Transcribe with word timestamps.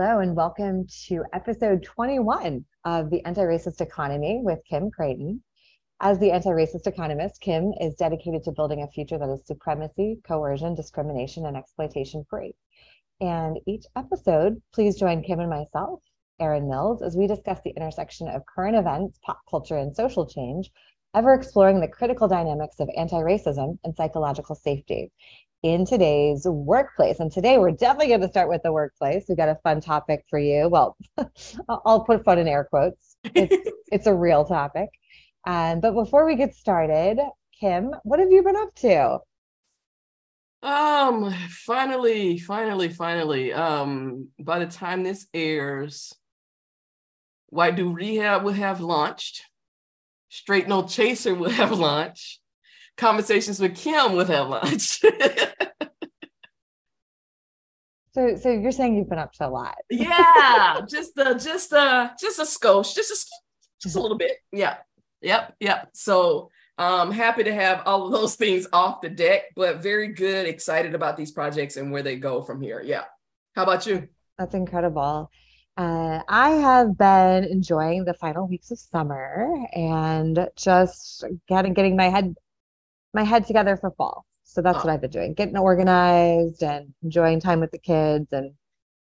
Hello, 0.00 0.20
and 0.20 0.36
welcome 0.36 0.86
to 1.08 1.24
episode 1.32 1.82
21 1.82 2.64
of 2.84 3.10
the 3.10 3.20
Anti 3.24 3.40
Racist 3.40 3.80
Economy 3.80 4.40
with 4.44 4.60
Kim 4.64 4.92
Creighton. 4.92 5.42
As 5.98 6.20
the 6.20 6.30
anti 6.30 6.50
racist 6.50 6.86
economist, 6.86 7.40
Kim 7.40 7.72
is 7.80 7.96
dedicated 7.96 8.44
to 8.44 8.52
building 8.52 8.84
a 8.84 8.92
future 8.92 9.18
that 9.18 9.28
is 9.28 9.44
supremacy, 9.44 10.20
coercion, 10.24 10.76
discrimination, 10.76 11.46
and 11.46 11.56
exploitation 11.56 12.24
free. 12.30 12.54
And 13.20 13.58
each 13.66 13.86
episode, 13.96 14.62
please 14.72 14.94
join 14.94 15.24
Kim 15.24 15.40
and 15.40 15.50
myself, 15.50 16.00
Erin 16.38 16.68
Mills, 16.68 17.02
as 17.02 17.16
we 17.16 17.26
discuss 17.26 17.58
the 17.64 17.74
intersection 17.76 18.28
of 18.28 18.46
current 18.46 18.76
events, 18.76 19.18
pop 19.26 19.40
culture, 19.50 19.78
and 19.78 19.96
social 19.96 20.28
change, 20.28 20.70
ever 21.12 21.34
exploring 21.34 21.80
the 21.80 21.88
critical 21.88 22.28
dynamics 22.28 22.78
of 22.78 22.88
anti 22.96 23.18
racism 23.18 23.76
and 23.82 23.96
psychological 23.96 24.54
safety 24.54 25.10
in 25.62 25.84
today's 25.84 26.44
workplace. 26.46 27.18
And 27.20 27.32
today 27.32 27.58
we're 27.58 27.72
definitely 27.72 28.08
going 28.08 28.20
to 28.20 28.28
start 28.28 28.48
with 28.48 28.62
the 28.62 28.72
workplace. 28.72 29.24
We've 29.28 29.36
got 29.36 29.48
a 29.48 29.58
fun 29.62 29.80
topic 29.80 30.24
for 30.30 30.38
you. 30.38 30.68
Well, 30.68 30.96
I'll 31.68 32.04
put 32.04 32.24
fun 32.24 32.38
in 32.38 32.48
air 32.48 32.64
quotes. 32.64 33.16
It's, 33.24 33.70
it's 33.92 34.06
a 34.06 34.14
real 34.14 34.44
topic. 34.44 34.88
Um, 35.46 35.80
but 35.80 35.94
before 35.94 36.26
we 36.26 36.36
get 36.36 36.54
started, 36.54 37.18
Kim, 37.58 37.90
what 38.04 38.20
have 38.20 38.30
you 38.30 38.42
been 38.42 38.56
up 38.56 38.74
to? 38.76 39.18
Um, 40.62 41.32
finally, 41.48 42.38
finally, 42.38 42.88
finally. 42.88 43.52
Um, 43.52 44.28
by 44.40 44.58
the 44.58 44.66
time 44.66 45.02
this 45.02 45.26
airs, 45.32 46.12
White 47.48 47.76
Dude 47.76 47.94
Rehab 47.94 48.44
will 48.44 48.52
have 48.52 48.80
launched. 48.80 49.42
Straight 50.28 50.68
No 50.68 50.82
Chaser 50.82 51.34
will 51.34 51.50
have 51.50 51.72
launched. 51.72 52.40
Conversations 52.98 53.60
with 53.60 53.76
Kim 53.76 54.12
will 54.12 54.24
have 54.24 54.48
lunch. 54.48 55.00
so, 58.12 58.36
so 58.36 58.50
you're 58.50 58.72
saying 58.72 58.96
you've 58.96 59.08
been 59.08 59.18
up 59.18 59.32
to 59.34 59.46
a 59.46 59.48
lot? 59.48 59.76
yeah, 59.88 60.80
just 60.88 61.16
a, 61.16 61.34
just 61.36 61.72
a, 61.72 62.12
just 62.20 62.38
a 62.40 62.42
skosh, 62.42 62.94
just 62.94 63.10
a, 63.10 63.26
just 63.80 63.96
a 63.96 64.00
little 64.00 64.18
bit. 64.18 64.32
Yeah, 64.52 64.78
yep, 65.22 65.54
yep. 65.60 65.90
So, 65.94 66.50
um, 66.76 67.12
happy 67.12 67.44
to 67.44 67.54
have 67.54 67.82
all 67.86 68.06
of 68.06 68.12
those 68.12 68.34
things 68.34 68.66
off 68.72 69.00
the 69.00 69.08
deck, 69.08 69.42
but 69.54 69.82
very 69.82 70.08
good, 70.08 70.46
excited 70.46 70.94
about 70.94 71.16
these 71.16 71.30
projects 71.30 71.76
and 71.76 71.92
where 71.92 72.02
they 72.02 72.16
go 72.16 72.42
from 72.42 72.60
here. 72.60 72.82
Yeah. 72.84 73.04
How 73.54 73.62
about 73.62 73.86
you? 73.86 74.08
That's 74.38 74.54
incredible. 74.54 75.30
Uh, 75.76 76.20
I 76.28 76.50
have 76.50 76.98
been 76.98 77.44
enjoying 77.44 78.04
the 78.04 78.14
final 78.14 78.48
weeks 78.48 78.72
of 78.72 78.80
summer 78.80 79.66
and 79.72 80.48
just 80.56 81.24
getting 81.48 81.72
getting 81.72 81.96
my 81.96 82.08
head 82.08 82.34
my 83.14 83.22
head 83.22 83.46
together 83.46 83.76
for 83.76 83.90
fall. 83.92 84.24
So 84.44 84.62
that's 84.62 84.78
oh. 84.78 84.80
what 84.80 84.92
I've 84.92 85.00
been 85.00 85.10
doing, 85.10 85.34
getting 85.34 85.56
organized 85.56 86.62
and 86.62 86.92
enjoying 87.02 87.40
time 87.40 87.60
with 87.60 87.70
the 87.70 87.78
kids 87.78 88.32
and 88.32 88.52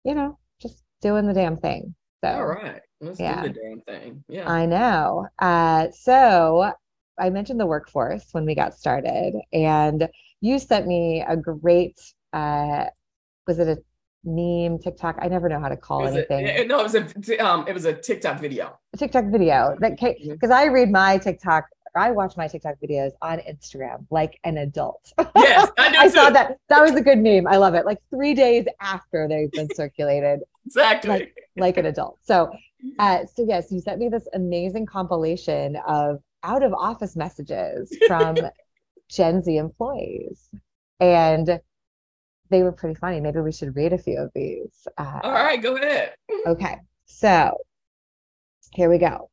you 0.04 0.16
know, 0.16 0.38
just 0.62 0.84
doing 1.02 1.28
the 1.28 1.34
damn 1.34 1.58
thing. 1.58 1.96
So 2.24 2.30
all 2.30 2.46
right. 2.46 2.82
Let's 3.00 3.20
yeah. 3.20 3.42
do 3.42 3.50
the 3.50 3.60
damn 3.60 3.82
thing. 3.82 4.24
Yeah. 4.28 4.50
I 4.50 4.66
know. 4.66 5.28
Uh, 5.40 5.88
so 5.92 6.72
I 7.20 7.30
mentioned 7.30 7.60
the 7.60 7.66
workforce 7.66 8.28
when 8.32 8.46
we 8.46 8.56
got 8.56 8.76
started, 8.76 9.34
and 9.52 10.08
you 10.40 10.60
sent 10.60 10.88
me 10.88 11.24
a 11.28 11.36
great 11.36 12.00
uh 12.34 12.86
was 13.48 13.60
it 13.60 13.68
a 13.68 13.78
meme, 14.24 14.80
TikTok. 14.80 15.18
I 15.20 15.28
never 15.28 15.50
know 15.50 15.60
how 15.60 15.70
to 15.70 15.78
call 15.78 16.06
it 16.06 16.12
anything. 16.12 16.48
A, 16.48 16.66
no, 16.66 16.80
it 16.80 16.84
was 16.84 16.96
a 16.96 17.38
um, 17.40 17.68
it 17.68 17.74
was 17.74 17.86
a 17.86 17.94
TikTok 17.94 18.40
video. 18.40 18.78
A 18.94 18.98
TikTok 18.98 19.26
video 19.26 19.76
that 19.80 20.00
because 20.00 20.16
mm-hmm. 20.22 20.54
I 20.54 20.66
read 20.66 20.92
my 20.92 21.18
TikTok. 21.18 21.66
I 21.96 22.12
watch 22.12 22.38
my 22.38 22.48
TikTok 22.48 22.76
videos 22.84 23.12
on 23.22 23.40
Instagram 23.40 24.06
like 24.10 24.40
an 24.44 24.58
adult. 24.58 25.12
Yes, 25.36 25.70
I, 25.78 25.96
I 26.00 26.08
saw 26.08 26.30
that. 26.30 26.58
That 26.70 26.82
was 26.82 26.92
a 26.92 27.02
good 27.02 27.20
meme. 27.20 27.48
I 27.48 27.58
love 27.58 27.74
it. 27.74 27.86
Like 27.86 28.00
three 28.10 28.34
days 28.34 28.66
after 28.80 29.28
they've 29.28 29.52
been 29.52 29.68
circulated. 29.76 30.42
exactly. 30.66 31.10
Like, 31.10 31.36
like 31.58 31.78
an 31.78 31.86
adult. 31.88 32.20
So, 32.22 32.52
uh, 33.00 33.26
so 33.26 33.44
yes, 33.48 33.72
you 33.72 33.80
sent 33.82 34.00
me 34.00 34.10
this 34.10 34.28
amazing 34.34 34.86
compilation 34.86 35.76
of 35.88 36.22
out 36.44 36.64
of 36.64 36.74
office 36.74 37.16
messages 37.16 37.96
from 38.08 38.38
Gen 39.10 39.44
Z 39.44 39.58
employees, 39.58 40.50
and 41.00 41.60
they 42.50 42.64
were 42.64 42.72
pretty 42.72 42.96
funny. 42.96 43.20
Maybe 43.20 43.40
we 43.42 43.52
should 43.52 43.76
read 43.76 43.94
a 43.94 43.98
few 43.98 44.18
of 44.20 44.32
these. 44.34 44.88
Uh, 44.98 45.20
All 45.24 45.32
right, 45.32 45.62
go 45.62 45.76
ahead. 45.76 46.14
okay, 46.46 46.78
so 47.06 47.58
here 48.74 48.90
we 48.90 48.98
go. 48.98 49.31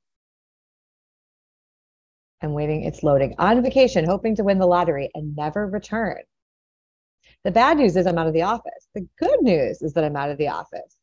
I'm 2.43 2.53
waiting. 2.53 2.85
It's 2.85 3.03
loading. 3.03 3.35
On 3.39 3.63
vacation, 3.63 4.05
hoping 4.05 4.37
to 4.37 4.45
win 4.45 4.59
the 4.59 4.67
lottery 4.67 5.11
and 5.15 5.35
never 5.37 5.67
return. 5.67 6.19
The 7.45 7.51
bad 7.51 7.79
news 7.79 7.97
is 7.97 8.07
I'm 8.07 8.19
out 8.19 8.27
of 8.27 8.33
the 8.33 8.43
office. 8.43 8.89
The 8.95 9.07
good 9.19 9.43
news 9.43 9.83
is 9.83 9.93
that 9.95 10.05
I'm 10.05 10.17
out 10.17 10.31
of 10.31 10.39
the 10.39 10.49
office. 10.49 10.97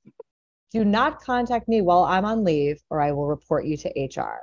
Do 0.72 0.84
not 0.84 1.22
contact 1.22 1.68
me 1.68 1.81
while 1.81 2.03
I'm 2.03 2.25
on 2.25 2.44
leave 2.44 2.81
or 2.90 3.01
I 3.01 3.12
will 3.12 3.28
report 3.28 3.66
you 3.66 3.78
to 3.78 3.90
HR. 3.90 4.41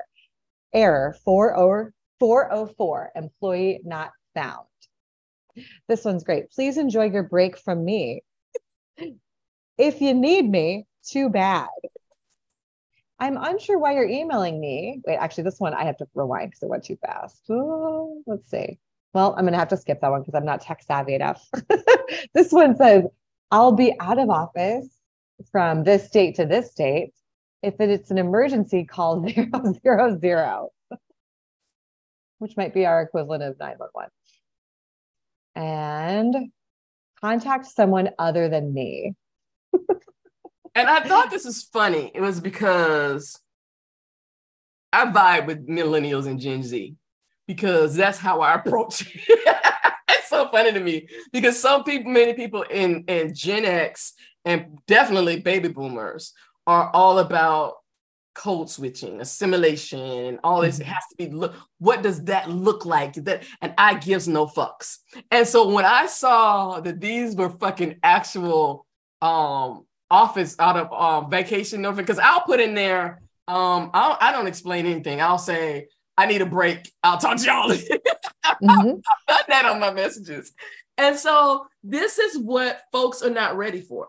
Error 0.74 1.14
404, 1.24 3.12
employee 3.14 3.80
not 3.84 4.12
found. 4.34 4.66
This 5.88 6.04
one's 6.04 6.24
great. 6.24 6.50
Please 6.50 6.78
enjoy 6.78 7.10
your 7.10 7.24
break 7.24 7.58
from 7.58 7.84
me. 7.84 8.22
if 9.76 10.00
you 10.00 10.14
need 10.14 10.50
me, 10.50 10.86
too 11.04 11.28
bad. 11.28 11.68
I'm 13.22 13.36
unsure 13.36 13.78
why 13.78 13.94
you're 13.94 14.08
emailing 14.08 14.58
me. 14.58 15.00
Wait, 15.06 15.14
actually, 15.14 15.44
this 15.44 15.60
one 15.60 15.74
I 15.74 15.84
have 15.84 15.96
to 15.98 16.08
rewind 16.12 16.50
because 16.50 16.64
it 16.64 16.68
went 16.68 16.82
too 16.82 16.96
fast. 17.06 17.40
Oh, 17.48 18.20
let's 18.26 18.50
see. 18.50 18.80
Well, 19.14 19.36
I'm 19.36 19.44
going 19.44 19.52
to 19.52 19.60
have 19.60 19.68
to 19.68 19.76
skip 19.76 20.00
that 20.00 20.10
one 20.10 20.22
because 20.22 20.34
I'm 20.34 20.44
not 20.44 20.60
tech 20.60 20.82
savvy 20.82 21.14
enough. 21.14 21.40
this 22.34 22.50
one 22.50 22.74
says, 22.76 23.04
I'll 23.52 23.70
be 23.70 23.94
out 24.00 24.18
of 24.18 24.28
office 24.28 24.88
from 25.52 25.84
this 25.84 26.10
date 26.10 26.34
to 26.36 26.46
this 26.46 26.74
date. 26.74 27.14
If 27.62 27.74
it's 27.78 28.10
an 28.10 28.18
emergency, 28.18 28.84
call 28.84 29.24
zero 29.28 29.72
zero 29.84 30.18
zero, 30.18 30.70
which 32.40 32.56
might 32.56 32.74
be 32.74 32.86
our 32.86 33.02
equivalent 33.02 33.44
of 33.44 33.56
911 33.60 34.10
and 35.54 36.50
contact 37.20 37.66
someone 37.66 38.10
other 38.18 38.48
than 38.48 38.74
me. 38.74 39.14
and 40.74 40.88
I 40.88 41.00
thought 41.00 41.30
this 41.30 41.44
was 41.44 41.62
funny. 41.62 42.10
It 42.14 42.20
was 42.20 42.40
because 42.40 43.38
I 44.92 45.06
vibe 45.06 45.46
with 45.46 45.68
millennials 45.68 46.26
and 46.26 46.40
Gen 46.40 46.62
Z 46.62 46.96
because 47.46 47.94
that's 47.94 48.18
how 48.18 48.40
I 48.40 48.54
approach 48.54 49.02
it. 49.02 49.20
it's 50.08 50.28
so 50.28 50.48
funny 50.48 50.72
to 50.72 50.80
me 50.80 51.08
because 51.32 51.58
some 51.58 51.84
people, 51.84 52.12
many 52.12 52.34
people 52.34 52.62
in, 52.62 53.04
in 53.08 53.34
Gen 53.34 53.64
X 53.64 54.14
and 54.44 54.78
definitely 54.86 55.40
baby 55.40 55.68
boomers 55.68 56.32
are 56.66 56.90
all 56.94 57.18
about 57.18 57.74
code 58.34 58.70
switching, 58.70 59.20
assimilation, 59.20 60.00
and 60.00 60.40
all 60.42 60.62
this. 60.62 60.76
Mm-hmm. 60.76 60.82
It 60.82 60.94
has 60.94 61.04
to 61.10 61.16
be 61.16 61.28
look. 61.28 61.54
What 61.78 62.02
does 62.02 62.24
that 62.24 62.50
look 62.50 62.86
like? 62.86 63.14
That 63.14 63.44
and 63.60 63.74
I 63.78 63.94
gives 63.94 64.28
no 64.28 64.46
fucks. 64.46 64.98
And 65.30 65.46
so 65.46 65.68
when 65.68 65.84
I 65.84 66.06
saw 66.06 66.80
that 66.80 67.00
these 67.00 67.36
were 67.36 67.50
fucking 67.50 67.98
actual 68.02 68.86
um 69.20 69.86
office 70.12 70.54
out 70.58 70.76
of 70.76 70.92
um 70.92 71.30
vacation 71.30 71.82
because 71.94 72.18
I'll 72.18 72.42
put 72.42 72.60
in 72.60 72.74
there 72.74 73.22
um 73.48 73.90
I'll, 73.92 74.16
I 74.20 74.30
don't 74.30 74.46
explain 74.46 74.86
anything. 74.86 75.20
I'll 75.20 75.38
say 75.38 75.88
I 76.16 76.26
need 76.26 76.42
a 76.42 76.46
break. 76.46 76.92
I'll 77.02 77.18
talk 77.18 77.38
to 77.38 77.44
y'all. 77.44 77.70
mm-hmm. 77.72 78.62
I've 78.68 79.26
done 79.26 79.44
that 79.48 79.64
on 79.64 79.80
my 79.80 79.92
messages. 79.92 80.52
And 80.98 81.16
so 81.16 81.66
this 81.82 82.18
is 82.18 82.38
what 82.38 82.82
folks 82.92 83.22
are 83.22 83.30
not 83.30 83.56
ready 83.56 83.80
for. 83.80 84.08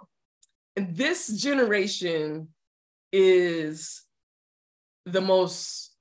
And 0.76 0.96
this 0.96 1.28
generation 1.28 2.50
is 3.12 4.04
the 5.06 5.22
most 5.22 5.92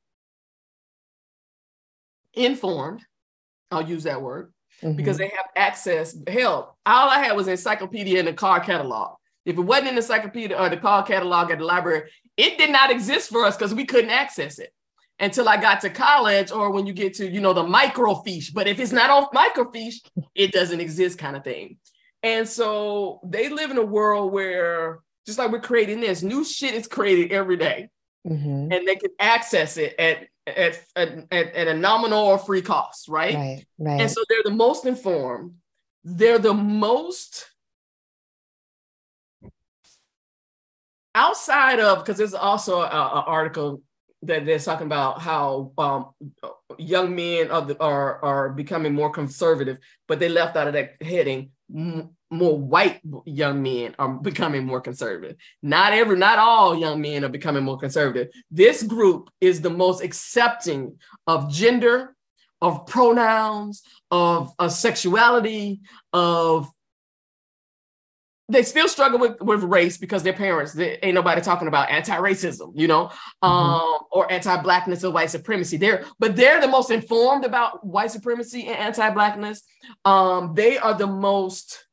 informed, 2.34 3.04
I'll 3.70 3.88
use 3.88 4.04
that 4.04 4.22
word, 4.22 4.52
mm-hmm. 4.82 4.96
because 4.96 5.18
they 5.18 5.28
have 5.28 5.46
access. 5.56 6.16
Hell, 6.26 6.76
all 6.86 7.10
I 7.10 7.18
had 7.18 7.36
was 7.36 7.48
encyclopedia 7.48 8.18
and 8.18 8.28
a 8.28 8.32
car 8.32 8.60
catalog. 8.60 9.16
If 9.44 9.58
it 9.58 9.60
wasn't 9.60 9.88
in 9.88 9.94
the 9.94 10.00
encyclopedia 10.00 10.56
or 10.56 10.68
the 10.68 10.76
car 10.76 11.02
catalog 11.02 11.50
at 11.50 11.58
the 11.58 11.64
library, 11.64 12.10
it 12.36 12.58
did 12.58 12.70
not 12.70 12.90
exist 12.90 13.30
for 13.30 13.44
us 13.44 13.56
because 13.56 13.74
we 13.74 13.84
couldn't 13.84 14.10
access 14.10 14.58
it 14.58 14.72
until 15.18 15.48
I 15.48 15.56
got 15.56 15.80
to 15.82 15.90
college 15.90 16.50
or 16.50 16.70
when 16.70 16.86
you 16.86 16.92
get 16.92 17.14
to, 17.14 17.30
you 17.30 17.40
know, 17.40 17.52
the 17.52 17.64
microfiche. 17.64 18.52
But 18.52 18.66
if 18.66 18.78
it's 18.80 18.92
not 18.92 19.10
on 19.10 19.26
microfiche, 19.34 19.96
it 20.34 20.52
doesn't 20.52 20.80
exist 20.80 21.18
kind 21.18 21.36
of 21.36 21.44
thing. 21.44 21.78
And 22.22 22.48
so 22.48 23.20
they 23.24 23.48
live 23.48 23.70
in 23.70 23.78
a 23.78 23.84
world 23.84 24.32
where 24.32 25.00
just 25.26 25.38
like 25.38 25.50
we're 25.50 25.60
creating 25.60 26.00
this, 26.00 26.22
new 26.22 26.44
shit 26.44 26.74
is 26.74 26.86
created 26.86 27.32
every 27.32 27.56
day 27.56 27.88
mm-hmm. 28.26 28.72
and 28.72 28.88
they 28.88 28.96
can 28.96 29.10
access 29.18 29.76
it 29.76 29.94
at, 29.98 30.26
at, 30.46 30.80
at, 30.96 31.32
at, 31.32 31.68
a 31.68 31.74
nominal 31.74 32.24
or 32.24 32.38
free 32.38 32.62
cost, 32.62 33.08
right? 33.08 33.34
Right, 33.34 33.66
right. 33.78 34.00
And 34.00 34.10
so 34.10 34.22
they're 34.28 34.42
the 34.44 34.50
most 34.50 34.86
informed. 34.86 35.54
They're 36.04 36.38
the 36.38 36.54
most 36.54 37.46
outside 41.14 41.80
of 41.80 41.98
because 41.98 42.18
there's 42.18 42.34
also 42.34 42.82
an 42.82 42.88
article 42.90 43.82
that 44.22 44.46
they're 44.46 44.58
talking 44.58 44.86
about 44.86 45.20
how 45.20 45.72
um, 45.78 46.10
young 46.78 47.14
men 47.14 47.50
are, 47.50 47.62
the, 47.62 47.80
are 47.82 48.24
are 48.24 48.48
becoming 48.50 48.94
more 48.94 49.10
conservative, 49.10 49.78
but 50.06 50.20
they 50.20 50.28
left 50.28 50.56
out 50.56 50.68
of 50.68 50.74
that 50.74 50.94
heading 51.02 51.50
more 52.32 52.58
white 52.58 53.00
young 53.26 53.62
men 53.62 53.94
are 53.98 54.08
becoming 54.08 54.64
more 54.64 54.80
conservative. 54.80 55.36
Not 55.62 55.92
every, 55.92 56.16
not 56.16 56.38
all 56.38 56.76
young 56.76 57.00
men 57.00 57.24
are 57.24 57.28
becoming 57.28 57.62
more 57.62 57.78
conservative. 57.78 58.28
This 58.50 58.82
group 58.82 59.30
is 59.40 59.60
the 59.60 59.70
most 59.70 60.02
accepting 60.02 60.98
of 61.26 61.52
gender, 61.52 62.16
of 62.60 62.86
pronouns, 62.86 63.82
of, 64.10 64.52
of 64.58 64.72
sexuality, 64.72 65.82
of 66.12 66.70
they 68.52 68.62
still 68.62 68.88
struggle 68.88 69.18
with, 69.18 69.40
with 69.40 69.62
race 69.62 69.96
because 69.96 70.22
their 70.22 70.32
parents 70.32 70.72
they, 70.72 70.98
ain't 71.02 71.14
nobody 71.14 71.40
talking 71.40 71.68
about 71.68 71.90
anti-racism 71.90 72.72
you 72.74 72.86
know 72.86 73.06
mm-hmm. 73.06 73.48
um, 73.48 73.98
or 74.10 74.30
anti-blackness 74.30 75.04
or 75.04 75.12
white 75.12 75.30
supremacy. 75.30 75.76
They're 75.76 76.04
but 76.18 76.36
they're 76.36 76.60
the 76.60 76.68
most 76.68 76.90
informed 76.90 77.44
about 77.44 77.84
white 77.84 78.10
supremacy 78.10 78.66
and 78.66 78.76
anti-blackness. 78.76 79.62
Um, 80.04 80.54
they 80.54 80.78
are 80.78 80.94
the 80.94 81.06
most 81.06 81.86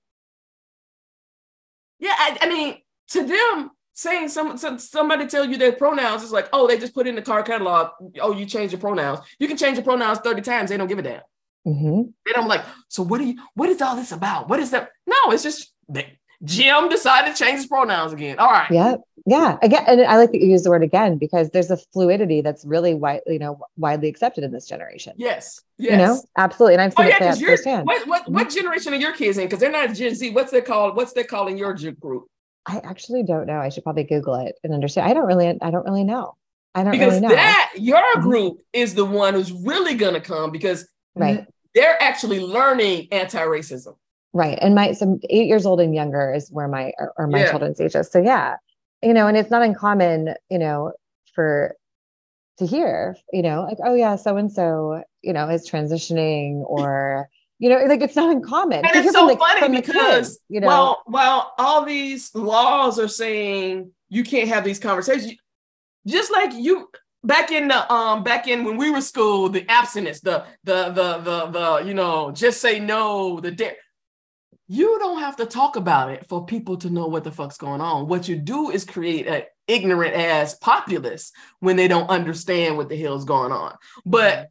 yeah 2.00 2.16
I, 2.18 2.38
I 2.42 2.50
mean 2.50 2.78
to 3.10 3.26
them 3.26 3.72
saying 3.94 4.30
some, 4.30 4.58
some 4.58 4.80
somebody 4.80 5.28
tell 5.28 5.44
you 5.44 5.58
their 5.58 5.74
pronouns 5.74 6.24
is 6.24 6.32
like 6.32 6.50
oh 6.54 6.68
they 6.68 6.78
just 6.78 6.94
put 6.94 7.08
in 7.08 7.16
the 7.16 7.22
car 7.22 7.44
catalog. 7.44 7.92
Oh 8.22 8.34
you 8.34 8.46
change 8.46 8.72
your 8.72 8.82
pronouns. 8.82 9.20
You 9.40 9.48
can 9.48 9.58
change 9.58 9.78
your 9.78 9.86
pronouns 9.86 10.20
30 10.20 10.42
times. 10.42 10.70
They 10.70 10.78
don't 10.78 10.88
give 10.88 11.00
a 11.00 11.04
damn. 11.04 11.22
Mm-hmm. 11.68 12.00
and 12.00 12.36
i'm 12.38 12.48
like 12.48 12.64
so 12.88 13.04
what 13.04 13.18
do 13.18 13.26
you 13.26 13.36
what 13.54 13.68
is 13.70 13.82
all 13.82 13.96
this 13.96 14.12
about? 14.12 14.48
What 14.48 14.60
is 14.60 14.72
that? 14.72 14.92
No 15.06 15.32
it's 15.32 15.44
just 15.44 15.74
they, 15.90 16.19
Jim 16.44 16.90
decided 16.90 17.36
to 17.36 17.44
change 17.44 17.58
his 17.58 17.68
pronouns 17.68 18.14
again. 18.14 18.40
All 18.40 18.50
right. 18.50 18.72
Yeah. 18.72 18.96
Yeah. 19.26 19.58
Again, 19.62 19.84
and 19.86 20.02
I 20.02 20.18
like 20.18 20.32
that 20.32 20.42
you 20.42 20.48
use 20.48 20.64
the 20.64 20.70
word 20.70 20.84
again 20.84 21.18
because 21.18 21.50
there's 21.50 21.70
a 21.70 21.78
fluidity 21.78 22.42
that's 22.42 22.64
really 22.66 22.94
wide, 22.94 23.22
you 23.28 23.40
know, 23.40 23.60
widely 23.78 24.08
accepted 24.08 24.44
in 24.44 24.52
this 24.52 24.66
generation. 24.66 25.14
Yes. 25.18 25.62
Yes. 25.78 25.92
You 25.92 25.98
know, 25.98 26.22
absolutely. 26.38 26.76
And 26.76 26.82
I've 26.82 26.94
seen 26.94 27.06
oh, 27.06 27.10
yeah, 27.10 27.34
it 27.34 27.40
firsthand. 27.40 27.86
What 27.86 28.08
what, 28.08 28.24
mm-hmm. 28.24 28.34
what 28.34 28.50
generation 28.50 28.94
are 28.94 28.98
your 28.98 29.14
kids 29.14 29.38
in? 29.38 29.46
Because 29.46 29.60
they're 29.60 29.72
not 29.72 29.94
Gen 29.94 30.16
Z. 30.16 30.32
What's 30.32 30.52
they 30.52 30.62
called? 30.62 30.96
What's 30.96 31.14
they 31.14 31.24
calling 31.24 31.58
your 31.58 31.74
group? 31.74 32.28
I 32.66 32.78
actually 32.84 33.24
don't 33.24 33.46
know. 33.46 33.60
I 33.60 33.70
should 33.70 33.84
probably 33.84 34.04
Google 34.04 34.36
it 34.36 34.56
and 34.64 34.74
understand. 34.74 35.10
I 35.10 35.14
don't 35.14 35.26
really, 35.26 35.48
I 35.48 35.72
don't 35.72 35.86
really 35.86 36.04
know. 36.04 36.36
I 36.76 36.84
don't 36.84 36.92
because 36.92 37.16
really 37.16 37.28
know. 37.28 37.30
that 37.30 37.72
your 37.78 37.98
mm-hmm. 37.98 38.22
group 38.22 38.62
is 38.74 38.94
the 38.94 39.06
one 39.06 39.34
who's 39.34 39.52
really 39.52 39.96
gonna 39.96 40.22
come 40.22 40.52
because 40.52 40.88
right. 41.16 41.46
they're 41.76 42.02
actually 42.02 42.40
learning 42.40 43.08
anti-racism. 43.12 43.96
Right. 44.34 44.58
And 44.62 44.76
my 44.76 44.92
some 44.92 45.20
eight 45.30 45.48
years 45.48 45.66
old 45.66 45.82
and 45.82 45.94
younger 45.94 46.34
is 46.34 46.52
where 46.52 46.68
my 46.68 46.94
or, 47.18 47.28
my 47.28 47.40
yeah. 47.40 47.50
children's 47.50 47.82
ages. 47.82 48.12
So 48.12 48.22
yeah, 48.22 48.58
you 49.02 49.14
know, 49.14 49.28
and 49.28 49.36
it's 49.36 49.50
not 49.50 49.64
uncommon, 49.64 50.36
you 50.50 50.60
know, 50.60 50.94
for 51.34 51.76
to 52.60 52.66
hear, 52.66 53.16
you 53.34 53.42
know, 53.42 53.64
like, 53.64 53.78
oh 53.84 53.96
yeah, 53.96 54.16
so 54.18 54.38
and 54.38 54.52
so, 54.52 55.04
you 55.22 55.34
know, 55.34 55.50
is 55.50 55.70
transitioning 55.70 56.62
or 56.66 57.30
you 57.58 57.70
know, 57.70 57.84
like 57.86 58.02
it's 58.02 58.16
not 58.16 58.30
uncommon. 58.30 58.86
And 58.86 58.96
it's 58.96 59.12
so 59.12 59.28
the, 59.28 59.36
funny 59.36 59.82
because 59.82 60.28
kids, 60.28 60.40
you 60.48 60.62
know, 60.62 60.68
well, 60.68 61.04
well, 61.08 61.54
all 61.58 61.84
these 61.84 62.34
laws 62.34 63.00
are 63.00 63.08
saying 63.08 63.92
you 64.10 64.24
can't 64.24 64.48
have 64.48 64.64
these 64.64 64.80
conversations. 64.80 65.34
Just 66.06 66.32
like 66.32 66.54
you 66.54 66.90
back 67.24 67.52
in 67.52 67.68
the 67.68 67.92
um 67.92 68.24
back 68.24 68.48
in 68.48 68.64
when 68.64 68.78
we 68.78 68.92
were 68.92 69.02
school, 69.02 69.50
the 69.50 69.70
abstinence, 69.70 70.22
the 70.22 70.46
the 70.64 70.90
the 70.92 71.18
the 71.18 71.46
the 71.48 71.84
you 71.86 71.94
know, 71.94 72.32
just 72.32 72.62
say 72.62 72.80
no, 72.80 73.40
the 73.40 73.52
dare 73.52 73.76
you 74.72 75.00
don't 75.00 75.20
have 75.20 75.36
to 75.38 75.48
talk 75.48 75.76
about 75.76 76.12
it 76.12 76.28
for 76.28 76.46
people 76.46 76.78
to 76.78 76.92
know 76.92 77.08
what 77.08 77.24
the 77.24 77.32
fuck's 77.32 77.58
going 77.58 77.82
on. 77.82 78.08
What 78.08 78.28
you 78.30 78.36
do 78.36 78.70
is 78.70 78.86
create 78.86 79.26
an 79.26 79.42
ignorant 79.68 80.16
ass 80.16 80.54
populace 80.54 81.32
when 81.60 81.76
they 81.76 81.88
don't 81.88 82.08
understand 82.08 82.78
what 82.78 82.88
the 82.88 82.96
hell's 82.96 83.26
going 83.26 83.52
on. 83.52 83.76
But 84.06 84.34
mm-hmm. 84.36 84.46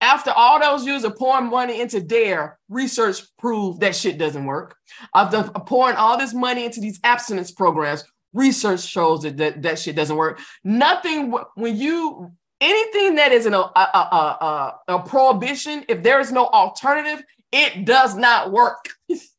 after 0.00 0.30
all 0.30 0.60
those 0.60 0.86
years 0.86 1.02
of 1.02 1.16
pouring 1.16 1.50
money 1.50 1.80
into 1.80 2.00
DARE, 2.00 2.56
research 2.68 3.22
proved 3.36 3.80
that 3.80 3.96
shit 3.96 4.16
doesn't 4.16 4.44
work. 4.44 4.76
After 5.12 5.42
pouring 5.42 5.96
all 5.96 6.16
this 6.18 6.32
money 6.32 6.64
into 6.64 6.80
these 6.80 7.00
abstinence 7.02 7.50
programs, 7.50 8.04
research 8.32 8.84
shows 8.84 9.22
that 9.22 9.38
that, 9.38 9.62
that 9.62 9.80
shit 9.80 9.96
doesn't 9.96 10.16
work. 10.16 10.38
Nothing, 10.62 11.36
when 11.56 11.76
you, 11.76 12.30
anything 12.60 13.16
that 13.16 13.32
is 13.32 13.46
an, 13.46 13.54
a, 13.54 13.58
a, 13.58 13.80
a, 13.80 14.74
a, 14.88 14.94
a 14.94 14.98
prohibition, 15.00 15.84
if 15.88 16.04
there 16.04 16.20
is 16.20 16.30
no 16.30 16.46
alternative, 16.46 17.24
it 17.50 17.84
does 17.84 18.14
not 18.14 18.52
work. 18.52 18.88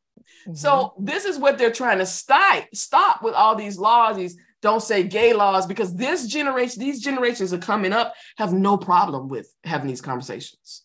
Mm-hmm. 0.46 0.54
So 0.54 0.94
this 0.98 1.24
is 1.24 1.38
what 1.38 1.58
they're 1.58 1.72
trying 1.72 1.98
to 1.98 2.06
stop 2.06 2.64
stop 2.72 3.22
with 3.22 3.34
all 3.34 3.56
these 3.56 3.78
laws, 3.78 4.16
these 4.16 4.36
don't 4.62 4.82
say 4.82 5.02
gay 5.02 5.32
laws, 5.32 5.66
because 5.66 5.94
this 5.94 6.26
generation, 6.26 6.80
these 6.80 7.02
generations 7.02 7.52
are 7.52 7.58
coming 7.58 7.92
up, 7.92 8.14
have 8.38 8.52
no 8.52 8.76
problem 8.76 9.28
with 9.28 9.52
having 9.64 9.88
these 9.88 10.00
conversations. 10.00 10.82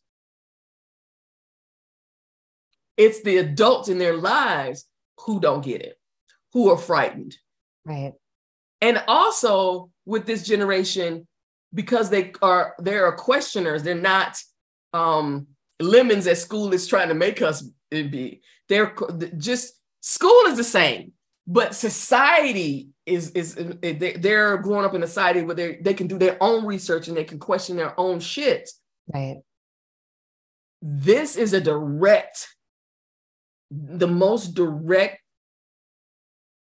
It's 2.98 3.22
the 3.22 3.38
adults 3.38 3.90
in 3.90 3.98
their 3.98 4.18
lives 4.18 4.86
who 5.22 5.40
don't 5.40 5.64
get 5.64 5.82
it, 5.82 5.98
who 6.54 6.70
are 6.70 6.78
frightened. 6.78 7.38
Right. 7.86 8.14
And 8.82 9.04
also 9.08 9.90
with 10.06 10.26
this 10.26 10.44
generation, 10.44 11.28
because 11.74 12.10
they 12.10 12.34
are 12.42 12.76
they 12.82 12.98
are 12.98 13.16
questioners, 13.16 13.84
they're 13.84 13.96
not 13.96 14.38
um 14.94 15.48
lemons 15.82 16.28
at 16.28 16.38
school 16.38 16.74
is 16.74 16.88
trying 16.88 17.10
to 17.10 17.14
make 17.14 17.42
us 17.42 17.64
be. 17.90 18.42
They're 18.70 18.96
just 19.38 19.74
school 20.02 20.44
is 20.48 20.58
the 20.58 20.64
same, 20.64 21.14
but 21.48 21.76
society 21.76 22.90
is 23.06 23.32
is 23.32 23.56
they're 23.82 24.58
growing 24.58 24.86
up 24.86 24.94
in 24.94 25.04
a 25.04 25.08
society 25.08 25.42
where 25.42 25.56
they 25.56 25.78
they 25.82 25.94
can 25.94 26.08
do 26.08 26.18
their 26.18 26.38
own 26.42 26.66
research 26.66 27.08
and 27.08 27.18
they 27.18 27.24
can 27.24 27.40
question 27.40 27.76
their 27.76 28.00
own 28.00 28.20
shit. 28.20 28.70
Right. 29.14 29.42
This 30.82 31.36
is 31.36 31.54
a 31.54 31.62
direct, 31.62 32.48
the 33.70 34.08
most 34.08 34.56
direct 34.56 35.20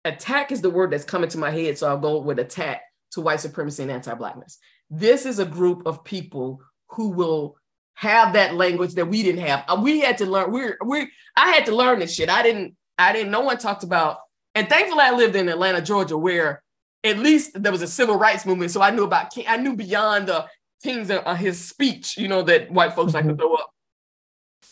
attack 0.04 0.52
is 0.52 0.60
the 0.60 0.70
word 0.70 0.92
that's 0.92 1.04
coming 1.04 1.28
to 1.30 1.38
my 1.38 1.50
head. 1.50 1.76
So 1.76 1.88
I'll 1.88 1.98
go 1.98 2.20
with 2.20 2.38
attack 2.38 2.82
to 3.12 3.20
white 3.20 3.40
supremacy 3.40 3.82
and 3.82 3.90
anti-blackness. 3.90 4.58
This 4.90 5.26
is 5.26 5.40
a 5.40 5.44
group 5.44 5.86
of 5.86 6.04
people 6.04 6.60
who 6.90 7.08
will 7.10 7.56
have 7.96 8.34
that 8.34 8.54
language 8.54 8.94
that 8.94 9.08
we 9.08 9.22
didn't 9.22 9.44
have. 9.44 9.64
Uh, 9.66 9.80
we 9.82 10.00
had 10.00 10.18
to 10.18 10.26
learn. 10.26 10.52
We're 10.52 10.78
we. 10.84 11.10
I 11.34 11.50
had 11.50 11.66
to 11.66 11.74
learn 11.74 11.98
this 11.98 12.14
shit. 12.14 12.28
I 12.28 12.42
didn't. 12.42 12.76
I 12.98 13.12
didn't. 13.12 13.32
No 13.32 13.40
one 13.40 13.58
talked 13.58 13.82
about. 13.82 14.18
And 14.54 14.68
thankfully, 14.68 15.02
I 15.02 15.10
lived 15.10 15.34
in 15.34 15.48
Atlanta, 15.48 15.82
Georgia, 15.82 16.16
where 16.16 16.62
at 17.04 17.18
least 17.18 17.62
there 17.62 17.72
was 17.72 17.82
a 17.82 17.86
civil 17.86 18.16
rights 18.16 18.46
movement. 18.46 18.70
So 18.70 18.82
I 18.82 18.90
knew 18.90 19.04
about. 19.04 19.32
King, 19.32 19.46
I 19.48 19.56
knew 19.56 19.74
beyond 19.74 20.28
the 20.28 20.46
things 20.82 21.10
uh, 21.10 21.34
his 21.34 21.62
speech. 21.68 22.18
You 22.18 22.28
know 22.28 22.42
that 22.42 22.70
white 22.70 22.92
folks 22.92 23.12
mm-hmm. 23.12 23.16
like 23.16 23.24
to 23.24 23.30
mm-hmm. 23.32 23.40
throw 23.40 23.54
up. 23.54 23.70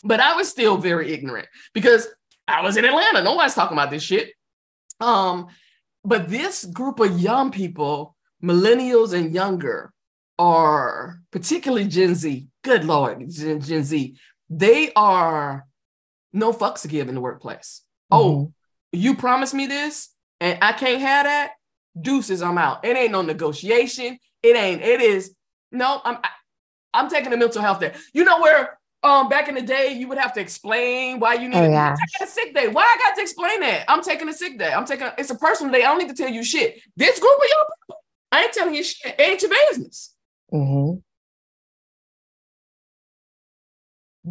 But 0.03 0.19
I 0.19 0.35
was 0.35 0.47
still 0.47 0.77
very 0.77 1.11
ignorant 1.11 1.47
because 1.73 2.07
I 2.47 2.61
was 2.61 2.77
in 2.77 2.85
Atlanta. 2.85 3.23
No 3.23 3.33
one's 3.33 3.55
talking 3.55 3.75
about 3.75 3.89
this 3.89 4.03
shit. 4.03 4.33
Um, 4.99 5.47
but 6.03 6.29
this 6.29 6.63
group 6.63 6.99
of 6.99 7.19
young 7.19 7.51
people, 7.51 8.15
millennials 8.43 9.13
and 9.13 9.33
younger, 9.33 9.91
are 10.37 11.19
particularly 11.31 11.87
Gen 11.87 12.15
Z, 12.15 12.47
good 12.63 12.85
Lord, 12.85 13.29
Gen, 13.29 13.61
Gen 13.61 13.83
Z, 13.83 14.17
they 14.49 14.91
are 14.95 15.65
no 16.33 16.51
fucks 16.51 16.81
to 16.81 16.87
give 16.87 17.09
in 17.09 17.15
the 17.15 17.21
workplace. 17.21 17.81
Oh, 18.11 18.23
mm-hmm. 18.23 18.41
Oh, 18.41 18.53
you 18.91 19.15
promised 19.15 19.53
me 19.53 19.67
this 19.67 20.09
and 20.39 20.57
I 20.61 20.73
can't 20.73 21.01
have 21.01 21.25
that. 21.25 21.51
Deuces, 21.99 22.41
I'm 22.41 22.57
out. 22.57 22.83
It 22.83 22.97
ain't 22.97 23.11
no 23.11 23.21
negotiation. 23.21 24.17
It 24.43 24.55
ain't, 24.55 24.81
it 24.81 25.01
is, 25.01 25.33
no, 25.71 26.01
I'm 26.03 26.17
I, 26.23 26.29
I'm 26.93 27.09
taking 27.09 27.31
the 27.31 27.37
mental 27.37 27.61
health 27.61 27.79
there. 27.79 27.93
You 28.13 28.23
know 28.23 28.39
where 28.39 28.79
um 29.03 29.29
back 29.29 29.47
in 29.47 29.55
the 29.55 29.61
day 29.61 29.93
you 29.93 30.07
would 30.07 30.17
have 30.17 30.33
to 30.33 30.41
explain 30.41 31.19
why 31.19 31.35
you 31.35 31.49
need 31.49 31.57
oh, 31.57 31.69
yeah. 31.69 31.95
a 32.21 32.27
sick 32.27 32.55
day. 32.55 32.67
Why 32.67 32.83
I 32.83 32.97
got 32.97 33.15
to 33.15 33.21
explain 33.21 33.59
that? 33.59 33.85
I'm 33.87 34.01
taking 34.01 34.27
a 34.29 34.33
sick 34.33 34.57
day. 34.57 34.71
I'm 34.73 34.85
taking 34.85 35.07
it's 35.17 35.29
a 35.29 35.35
personal 35.35 35.71
day. 35.71 35.83
I 35.83 35.87
don't 35.87 35.99
need 35.99 36.09
to 36.09 36.15
tell 36.15 36.31
you 36.31 36.43
shit. 36.43 36.81
This 36.95 37.19
group 37.19 37.35
of 37.35 37.41
people, 37.41 38.01
I 38.31 38.43
ain't 38.43 38.53
telling 38.53 38.75
you 38.75 38.83
shit. 38.83 39.15
It 39.17 39.21
ain't 39.21 39.41
your 39.41 39.51
business. 39.69 40.14
Mm-hmm. 40.53 40.99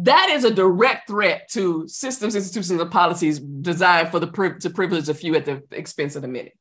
That 0.03 0.29
is 0.29 0.43
a 0.43 0.53
direct 0.53 1.07
threat 1.07 1.49
to 1.51 1.87
systems, 1.87 2.35
institutions, 2.35 2.81
and 2.81 2.91
policies 2.91 3.39
designed 3.39 4.09
for 4.09 4.19
the 4.19 4.27
pri- 4.27 4.59
to 4.59 4.69
privilege 4.69 5.07
a 5.07 5.13
few 5.13 5.35
at 5.35 5.45
the 5.45 5.63
expense 5.71 6.15
of 6.17 6.21
the 6.21 6.27
many. 6.27 6.51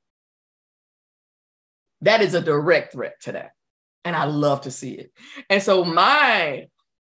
That 2.02 2.23
is 2.23 2.34
a 2.34 2.40
direct 2.40 2.92
threat 2.92 3.20
to 3.23 3.32
that. 3.32 3.50
And 4.04 4.14
I 4.14 4.25
love 4.25 4.62
to 4.62 4.70
see 4.70 4.92
it. 4.92 5.12
And 5.50 5.62
so 5.62 5.84
my 5.84 6.66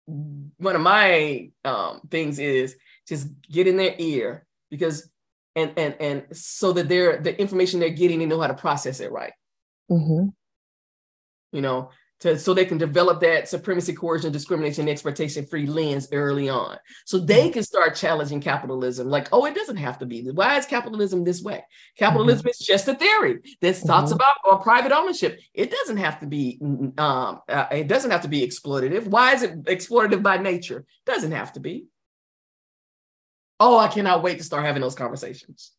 one 0.06 0.74
of 0.74 0.82
my 0.82 1.50
um, 1.64 2.00
things 2.10 2.38
is 2.38 2.76
just 3.08 3.28
get 3.48 3.68
in 3.68 3.76
their 3.76 3.94
ear 3.98 4.44
because 4.70 5.08
and 5.56 5.72
and 5.76 5.94
and 6.00 6.36
so 6.36 6.72
that 6.72 6.88
they're 6.88 7.18
the 7.18 7.38
information 7.40 7.80
they're 7.80 7.90
getting, 7.90 8.18
they 8.18 8.26
know 8.26 8.40
how 8.40 8.48
to 8.48 8.54
process 8.54 9.00
it 9.00 9.12
right. 9.12 9.32
Mm-hmm. 9.90 10.28
You 11.52 11.60
know, 11.60 11.90
to 12.20 12.38
so 12.38 12.52
they 12.52 12.64
can 12.64 12.78
develop 12.78 13.20
that 13.20 13.48
supremacy, 13.48 13.94
coercion, 13.94 14.30
discrimination, 14.30 14.88
exploitation 14.88 15.46
free 15.46 15.66
lens 15.66 16.08
early 16.12 16.48
on. 16.48 16.76
So 17.06 17.18
they 17.18 17.44
mm-hmm. 17.44 17.52
can 17.52 17.62
start 17.62 17.96
challenging 17.96 18.40
capitalism. 18.40 19.08
Like, 19.08 19.28
oh, 19.32 19.46
it 19.46 19.54
doesn't 19.54 19.78
have 19.78 19.98
to 19.98 20.06
be. 20.06 20.22
Why 20.30 20.58
is 20.58 20.66
capitalism 20.66 21.24
this 21.24 21.42
way? 21.42 21.64
Capitalism 21.96 22.40
mm-hmm. 22.40 22.48
is 22.48 22.58
just 22.58 22.88
a 22.88 22.94
theory 22.94 23.40
that 23.60 23.74
mm-hmm. 23.74 23.86
talks 23.86 24.12
about 24.12 24.36
or 24.44 24.58
private 24.58 24.92
ownership. 24.92 25.40
It 25.54 25.70
doesn't 25.70 25.96
have 25.96 26.20
to 26.20 26.26
be. 26.26 26.58
Um, 26.60 27.40
uh, 27.48 27.66
it 27.72 27.88
doesn't 27.88 28.10
have 28.10 28.22
to 28.22 28.28
be 28.28 28.46
exploitative. 28.46 29.06
Why 29.06 29.32
is 29.32 29.42
it 29.42 29.64
exploitative 29.64 30.22
by 30.22 30.36
nature? 30.36 30.84
Doesn't 31.06 31.32
have 31.32 31.54
to 31.54 31.60
be. 31.60 31.86
Oh, 33.58 33.78
I 33.78 33.88
cannot 33.88 34.22
wait 34.22 34.38
to 34.38 34.44
start 34.44 34.64
having 34.64 34.82
those 34.82 34.94
conversations. 34.94 35.72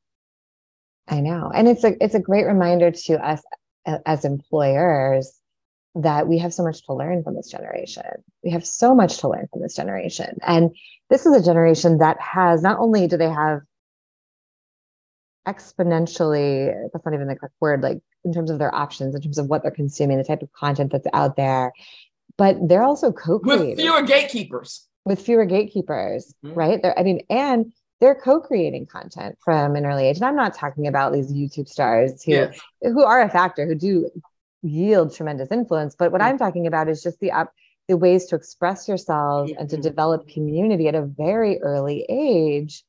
I 1.07 1.19
know, 1.19 1.51
and 1.53 1.67
it's 1.67 1.83
a 1.83 1.95
it's 2.01 2.15
a 2.15 2.19
great 2.19 2.45
reminder 2.45 2.91
to 2.91 3.13
us 3.15 3.41
as 4.05 4.23
employers 4.23 5.40
that 5.95 6.27
we 6.27 6.37
have 6.37 6.53
so 6.53 6.63
much 6.63 6.85
to 6.85 6.93
learn 6.93 7.23
from 7.23 7.35
this 7.35 7.49
generation. 7.49 8.03
We 8.43 8.51
have 8.51 8.65
so 8.65 8.95
much 8.95 9.17
to 9.19 9.29
learn 9.29 9.47
from 9.51 9.61
this 9.61 9.75
generation. 9.75 10.37
And 10.45 10.75
this 11.09 11.25
is 11.25 11.35
a 11.35 11.43
generation 11.43 11.97
that 11.97 12.19
has 12.19 12.61
not 12.61 12.79
only 12.79 13.07
do 13.07 13.17
they 13.17 13.29
have 13.29 13.61
exponentially, 15.47 16.73
that's 16.93 17.05
not 17.05 17.13
even 17.13 17.27
the 17.27 17.35
correct 17.35 17.55
word, 17.59 17.81
like 17.81 17.99
in 18.23 18.33
terms 18.33 18.51
of 18.51 18.59
their 18.59 18.73
options, 18.73 19.15
in 19.15 19.21
terms 19.21 19.37
of 19.37 19.47
what 19.47 19.63
they're 19.63 19.71
consuming, 19.71 20.17
the 20.17 20.23
type 20.23 20.41
of 20.41 20.51
content 20.53 20.91
that's 20.91 21.07
out 21.13 21.35
there, 21.35 21.73
but 22.37 22.55
they're 22.67 22.83
also 22.83 23.11
co-creating. 23.11 23.69
With 23.71 23.79
fewer 23.79 24.01
gatekeepers. 24.01 24.87
With 25.03 25.19
fewer 25.19 25.45
gatekeepers, 25.45 26.33
mm-hmm. 26.45 26.57
right? 26.57 26.81
They're, 26.81 26.97
I 26.97 27.03
mean, 27.03 27.21
and 27.29 27.73
they're 27.99 28.15
co-creating 28.15 28.87
content 28.87 29.37
from 29.43 29.75
an 29.75 29.85
early 29.85 30.07
age. 30.07 30.17
And 30.17 30.25
I'm 30.25 30.35
not 30.35 30.53
talking 30.53 30.87
about 30.87 31.13
these 31.13 31.31
YouTube 31.31 31.67
stars 31.67 32.23
who 32.23 32.31
yes. 32.31 32.59
who 32.81 33.03
are 33.03 33.21
a 33.21 33.29
factor, 33.29 33.67
who 33.67 33.75
do 33.75 34.09
yield 34.61 35.13
tremendous 35.15 35.51
influence. 35.51 35.95
But 35.97 36.11
what 36.11 36.21
mm-hmm. 36.21 36.31
I'm 36.31 36.37
talking 36.37 36.67
about 36.67 36.89
is 36.89 37.01
just 37.01 37.19
the 37.19 37.31
up 37.31 37.53
the 37.87 37.97
ways 37.97 38.25
to 38.27 38.35
express 38.35 38.87
yourselves 38.87 39.51
and 39.57 39.69
to 39.69 39.75
mm-hmm. 39.75 39.83
develop 39.83 40.27
community 40.27 40.87
at 40.87 40.95
a 40.95 41.01
very 41.01 41.61
early 41.61 42.05
age. 42.09 42.83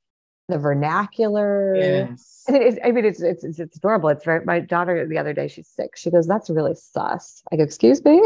The 0.48 0.58
vernacular, 0.58 1.76
yes. 1.76 2.44
and 2.48 2.56
it 2.56 2.62
is. 2.62 2.78
I 2.84 2.90
mean, 2.90 3.04
it's 3.04 3.22
it's 3.22 3.44
it's, 3.44 3.60
it's 3.60 3.76
adorable. 3.76 4.08
It's 4.08 4.24
very. 4.24 4.44
My 4.44 4.58
daughter 4.58 5.06
the 5.06 5.16
other 5.16 5.32
day, 5.32 5.46
she's 5.46 5.68
six. 5.68 6.00
She 6.00 6.10
goes, 6.10 6.26
"That's 6.26 6.50
really 6.50 6.74
sus." 6.74 7.42
I 7.52 7.56
go, 7.56 7.62
"Excuse 7.62 8.04
me." 8.04 8.20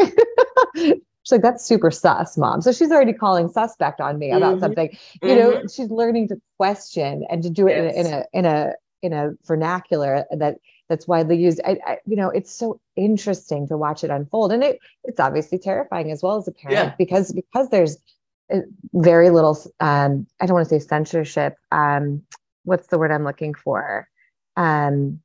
She's 1.26 1.32
like, 1.32 1.42
that's 1.42 1.64
super 1.64 1.90
sus, 1.90 2.38
mom. 2.38 2.62
So 2.62 2.70
she's 2.70 2.92
already 2.92 3.12
calling 3.12 3.48
suspect 3.48 4.00
on 4.00 4.16
me 4.16 4.30
about 4.30 4.52
mm-hmm. 4.52 4.60
something. 4.60 4.96
You 5.22 5.28
mm-hmm. 5.28 5.38
know, 5.38 5.62
she's 5.62 5.90
learning 5.90 6.28
to 6.28 6.36
question 6.56 7.24
and 7.28 7.42
to 7.42 7.50
do 7.50 7.66
it 7.66 7.96
yes. 7.96 8.06
in, 8.06 8.12
a, 8.12 8.24
in 8.32 8.44
a 8.44 8.44
in 8.44 8.44
a 8.44 8.72
in 9.02 9.12
a 9.12 9.30
vernacular 9.44 10.24
that 10.30 10.58
that's 10.88 11.08
widely 11.08 11.36
used. 11.36 11.60
I, 11.64 11.78
I, 11.86 11.98
you 12.06 12.16
know, 12.16 12.30
it's 12.30 12.52
so 12.52 12.80
interesting 12.96 13.66
to 13.68 13.76
watch 13.76 14.04
it 14.04 14.10
unfold, 14.10 14.52
and 14.52 14.62
it 14.62 14.78
it's 15.04 15.20
obviously 15.20 15.58
terrifying 15.58 16.10
as 16.10 16.22
well 16.22 16.36
as 16.36 16.48
a 16.48 16.52
parent 16.52 16.88
yeah. 16.88 16.94
because 16.96 17.32
because 17.32 17.68
there's 17.70 17.98
uh, 18.52 18.60
very 18.92 19.30
little. 19.30 19.58
Um, 19.80 20.26
I 20.40 20.46
don't 20.46 20.54
want 20.54 20.68
to 20.68 20.80
say 20.80 20.86
censorship. 20.86 21.56
Um, 21.72 22.22
what's 22.64 22.88
the 22.88 22.98
word 22.98 23.10
I'm 23.10 23.24
looking 23.24 23.54
for? 23.54 24.08
Um, 24.56 25.20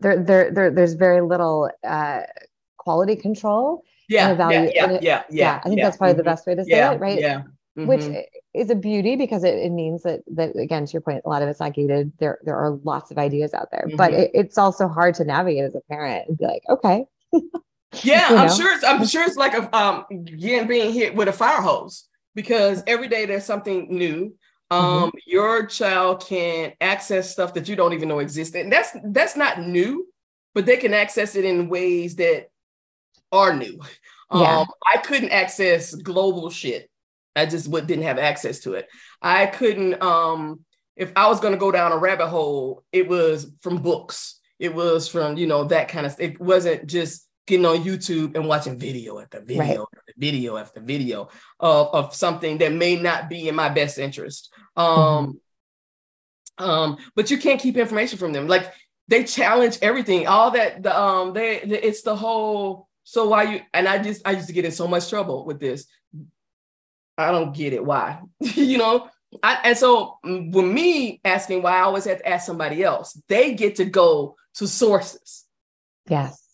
there, 0.00 0.22
there, 0.22 0.50
there, 0.50 0.70
there's 0.70 0.94
very 0.94 1.20
little 1.20 1.70
uh, 1.84 2.22
quality 2.78 3.16
control. 3.16 3.84
Yeah, 4.08 4.32
yeah, 4.36 4.50
yeah, 4.50 4.70
yeah, 4.74 4.98
yeah, 5.00 5.22
yeah, 5.30 5.60
I 5.64 5.68
think 5.68 5.80
that's 5.80 5.96
probably 5.96 6.14
mm-hmm. 6.14 6.18
the 6.18 6.24
best 6.24 6.46
way 6.46 6.54
to 6.56 6.64
say 6.64 6.92
it, 6.92 7.00
right? 7.00 7.20
Yeah. 7.20 7.42
Mm-hmm. 7.78 7.86
Which 7.86 8.26
is 8.52 8.70
a 8.70 8.74
beauty 8.74 9.16
because 9.16 9.44
it, 9.44 9.54
it 9.54 9.70
means 9.70 10.02
that 10.02 10.22
that 10.34 10.56
again 10.56 10.84
to 10.84 10.92
your 10.92 11.02
point 11.02 11.22
a 11.24 11.28
lot 11.28 11.42
of 11.42 11.48
it's 11.48 11.60
not 11.60 11.74
gated 11.74 12.12
there 12.18 12.38
there 12.42 12.56
are 12.56 12.72
lots 12.82 13.10
of 13.10 13.18
ideas 13.18 13.54
out 13.54 13.68
there 13.70 13.84
mm-hmm. 13.86 13.96
but 13.96 14.12
it, 14.12 14.30
it's 14.34 14.58
also 14.58 14.88
hard 14.88 15.14
to 15.14 15.24
navigate 15.24 15.64
as 15.64 15.74
a 15.74 15.80
parent 15.82 16.28
and 16.28 16.38
be 16.38 16.44
like 16.44 16.62
okay 16.68 17.04
yeah 18.02 18.26
i'm 18.30 18.52
sure 18.52 18.74
it's, 18.74 18.84
i'm 18.84 19.06
sure 19.06 19.22
it's 19.22 19.36
like 19.36 19.54
a 19.54 19.76
um 19.76 20.04
again 20.10 20.66
being 20.66 20.92
hit 20.92 21.14
with 21.14 21.28
a 21.28 21.32
fire 21.32 21.60
hose 21.60 22.08
because 22.34 22.82
every 22.86 23.08
day 23.08 23.24
there's 23.24 23.44
something 23.44 23.86
new 23.88 24.34
um 24.70 25.08
mm-hmm. 25.08 25.18
your 25.26 25.66
child 25.66 26.24
can 26.26 26.72
access 26.80 27.30
stuff 27.30 27.54
that 27.54 27.68
you 27.68 27.76
don't 27.76 27.92
even 27.92 28.08
know 28.08 28.18
existed 28.18 28.62
and 28.62 28.72
that's 28.72 28.96
that's 29.06 29.36
not 29.36 29.60
new 29.60 30.06
but 30.54 30.66
they 30.66 30.76
can 30.76 30.92
access 30.92 31.36
it 31.36 31.44
in 31.44 31.68
ways 31.68 32.16
that 32.16 32.48
are 33.30 33.54
new 33.54 33.80
yeah. 34.34 34.58
um 34.58 34.66
i 34.92 34.96
couldn't 34.98 35.30
access 35.30 35.94
global 35.94 36.50
shit 36.50 36.89
I 37.36 37.46
just 37.46 37.68
would, 37.68 37.86
didn't 37.86 38.04
have 38.04 38.18
access 38.18 38.60
to 38.60 38.74
it. 38.74 38.88
I 39.22 39.46
couldn't, 39.46 40.02
um, 40.02 40.60
if 40.96 41.12
I 41.16 41.28
was 41.28 41.40
going 41.40 41.52
to 41.52 41.58
go 41.58 41.70
down 41.70 41.92
a 41.92 41.98
rabbit 41.98 42.28
hole, 42.28 42.84
it 42.92 43.08
was 43.08 43.50
from 43.62 43.78
books. 43.78 44.40
It 44.58 44.74
was 44.74 45.08
from, 45.08 45.38
you 45.38 45.46
know, 45.46 45.64
that 45.64 45.88
kind 45.88 46.06
of, 46.06 46.14
it 46.18 46.40
wasn't 46.40 46.86
just 46.86 47.26
getting 47.46 47.64
on 47.64 47.82
YouTube 47.84 48.36
and 48.36 48.46
watching 48.46 48.78
video 48.78 49.18
after 49.18 49.40
video 49.40 49.60
right. 49.60 49.70
after 49.70 50.14
video 50.18 50.56
after 50.56 50.80
video 50.80 51.28
of, 51.58 51.94
of 51.94 52.14
something 52.14 52.58
that 52.58 52.72
may 52.72 52.96
not 52.96 53.30
be 53.30 53.48
in 53.48 53.54
my 53.54 53.68
best 53.68 53.98
interest. 53.98 54.52
Um, 54.76 55.40
mm-hmm. 56.58 56.64
um, 56.64 56.98
but 57.14 57.30
you 57.30 57.38
can't 57.38 57.60
keep 57.60 57.76
information 57.76 58.18
from 58.18 58.32
them. 58.32 58.46
Like 58.46 58.72
they 59.08 59.24
challenge 59.24 59.78
everything, 59.82 60.26
all 60.26 60.50
that, 60.50 60.82
the, 60.82 60.96
um, 60.96 61.32
they, 61.32 61.60
the, 61.60 61.86
it's 61.86 62.02
the 62.02 62.14
whole, 62.14 62.88
so 63.04 63.28
why 63.28 63.42
you, 63.44 63.60
and 63.72 63.88
I 63.88 64.02
just, 64.02 64.20
I 64.26 64.32
used 64.32 64.48
to 64.48 64.52
get 64.52 64.64
in 64.64 64.72
so 64.72 64.86
much 64.86 65.08
trouble 65.08 65.46
with 65.46 65.58
this 65.58 65.86
I 67.20 67.30
don't 67.30 67.54
get 67.54 67.72
it. 67.72 67.84
Why? 67.84 68.20
you 68.40 68.78
know? 68.78 69.08
I, 69.42 69.58
and 69.64 69.78
so 69.78 70.18
mm, 70.24 70.52
with 70.52 70.64
me 70.64 71.20
asking 71.24 71.62
why, 71.62 71.78
I 71.78 71.82
always 71.82 72.04
have 72.04 72.18
to 72.18 72.28
ask 72.28 72.46
somebody 72.46 72.82
else. 72.82 73.20
They 73.28 73.54
get 73.54 73.76
to 73.76 73.84
go 73.84 74.36
to 74.54 74.66
sources. 74.66 75.46
Yes. 76.08 76.50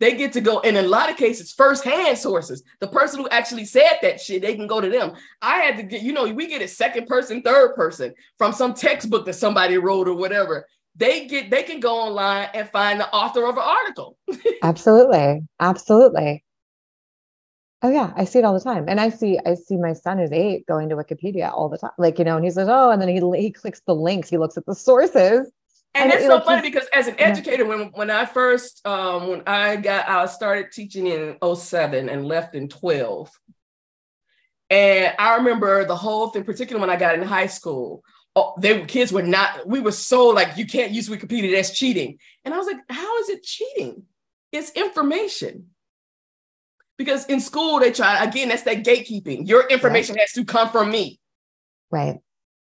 They 0.00 0.16
get 0.16 0.32
to 0.34 0.40
go, 0.40 0.60
and 0.60 0.76
in 0.76 0.84
a 0.84 0.88
lot 0.88 1.08
of 1.08 1.16
cases, 1.16 1.52
firsthand 1.52 2.18
sources. 2.18 2.62
The 2.80 2.88
person 2.88 3.20
who 3.20 3.28
actually 3.30 3.64
said 3.64 3.98
that 4.02 4.20
shit, 4.20 4.42
they 4.42 4.54
can 4.54 4.66
go 4.66 4.80
to 4.80 4.90
them. 4.90 5.12
I 5.40 5.60
had 5.60 5.76
to 5.76 5.82
get, 5.82 6.02
you 6.02 6.12
know, 6.12 6.30
we 6.30 6.46
get 6.46 6.60
a 6.60 6.68
second 6.68 7.06
person, 7.06 7.42
third 7.42 7.74
person 7.74 8.12
from 8.36 8.52
some 8.52 8.74
textbook 8.74 9.24
that 9.26 9.34
somebody 9.34 9.78
wrote 9.78 10.08
or 10.08 10.14
whatever. 10.14 10.66
They 10.96 11.26
get, 11.26 11.50
they 11.50 11.62
can 11.62 11.80
go 11.80 11.96
online 11.96 12.48
and 12.54 12.68
find 12.68 13.00
the 13.00 13.08
author 13.12 13.46
of 13.46 13.56
an 13.56 13.62
article. 13.64 14.18
Absolutely. 14.62 15.40
Absolutely. 15.60 16.43
Oh 17.84 17.90
yeah, 17.90 18.14
I 18.16 18.24
see 18.24 18.38
it 18.38 18.46
all 18.46 18.54
the 18.54 18.64
time, 18.64 18.86
and 18.88 18.98
I 18.98 19.10
see 19.10 19.38
I 19.44 19.56
see 19.56 19.76
my 19.76 19.92
son 19.92 20.16
who's 20.16 20.32
eight 20.32 20.66
going 20.66 20.88
to 20.88 20.96
Wikipedia 20.96 21.52
all 21.52 21.68
the 21.68 21.76
time, 21.76 21.90
like 21.98 22.18
you 22.18 22.24
know, 22.24 22.36
and 22.36 22.42
he 22.42 22.50
says, 22.50 22.66
"Oh," 22.66 22.90
and 22.90 23.00
then 23.00 23.10
he 23.10 23.20
he 23.38 23.50
clicks 23.50 23.82
the 23.86 23.94
links, 23.94 24.30
he 24.30 24.38
looks 24.38 24.56
at 24.56 24.64
the 24.64 24.74
sources, 24.74 25.52
and, 25.94 26.10
and 26.10 26.12
it's 26.14 26.24
so 26.24 26.36
like, 26.36 26.44
funny 26.46 26.62
because 26.70 26.88
as 26.94 27.08
an 27.08 27.20
educator, 27.20 27.64
yeah. 27.64 27.68
when 27.68 27.80
when 27.88 28.08
I 28.08 28.24
first 28.24 28.80
um, 28.86 29.28
when 29.28 29.42
I 29.46 29.76
got 29.76 30.08
I 30.08 30.24
started 30.24 30.72
teaching 30.72 31.08
in 31.08 31.36
07 31.42 32.08
and 32.08 32.26
left 32.26 32.54
in 32.54 32.70
12. 32.70 33.30
And 34.70 35.14
I 35.18 35.36
remember 35.36 35.84
the 35.84 35.94
whole 35.94 36.30
thing, 36.30 36.44
particularly 36.44 36.80
when 36.80 36.96
I 36.96 36.98
got 36.98 37.16
in 37.16 37.22
high 37.22 37.48
school. 37.48 38.02
Oh, 38.34 38.54
they 38.58 38.82
kids 38.86 39.12
were 39.12 39.22
not, 39.22 39.68
we 39.68 39.80
were 39.80 39.92
so 39.92 40.28
like, 40.28 40.56
you 40.56 40.66
can't 40.66 40.90
use 40.90 41.10
Wikipedia, 41.10 41.54
that's 41.54 41.76
cheating. 41.78 42.18
And 42.44 42.54
I 42.54 42.56
was 42.56 42.66
like, 42.66 42.78
how 42.88 43.18
is 43.18 43.28
it 43.28 43.44
cheating? 43.44 44.04
It's 44.50 44.70
information 44.70 45.73
because 46.96 47.26
in 47.26 47.40
school 47.40 47.80
they 47.80 47.92
try 47.92 48.22
again 48.24 48.48
that's 48.48 48.62
that 48.62 48.84
gatekeeping. 48.84 49.48
Your 49.48 49.66
information 49.68 50.14
right. 50.14 50.22
has 50.22 50.32
to 50.32 50.44
come 50.44 50.68
from 50.70 50.90
me. 50.90 51.20
Right. 51.90 52.18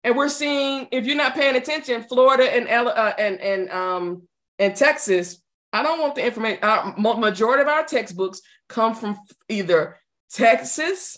And 0.04 0.16
we're 0.16 0.30
seeing 0.30 0.88
if 0.92 1.06
you're 1.06 1.18
not 1.18 1.36
paying 1.36 1.56
attention 1.56 2.04
florida 2.04 2.44
and 2.44 2.68
uh, 2.68 3.14
and 3.18 3.40
and 3.42 3.70
um 3.72 4.24
and 4.58 4.76
texas 4.76 5.42
i 5.74 5.84
don't 5.84 6.00
want 6.00 6.16
the 6.16 6.26
information 6.26 6.60
uh, 6.64 6.94
majority 6.98 7.62
of 7.62 7.68
our 7.68 7.84
textbooks 7.84 8.42
come 8.70 8.96
from 8.96 9.18
either 9.50 9.98
texas 10.32 11.18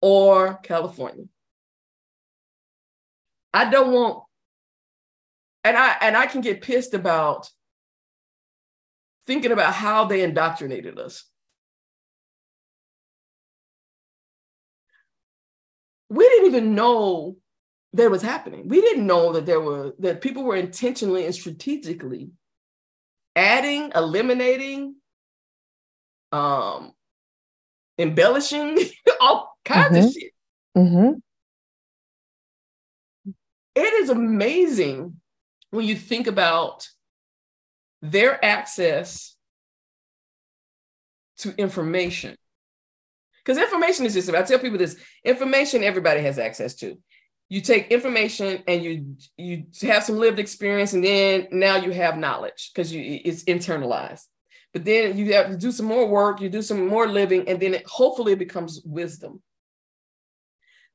or 0.00 0.54
california. 0.62 1.26
I 3.52 3.68
don't 3.68 3.92
want 3.92 4.22
and 5.64 5.76
i 5.76 5.96
and 6.00 6.16
i 6.16 6.26
can 6.26 6.40
get 6.40 6.62
pissed 6.62 6.94
about 6.94 7.50
thinking 9.26 9.52
about 9.52 9.74
how 9.74 10.06
they 10.06 10.22
indoctrinated 10.22 10.98
us 10.98 11.29
we 16.10 16.28
didn't 16.28 16.46
even 16.46 16.74
know 16.74 17.36
that 17.94 18.10
was 18.10 18.22
happening. 18.22 18.68
We 18.68 18.80
didn't 18.80 19.06
know 19.06 19.32
that 19.32 19.46
there 19.46 19.60
were 19.60 19.94
that 20.00 20.20
people 20.20 20.44
were 20.44 20.56
intentionally 20.56 21.24
and 21.24 21.34
strategically 21.34 22.30
adding, 23.34 23.92
eliminating, 23.94 24.96
um, 26.32 26.92
embellishing 27.98 28.78
all 29.20 29.56
kinds 29.64 29.96
mm-hmm. 29.96 30.06
of 30.06 30.12
shit. 30.12 30.32
Mm-hmm. 30.76 31.12
It 33.76 33.94
is 34.02 34.10
amazing 34.10 35.20
when 35.70 35.86
you 35.86 35.96
think 35.96 36.26
about 36.26 36.88
their 38.02 38.44
access 38.44 39.36
to 41.38 41.54
information 41.56 42.36
because 43.50 43.64
information 43.64 44.06
is 44.06 44.14
just 44.14 44.30
I 44.30 44.42
tell 44.42 44.60
people 44.60 44.78
this 44.78 44.96
information 45.24 45.82
everybody 45.82 46.20
has 46.20 46.38
access 46.38 46.72
to. 46.76 46.96
You 47.48 47.60
take 47.60 47.88
information 47.88 48.62
and 48.68 48.84
you 48.84 49.16
you 49.36 49.64
have 49.82 50.04
some 50.04 50.18
lived 50.18 50.38
experience, 50.38 50.92
and 50.92 51.02
then 51.02 51.48
now 51.50 51.74
you 51.74 51.90
have 51.90 52.16
knowledge 52.16 52.70
because 52.72 52.92
you 52.92 53.20
it's 53.24 53.42
internalized. 53.44 54.26
but 54.72 54.84
then 54.84 55.16
you 55.16 55.32
have 55.34 55.50
to 55.50 55.56
do 55.56 55.72
some 55.72 55.86
more 55.86 56.06
work, 56.06 56.40
you 56.40 56.48
do 56.48 56.62
some 56.62 56.86
more 56.86 57.08
living, 57.08 57.48
and 57.48 57.58
then 57.60 57.74
it 57.74 57.86
hopefully 57.86 58.32
it 58.32 58.38
becomes 58.38 58.80
wisdom. 58.84 59.42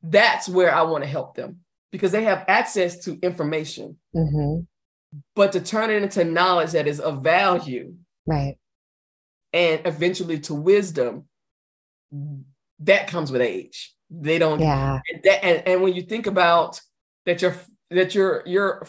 That's 0.01 0.47
where 0.47 0.74
I 0.74 0.83
want 0.83 1.03
to 1.03 1.09
help 1.09 1.35
them 1.35 1.59
because 1.91 2.12
they 2.12 2.24
have 2.24 2.45
access 2.47 3.03
to 3.05 3.19
information. 3.21 3.97
Mm-hmm. 4.15 4.62
But 5.35 5.51
to 5.53 5.62
turn 5.62 5.89
it 5.89 6.03
into 6.03 6.24
knowledge 6.24 6.71
that 6.71 6.88
is 6.88 7.00
of 7.00 7.24
value. 7.24 7.95
Right. 8.25 8.57
And 9.53 9.81
eventually 9.85 10.39
to 10.41 10.53
wisdom, 10.53 11.25
that 12.79 13.07
comes 13.07 13.31
with 13.31 13.41
age. 13.41 13.93
They 14.10 14.38
don't 14.39 14.60
yeah. 14.60 15.00
And, 15.12 15.24
that, 15.24 15.43
and, 15.43 15.67
and 15.67 15.81
when 15.81 15.93
you 15.93 16.03
think 16.03 16.27
about 16.27 16.79
that 17.25 17.41
your 17.41 17.55
that 17.89 18.13
your 18.13 18.43
your 18.45 18.88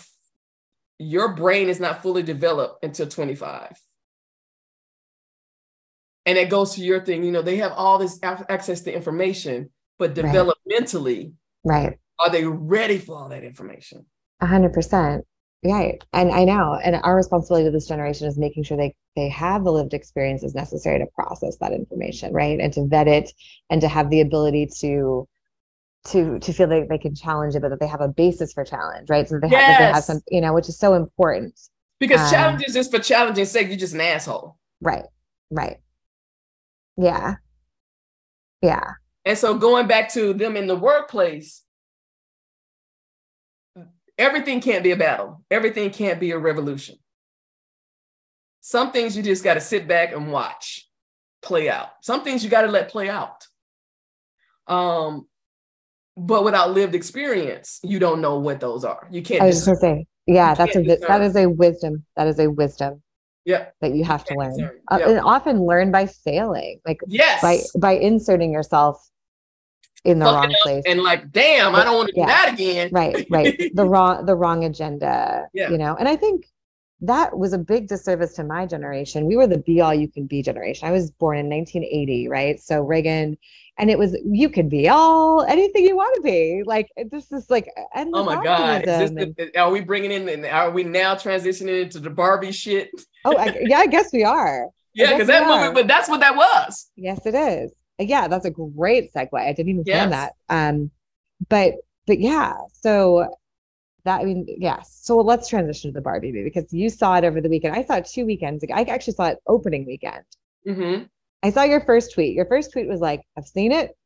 your 0.99 1.35
brain 1.35 1.69
is 1.69 1.81
not 1.81 2.03
fully 2.03 2.23
developed 2.23 2.83
until 2.83 3.07
25 3.07 3.79
and 6.25 6.39
it 6.39 6.49
goes 6.49 6.75
to 6.75 6.81
your 6.81 7.05
thing 7.05 7.23
you 7.23 7.31
know 7.31 7.43
they 7.43 7.59
have 7.59 7.73
all 7.73 7.99
this 7.99 8.19
access 8.23 8.81
to 8.81 8.95
information 8.95 9.69
but 9.99 10.15
developmentally 10.15 11.33
right. 11.65 11.99
are 12.19 12.31
they 12.31 12.45
ready 12.45 12.99
for 12.99 13.17
all 13.19 13.29
that 13.29 13.45
information? 13.45 14.07
100% 14.43 15.23
right. 15.67 16.03
And 16.13 16.31
i 16.31 16.45
know. 16.45 16.79
And 16.83 16.97
our 16.97 17.17
responsibility 17.17 17.67
to 17.67 17.71
this 17.71 17.89
generation 17.89 18.27
is 18.27 18.39
making 18.39 18.65
sure 18.65 18.77
they 18.77 18.95
they 19.15 19.29
have 19.29 19.65
the 19.65 19.73
lived 19.73 19.95
experiences 19.95 20.55
necessary 20.55 20.99
to 20.99 21.07
process 21.15 21.57
that 21.61 21.73
information 21.73 22.33
right? 22.33 22.59
And 22.61 22.73
to 22.75 22.87
vet 22.87 23.09
it 23.09 23.33
and 23.71 23.81
to 23.81 23.89
have 23.89 24.11
the 24.11 24.21
ability 24.21 24.69
to 24.81 25.29
to 26.09 26.39
to 26.39 26.53
feel 26.53 26.69
that 26.69 26.89
they 26.89 26.99
can 26.99 27.15
challenge 27.15 27.55
it 27.55 27.63
but 27.63 27.71
that 27.71 27.81
they 27.81 27.87
have 27.87 28.01
a 28.01 28.09
basis 28.09 28.53
for 28.53 28.65
challenge 28.65 29.09
right? 29.09 29.29
So 29.29 29.39
they, 29.41 29.49
yes. 29.49 29.67
have, 29.67 29.79
they 29.79 29.93
have 29.93 30.05
some 30.05 30.21
you 30.29 30.41
know 30.41 30.53
which 30.53 30.69
is 30.69 30.79
so 30.79 30.95
important. 30.95 31.59
Because 31.99 32.21
um, 32.21 32.31
challenge 32.31 32.65
is 32.67 32.75
just 32.75 32.91
for 32.91 32.99
challenging 32.99 33.47
sake 33.47 33.69
you're 33.69 33.77
just 33.77 33.95
an 33.95 34.01
asshole. 34.01 34.57
Right. 34.81 35.05
Right. 35.51 35.79
Yeah. 36.97 37.37
Yeah. 38.63 38.93
And 39.25 39.37
so 39.37 39.55
going 39.55 39.87
back 39.87 40.13
to 40.13 40.33
them 40.33 40.57
in 40.57 40.67
the 40.67 40.77
workplace, 40.77 41.63
everything 44.19 44.61
can't 44.61 44.83
be 44.83 44.93
a 44.93 44.97
battle. 44.97 45.45
Everything 45.51 45.91
can't 45.91 46.21
be 46.21 46.31
a 46.31 46.39
revolution. 46.39 46.97
Some 48.61 48.91
things 48.91 49.17
you 49.17 49.23
just 49.23 49.45
got 49.45 49.55
to 49.55 49.61
sit 49.61 49.87
back 49.87 50.13
and 50.13 50.33
watch 50.33 50.89
play 51.43 51.69
out. 51.69 51.91
Some 52.03 52.25
things 52.25 52.43
you 52.43 52.51
got 52.51 52.63
to 52.63 52.69
let 52.69 52.89
play 52.89 53.09
out. 53.09 53.47
Um, 54.67 55.29
but 56.17 56.45
without 56.45 56.73
lived 56.73 56.95
experience, 56.95 57.79
you 57.85 57.99
don't 57.99 58.21
know 58.21 58.39
what 58.39 58.59
those 58.59 58.85
are. 58.85 59.07
You 59.11 59.23
can't. 59.23 59.43
I 59.43 59.47
was 59.47 59.65
going 59.65 59.77
to 59.77 59.81
say, 59.81 60.07
yeah, 60.27 60.55
that's 60.55 60.75
a 60.75 60.83
that 60.83 61.21
is 61.23 61.37
a 61.37 61.47
wisdom. 61.47 62.05
That 62.17 62.27
is 62.27 62.39
a 62.41 62.51
wisdom. 62.51 63.03
Yeah. 63.45 63.67
That 63.81 63.95
you 63.95 64.03
have 64.03 64.25
you 64.29 64.35
to 64.35 64.41
learn, 64.41 64.71
uh, 64.91 64.99
and 65.07 65.21
often 65.21 65.65
learn 65.65 65.93
by 65.93 66.07
failing, 66.07 66.81
like 66.85 66.99
yes, 67.07 67.41
by 67.41 67.61
by 67.79 67.93
inserting 67.93 68.51
yourself 68.51 69.09
in 70.07 70.19
the 70.19 70.25
wrong 70.25 70.55
place. 70.63 70.85
and 70.87 71.03
like 71.03 71.31
damn 71.33 71.75
i 71.75 71.85
don't 71.85 71.97
want 71.97 72.09
to 72.09 72.15
do 72.15 72.27
that 72.27 72.53
again. 72.53 72.89
Right 72.93 73.27
right. 73.31 73.71
The 73.75 73.85
wrong 73.89 74.25
the 74.25 74.35
wrong 74.35 74.65
agenda 74.65 75.49
yeah. 75.53 75.71
you 75.71 75.79
know? 75.79 75.97
And 75.97 76.09
i 76.09 76.17
think 76.17 76.47
that 77.03 77.37
was 77.37 77.53
a 77.53 77.59
big 77.59 77.89
disservice 77.89 78.33
to 78.35 78.45
my 78.45 78.65
generation. 78.65 79.27
We 79.27 79.37
were 79.37 79.47
the 79.47 79.59
be 79.59 79.83
all 79.83 79.93
you 79.93 80.09
can 80.09 80.27
be 80.27 80.41
generation. 80.43 80.89
I 80.89 80.93
was 80.93 81.11
born 81.11 81.37
in 81.37 81.51
1980 81.51 82.29
right? 82.29 82.61
So 82.61 82.81
reagan 82.81 83.37
and 83.79 83.91
it 83.91 83.99
was 83.99 84.17
you 84.25 84.49
can 84.49 84.69
be 84.69 84.89
all 84.89 85.43
anything 85.43 85.85
you 85.85 85.97
want 85.97 86.15
to 86.17 86.23
be. 86.23 86.63
Like 86.65 86.89
this 87.11 87.33
is 87.33 87.51
like 87.51 87.69
oh 87.95 88.25
my 88.25 88.43
god. 88.43 88.85
The, 88.85 89.51
are 89.59 89.71
we 89.71 89.81
bringing 89.81 90.11
in 90.13 90.45
are 90.47 90.71
we 90.71 90.85
now 90.85 91.15
transitioning 91.15 91.83
into 91.83 91.99
the 91.99 92.11
barbie 92.11 92.53
shit? 92.53 92.91
Oh 93.25 93.37
I, 93.37 93.59
yeah 93.63 93.79
i 93.79 93.87
guess 93.87 94.13
we 94.13 94.25
are. 94.25 94.69
Yeah 94.95 95.13
because 95.13 95.27
that 95.27 95.47
movie 95.47 95.75
but 95.75 95.89
that's 95.89 96.09
what 96.09 96.21
that 96.21 96.37
was. 96.37 96.91
Yes 96.97 97.27
it 97.27 97.35
is 97.35 97.73
yeah, 97.99 98.29
that's 98.29 98.45
a 98.45 98.51
great 98.51 99.13
segue. 99.13 99.29
I 99.35 99.53
didn't 99.53 99.71
even 99.71 99.85
plan 99.85 100.11
that. 100.11 100.35
Um, 100.49 100.91
but 101.49 101.75
but 102.07 102.21
yeah, 102.21 102.55
so 102.73 103.29
that 104.05 104.21
I 104.21 104.25
mean, 104.25 104.47
yes. 104.59 104.99
So 105.03 105.17
let's 105.19 105.49
transition 105.49 105.91
to 105.91 105.95
the 105.95 106.01
Barbie 106.01 106.33
movie 106.33 106.45
because 106.45 106.73
you 106.73 106.89
saw 106.89 107.17
it 107.17 107.25
over 107.25 107.41
the 107.41 107.49
weekend. 107.49 107.75
I 107.75 107.85
saw 107.85 107.97
it 107.97 108.07
two 108.07 108.27
weekends 108.27 108.63
ago. 108.63 108.75
I 108.75 108.83
actually 108.83 109.15
saw 109.15 109.27
it 109.27 109.39
opening 109.47 109.87
weekend. 109.87 110.25
Mm-hmm. 110.67 111.05
I 111.43 111.51
saw 111.51 111.63
your 111.63 111.81
first 111.81 112.15
tweet. 112.15 112.35
Your 112.35 112.47
first 112.47 112.73
tweet 112.73 112.89
was 112.89 113.01
like, 113.01 113.23
"I've 113.37 113.47
seen 113.47 113.73
it. 113.73 113.97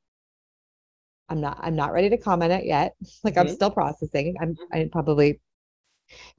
I'm 1.29 1.41
not. 1.41 1.59
I'm 1.61 1.77
not 1.77 1.93
ready 1.93 2.11
to 2.11 2.17
comment 2.17 2.53
it 2.53 2.65
yet. 2.65 2.95
Like 3.25 3.35
mm-hmm. 3.35 3.49
I'm 3.49 3.55
still 3.55 3.71
processing. 3.71 4.37
I'm. 4.41 4.55
Mm-hmm. 4.55 4.77
I'm 4.77 4.91
probably 4.91 5.41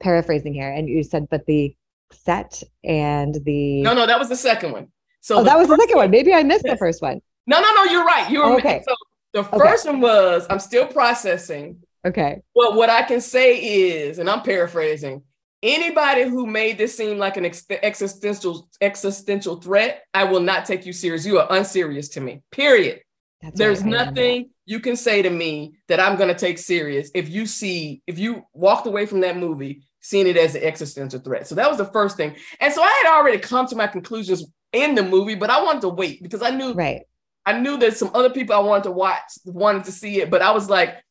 paraphrasing 0.00 0.54
here." 0.54 0.70
And 0.70 0.88
you 0.88 1.02
said, 1.02 1.28
"But 1.30 1.46
the 1.46 1.74
set 2.12 2.62
and 2.84 3.36
the 3.44 3.82
no, 3.82 3.94
no, 3.94 4.06
that 4.06 4.18
was 4.18 4.28
the 4.28 4.36
second 4.36 4.72
one. 4.72 4.88
So 5.20 5.38
oh, 5.38 5.44
that 5.44 5.56
was 5.56 5.68
the 5.68 5.76
second 5.76 5.96
one. 5.96 6.10
Maybe 6.10 6.34
I 6.34 6.42
missed 6.42 6.64
yes. 6.64 6.74
the 6.74 6.78
first 6.78 7.00
one. 7.00 7.20
No, 7.46 7.60
no, 7.60 7.74
no, 7.74 7.84
you're 7.84 8.04
right. 8.04 8.30
You're 8.30 8.56
okay. 8.58 8.82
So 8.86 8.94
the 9.32 9.44
first 9.44 9.86
okay. 9.86 9.92
one 9.92 10.00
was 10.00 10.46
I'm 10.48 10.58
still 10.58 10.86
processing. 10.86 11.78
Okay. 12.04 12.42
But 12.54 12.74
what 12.74 12.90
I 12.90 13.02
can 13.02 13.20
say 13.20 13.58
is, 13.58 14.18
and 14.18 14.28
I'm 14.28 14.42
paraphrasing, 14.42 15.22
anybody 15.62 16.22
who 16.22 16.46
made 16.46 16.78
this 16.78 16.96
seem 16.96 17.18
like 17.18 17.36
an 17.36 17.46
ex- 17.46 17.66
existential 17.70 18.68
existential 18.80 19.56
threat, 19.56 20.02
I 20.12 20.24
will 20.24 20.40
not 20.40 20.66
take 20.66 20.84
you 20.86 20.92
serious. 20.92 21.24
You 21.24 21.38
are 21.38 21.46
unserious 21.50 22.08
to 22.10 22.20
me. 22.20 22.42
Period. 22.50 23.00
That's 23.40 23.58
There's 23.58 23.84
nothing 23.84 24.50
you 24.66 24.78
can 24.78 24.96
say 24.96 25.22
to 25.22 25.30
me 25.30 25.74
that 25.88 25.98
I'm 25.98 26.16
going 26.16 26.28
to 26.28 26.34
take 26.34 26.58
serious 26.58 27.10
if 27.14 27.28
you 27.28 27.46
see 27.46 28.02
if 28.06 28.18
you 28.18 28.44
walked 28.52 28.86
away 28.86 29.06
from 29.06 29.20
that 29.20 29.36
movie 29.36 29.82
seeing 30.00 30.26
it 30.26 30.36
as 30.36 30.54
an 30.54 30.62
existential 30.62 31.20
threat. 31.20 31.46
So 31.46 31.54
that 31.56 31.68
was 31.68 31.78
the 31.78 31.86
first 31.86 32.16
thing. 32.16 32.36
And 32.60 32.72
so 32.72 32.82
I 32.82 33.02
had 33.04 33.16
already 33.16 33.38
come 33.38 33.66
to 33.68 33.76
my 33.76 33.86
conclusions 33.86 34.44
in 34.72 34.94
the 34.94 35.02
movie, 35.02 35.34
but 35.34 35.50
I 35.50 35.62
wanted 35.62 35.82
to 35.82 35.88
wait 35.88 36.22
because 36.22 36.42
I 36.42 36.50
knew 36.50 36.72
right. 36.72 37.02
I 37.44 37.58
knew 37.58 37.76
that 37.78 37.96
some 37.96 38.10
other 38.14 38.30
people 38.30 38.54
I 38.54 38.60
wanted 38.60 38.84
to 38.84 38.92
watch 38.92 39.20
wanted 39.44 39.84
to 39.84 39.92
see 39.92 40.20
it, 40.20 40.30
but 40.30 40.42
I 40.42 40.52
was 40.52 40.70
like, 40.70 41.02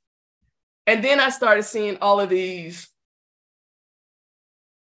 and 0.88 1.04
then 1.04 1.20
I 1.20 1.30
started 1.30 1.64
seeing 1.64 1.98
all 1.98 2.20
of 2.20 2.30
these. 2.30 2.88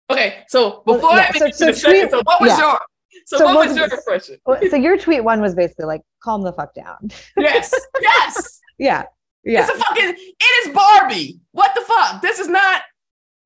Okay, 0.09 0.43
so 0.47 0.83
before 0.85 1.09
well, 1.09 1.17
yeah, 1.17 1.31
I 1.33 1.37
so, 1.37 1.51
so, 1.51 1.65
tweet, 1.65 1.75
second, 1.75 2.09
so 2.09 2.21
what 2.23 2.41
was 2.41 2.49
yeah. 2.51 2.59
your 2.59 2.79
so, 3.25 3.37
so 3.37 3.45
what, 3.45 3.67
was 3.67 3.75
your 3.75 3.85
impression? 3.85 4.37
So 4.69 4.75
your 4.75 4.97
tweet 4.97 5.23
one 5.23 5.41
was 5.41 5.55
basically 5.55 5.85
like, 5.85 6.01
calm 6.23 6.43
the 6.43 6.53
fuck 6.53 6.73
down. 6.73 7.09
Yes, 7.37 7.73
yes. 8.01 8.61
yeah. 8.77 9.03
Yeah. 9.43 9.61
It's 9.61 9.69
a 9.69 9.77
fucking 9.77 10.15
it 10.17 10.67
is 10.67 10.73
Barbie. 10.73 11.39
What 11.51 11.73
the 11.73 11.81
fuck? 11.81 12.21
This 12.21 12.39
is 12.39 12.49
not 12.49 12.81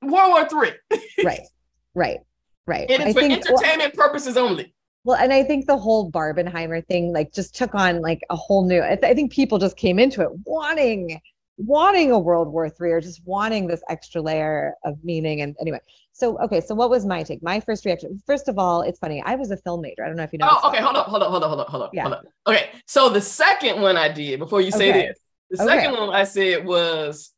World 0.02 0.30
War 0.30 0.48
Three. 0.48 0.72
right. 1.24 1.40
Right. 1.94 2.18
Right. 2.66 2.90
It 2.90 3.00
is 3.00 3.06
I 3.06 3.12
for 3.12 3.20
think, 3.20 3.32
entertainment 3.32 3.94
well, 3.96 4.08
purposes 4.08 4.36
only. 4.36 4.74
Well, 5.04 5.16
and 5.16 5.32
I 5.32 5.42
think 5.42 5.66
the 5.66 5.76
whole 5.76 6.10
Barbenheimer 6.10 6.86
thing 6.86 7.12
like 7.12 7.32
just 7.32 7.54
took 7.56 7.74
on 7.74 8.00
like 8.00 8.20
a 8.30 8.36
whole 8.36 8.66
new. 8.66 8.82
I, 8.82 8.94
th- 8.94 9.10
I 9.10 9.14
think 9.14 9.32
people 9.32 9.58
just 9.58 9.76
came 9.76 9.98
into 9.98 10.22
it 10.22 10.28
wanting 10.44 11.20
wanting 11.56 12.12
a 12.12 12.18
World 12.18 12.48
War 12.48 12.68
Three 12.70 12.92
or 12.92 13.00
just 13.00 13.20
wanting 13.24 13.66
this 13.66 13.82
extra 13.88 14.20
layer 14.20 14.74
of 14.84 15.02
meaning. 15.02 15.40
And 15.40 15.56
anyway, 15.60 15.80
so 16.12 16.38
okay, 16.42 16.60
so 16.60 16.74
what 16.74 16.88
was 16.88 17.04
my 17.04 17.24
take? 17.24 17.42
My 17.42 17.58
first 17.58 17.84
reaction. 17.84 18.22
First 18.26 18.48
of 18.48 18.58
all, 18.58 18.82
it's 18.82 19.00
funny. 19.00 19.20
I 19.26 19.34
was 19.34 19.50
a 19.50 19.56
film 19.56 19.80
major. 19.80 20.04
I 20.04 20.06
don't 20.06 20.16
know 20.16 20.22
if 20.22 20.32
you 20.32 20.38
know. 20.38 20.48
Oh, 20.50 20.68
okay. 20.68 20.80
Hold 20.80 20.96
up. 20.96 21.06
Hold 21.06 21.22
up. 21.22 21.30
Hold 21.30 21.42
up. 21.42 21.48
Hold 21.48 21.60
up. 21.60 21.68
Hold 21.68 21.82
up. 21.82 21.90
Yeah. 21.92 22.02
Hold 22.02 22.14
up. 22.14 22.24
Okay. 22.46 22.70
So 22.86 23.08
the 23.08 23.20
second 23.20 23.80
one 23.80 23.96
I 23.96 24.08
did 24.08 24.38
before 24.38 24.60
you 24.60 24.70
say 24.70 24.90
okay. 24.90 25.06
this, 25.08 25.18
the 25.50 25.64
okay. 25.64 25.80
second 25.80 25.98
one 25.98 26.10
I 26.10 26.24
said 26.24 26.64
was, 26.64 27.32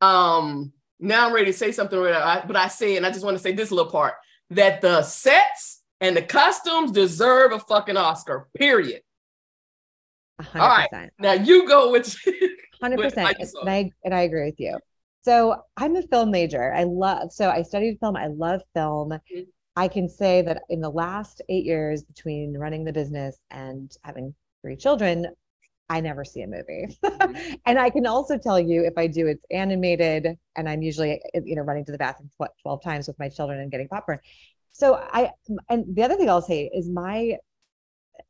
um. 0.00 0.72
Now 1.02 1.26
I'm 1.26 1.32
ready 1.32 1.46
to 1.46 1.54
say 1.54 1.72
something, 1.72 1.98
but 1.98 2.56
I 2.56 2.68
say, 2.68 2.98
and 2.98 3.06
I 3.06 3.10
just 3.10 3.24
want 3.24 3.34
to 3.34 3.42
say 3.42 3.52
this 3.52 3.70
little 3.70 3.90
part 3.90 4.16
that 4.50 4.82
the 4.82 5.00
sets 5.00 5.79
and 6.00 6.16
the 6.16 6.22
costumes 6.22 6.92
deserve 6.92 7.52
a 7.52 7.58
fucking 7.58 7.96
Oscar. 7.96 8.48
Period. 8.56 9.02
100%. 10.40 10.60
All 10.60 10.68
right, 10.68 11.10
now 11.18 11.32
you 11.32 11.68
go 11.68 11.90
with. 11.90 12.16
Hundred 12.82 12.98
percent, 12.98 13.36
and 13.60 13.68
I 13.68 13.90
and 14.04 14.14
I 14.14 14.22
agree 14.22 14.46
with 14.46 14.58
you. 14.58 14.78
So 15.22 15.64
I'm 15.76 15.96
a 15.96 16.02
film 16.02 16.30
major. 16.30 16.72
I 16.72 16.84
love. 16.84 17.30
So 17.30 17.50
I 17.50 17.60
studied 17.60 17.98
film. 18.00 18.16
I 18.16 18.28
love 18.28 18.62
film. 18.74 19.10
Mm-hmm. 19.10 19.40
I 19.76 19.86
can 19.86 20.08
say 20.08 20.40
that 20.42 20.62
in 20.70 20.80
the 20.80 20.90
last 20.90 21.42
eight 21.50 21.66
years 21.66 22.02
between 22.02 22.56
running 22.56 22.84
the 22.84 22.92
business 22.92 23.36
and 23.50 23.94
having 24.02 24.34
three 24.62 24.76
children, 24.76 25.26
I 25.90 26.00
never 26.00 26.24
see 26.24 26.40
a 26.40 26.46
movie. 26.46 26.98
Mm-hmm. 27.20 27.54
and 27.66 27.78
I 27.78 27.90
can 27.90 28.06
also 28.06 28.38
tell 28.38 28.58
you 28.58 28.82
if 28.82 28.94
I 28.96 29.06
do, 29.06 29.26
it's 29.26 29.44
animated, 29.50 30.38
and 30.56 30.68
I'm 30.68 30.80
usually 30.80 31.20
you 31.34 31.54
know 31.54 31.62
running 31.62 31.84
to 31.84 31.92
the 31.92 31.98
bathroom 31.98 32.30
12 32.62 32.82
times 32.82 33.06
with 33.06 33.18
my 33.18 33.28
children 33.28 33.60
and 33.60 33.70
getting 33.70 33.88
popcorn 33.88 34.20
so 34.70 34.94
I 34.94 35.30
and 35.68 35.84
the 35.94 36.02
other 36.02 36.16
thing 36.16 36.30
I'll 36.30 36.42
say 36.42 36.70
is 36.72 36.88
my 36.88 37.36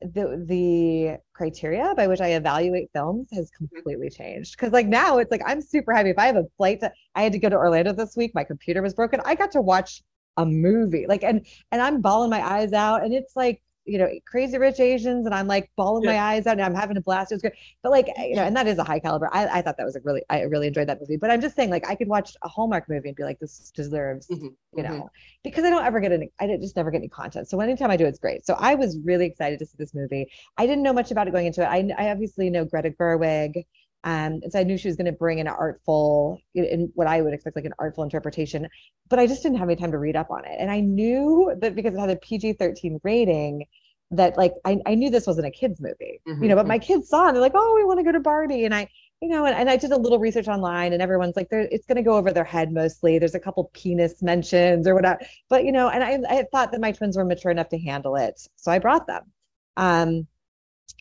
the 0.01 0.45
the 0.47 1.19
criteria 1.33 1.95
by 1.97 2.07
which 2.07 2.21
I 2.21 2.29
evaluate 2.29 2.91
films 2.93 3.29
has 3.33 3.51
mm-hmm. 3.51 3.67
completely 3.67 4.11
changed. 4.11 4.57
Cause 4.59 4.73
like 4.73 4.87
now 4.87 5.19
it's 5.19 5.31
like 5.31 5.43
I'm 5.47 5.61
super 5.61 5.93
happy. 5.93 6.11
If 6.11 6.19
I 6.19 6.27
have 6.27 6.37
a 6.37 6.45
flight 6.57 6.81
to 6.81 6.93
I 7.15 7.23
had 7.23 7.33
to 7.33 7.39
go 7.39 7.49
to 7.49 7.57
Orlando 7.57 7.93
this 7.93 8.17
week, 8.17 8.35
my 8.35 8.45
computer 8.45 8.83
was 8.83 8.95
broken. 8.95 9.21
I 9.25 9.35
got 9.35 9.53
to 9.53 9.61
watch 9.61 10.03
a 10.37 10.47
movie. 10.47 11.07
Like 11.09 11.25
and 11.25 11.47
and 11.71 11.83
I'm 11.83 12.01
bawling 12.01 12.31
my 12.31 12.41
eyes 12.41 12.73
out. 12.73 13.05
And 13.05 13.13
it's 13.15 13.37
like 13.37 13.63
you 13.91 13.99
know, 13.99 14.09
Crazy 14.27 14.59
Rich 14.59 14.81
Asians, 14.81 15.27
and 15.27 15.35
I'm 15.35 15.47
like 15.47 15.71
bawling 15.77 16.05
Yeah. 16.05 16.13
my 16.13 16.19
eyes 16.19 16.47
out, 16.47 16.53
and 16.53 16.63
I'm 16.63 16.75
having 16.75 16.97
a 16.97 17.01
blast. 17.01 17.33
It 17.33 17.37
was 17.37 17.43
great, 17.43 17.55
but 17.83 17.91
like, 17.93 18.07
you 18.19 18.37
know, 18.37 18.45
and 18.45 18.57
that 18.57 18.67
is 18.67 18.79
a 18.79 18.85
high 18.85 19.01
caliber. 19.01 19.29
I, 19.33 19.47
I 19.59 19.63
thought 19.63 19.77
that 19.79 19.85
was 19.87 19.97
a 19.97 20.01
really, 20.05 20.23
I 20.31 20.43
really 20.43 20.69
enjoyed 20.69 20.89
that 20.89 21.01
movie. 21.01 21.17
But 21.17 21.31
I'm 21.31 21.41
just 21.41 21.57
saying, 21.57 21.71
like, 21.71 21.89
I 21.89 21.95
could 21.97 22.09
watch 22.09 22.37
a 22.43 22.49
Hallmark 22.49 22.89
movie 22.89 23.09
and 23.09 23.17
be 23.17 23.25
like, 23.25 23.39
this 23.41 23.71
deserves, 23.75 24.29
Mhm, 24.31 24.57
you 24.77 24.83
mhm. 24.83 24.89
know, 24.89 25.11
because 25.45 25.65
I 25.65 25.71
don't 25.71 25.85
ever 25.85 26.01
get 26.01 26.13
any, 26.13 26.31
I 26.41 26.47
just 26.61 26.77
never 26.77 26.91
get 26.91 26.99
any 26.99 27.09
content. 27.09 27.49
So 27.49 27.61
anytime 27.61 27.91
I 27.91 27.97
do, 27.97 28.07
it's 28.07 28.19
great. 28.19 28.47
So 28.47 28.55
I 28.59 28.75
was 28.77 28.99
really 29.05 29.27
excited 29.27 29.59
to 29.59 29.67
see 29.67 29.77
this 29.79 29.95
movie. 29.95 30.31
I 30.57 30.67
didn't 30.67 30.83
know 30.85 30.93
much 30.93 31.11
about 31.11 31.29
it 31.29 31.33
going 31.33 31.47
into 31.47 31.63
it. 31.63 31.67
I, 31.67 31.91
I 31.99 32.11
obviously 32.11 32.51
know 32.51 32.65
Greta 32.65 32.91
Gerwig. 32.91 33.65
Um, 34.03 34.41
and 34.43 34.51
so 34.53 34.59
I 34.59 34.63
knew 34.63 34.79
she 34.79 34.89
was 34.89 34.97
going 34.97 35.07
to 35.07 35.13
bring 35.13 35.41
an 35.41 35.49
artful, 35.49 36.39
in- 36.55 36.65
in 36.65 36.93
what 36.95 37.07
I 37.07 37.21
would 37.21 37.35
expect 37.35 37.57
like 37.57 37.67
an 37.67 37.75
artful 37.79 38.03
interpretation, 38.03 38.67
but 39.11 39.19
I 39.19 39.27
just 39.27 39.43
didn't 39.43 39.59
have 39.59 39.69
any 39.69 39.77
time 39.77 39.93
to 39.93 39.99
read 39.99 40.17
up 40.17 40.31
on 40.31 40.45
it. 40.47 40.57
And 40.59 40.71
I 40.71 40.81
knew 40.81 41.53
that 41.61 41.75
because 41.75 41.95
it 41.95 41.99
had 42.01 42.09
a 42.11 42.17
PG-13 42.17 42.99
rating, 43.05 43.67
that 44.13 44.37
like 44.37 44.55
I, 44.65 44.79
I 44.87 44.95
knew 44.97 45.11
this 45.11 45.27
wasn't 45.27 45.47
a 45.47 45.51
kids 45.51 45.81
movie, 45.81 46.21
you 46.43 46.49
know, 46.49 46.57
but 46.57 46.67
my 46.67 46.79
kids 46.79 47.09
saw 47.09 47.25
it 47.25 47.29
and 47.29 47.37
they're 47.37 47.43
like, 47.43 47.53
oh, 47.55 47.75
we 47.77 47.85
want 47.85 47.99
to 48.01 48.05
go 48.05 48.13
to 48.13 48.21
Barbie. 48.21 48.65
And 48.65 48.75
I, 48.75 48.89
you 49.21 49.29
know, 49.29 49.45
and, 49.45 49.55
and 49.55 49.71
I 49.71 49.77
did 49.77 49.93
a 49.93 49.97
little 49.97 50.19
research 50.19 50.49
online 50.49 50.93
and 50.93 51.01
everyone's 51.03 51.37
like, 51.37 51.49
it's 51.51 51.87
going 51.87 51.97
to 51.97 52.03
go 52.03 52.17
over 52.17 52.33
their 52.33 52.45
head 52.45 52.73
mostly. 52.73 53.19
There's 53.19 53.35
a 53.37 53.41
couple 53.41 53.71
penis 53.73 54.21
mentions 54.23 54.87
or 54.89 54.95
whatever, 54.95 55.21
but 55.49 55.65
you 55.65 55.73
know, 55.73 55.89
and 55.91 56.03
I, 56.03 56.39
I 56.41 56.45
thought 56.51 56.73
that 56.73 56.81
my 56.81 56.93
twins 56.93 57.17
were 57.17 57.25
mature 57.25 57.53
enough 57.53 57.69
to 57.71 57.79
handle 57.79 58.17
it. 58.17 58.41
So 58.57 58.73
I 58.73 58.79
brought 58.81 59.07
them. 59.07 59.23
Um, 59.77 60.27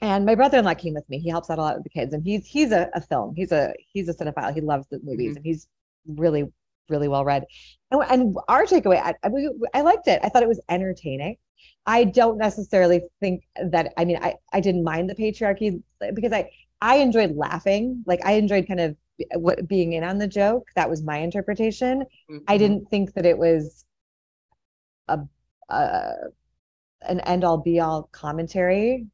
and 0.02 0.26
my 0.26 0.36
brother-in-law 0.36 0.76
came 0.76 0.94
with 0.94 1.10
me. 1.10 1.20
He 1.20 1.30
helps 1.30 1.50
out 1.50 1.58
a 1.60 1.62
lot 1.62 1.76
with 1.76 1.84
the 1.84 1.90
kids, 1.90 2.14
and 2.14 2.24
he's 2.24 2.46
he's 2.46 2.72
a, 2.72 2.90
a 2.94 3.02
film. 3.02 3.34
He's 3.36 3.52
a 3.52 3.74
he's 3.92 4.08
a 4.08 4.14
cinephile. 4.14 4.54
He 4.54 4.62
loves 4.62 4.86
the 4.90 5.00
movies, 5.04 5.34
Mhm. 5.34 5.36
and 5.38 5.46
he's 5.46 5.68
really 6.08 6.46
really 6.90 7.08
well 7.08 7.26
read. 7.26 7.44
And, 7.92 8.02
and 8.10 8.38
our 8.48 8.66
takeaway, 8.66 9.02
I, 9.02 9.14
I, 9.24 9.30
I 9.74 9.82
liked 9.82 10.08
it. 10.08 10.20
I 10.24 10.30
thought 10.30 10.44
it 10.44 10.50
was 10.50 10.62
entertaining. 10.70 11.38
I 11.86 12.04
don't 12.06 12.38
necessarily 12.38 13.02
think 13.20 13.44
that. 13.72 13.94
I 13.98 14.06
mean, 14.06 14.18
I 14.22 14.36
I 14.54 14.60
didn't 14.62 14.84
mind 14.84 15.10
the 15.10 15.16
patriarchy 15.16 15.82
because 16.14 16.34
I 16.34 16.50
I 16.82 16.98
enjoyed 16.98 17.36
laughing. 17.36 18.04
Like 18.06 18.26
I 18.26 18.34
enjoyed 18.34 18.68
kind 18.68 18.80
of 18.80 18.96
what 19.36 19.68
being 19.68 19.94
in 19.94 20.04
on 20.04 20.18
the 20.18 20.28
joke. 20.28 20.68
That 20.76 20.90
was 20.90 21.04
my 21.04 21.18
interpretation. 21.18 22.06
I 22.48 22.56
Mhm. 22.56 22.60
didn't 22.60 22.90
think 22.90 23.14
that 23.14 23.26
it 23.26 23.38
was 23.38 23.86
a, 25.08 25.20
a 25.70 26.14
an 27.02 27.20
end 27.22 27.44
all 27.44 27.58
be 27.58 27.80
all 27.80 28.10
commentary, 28.12 29.08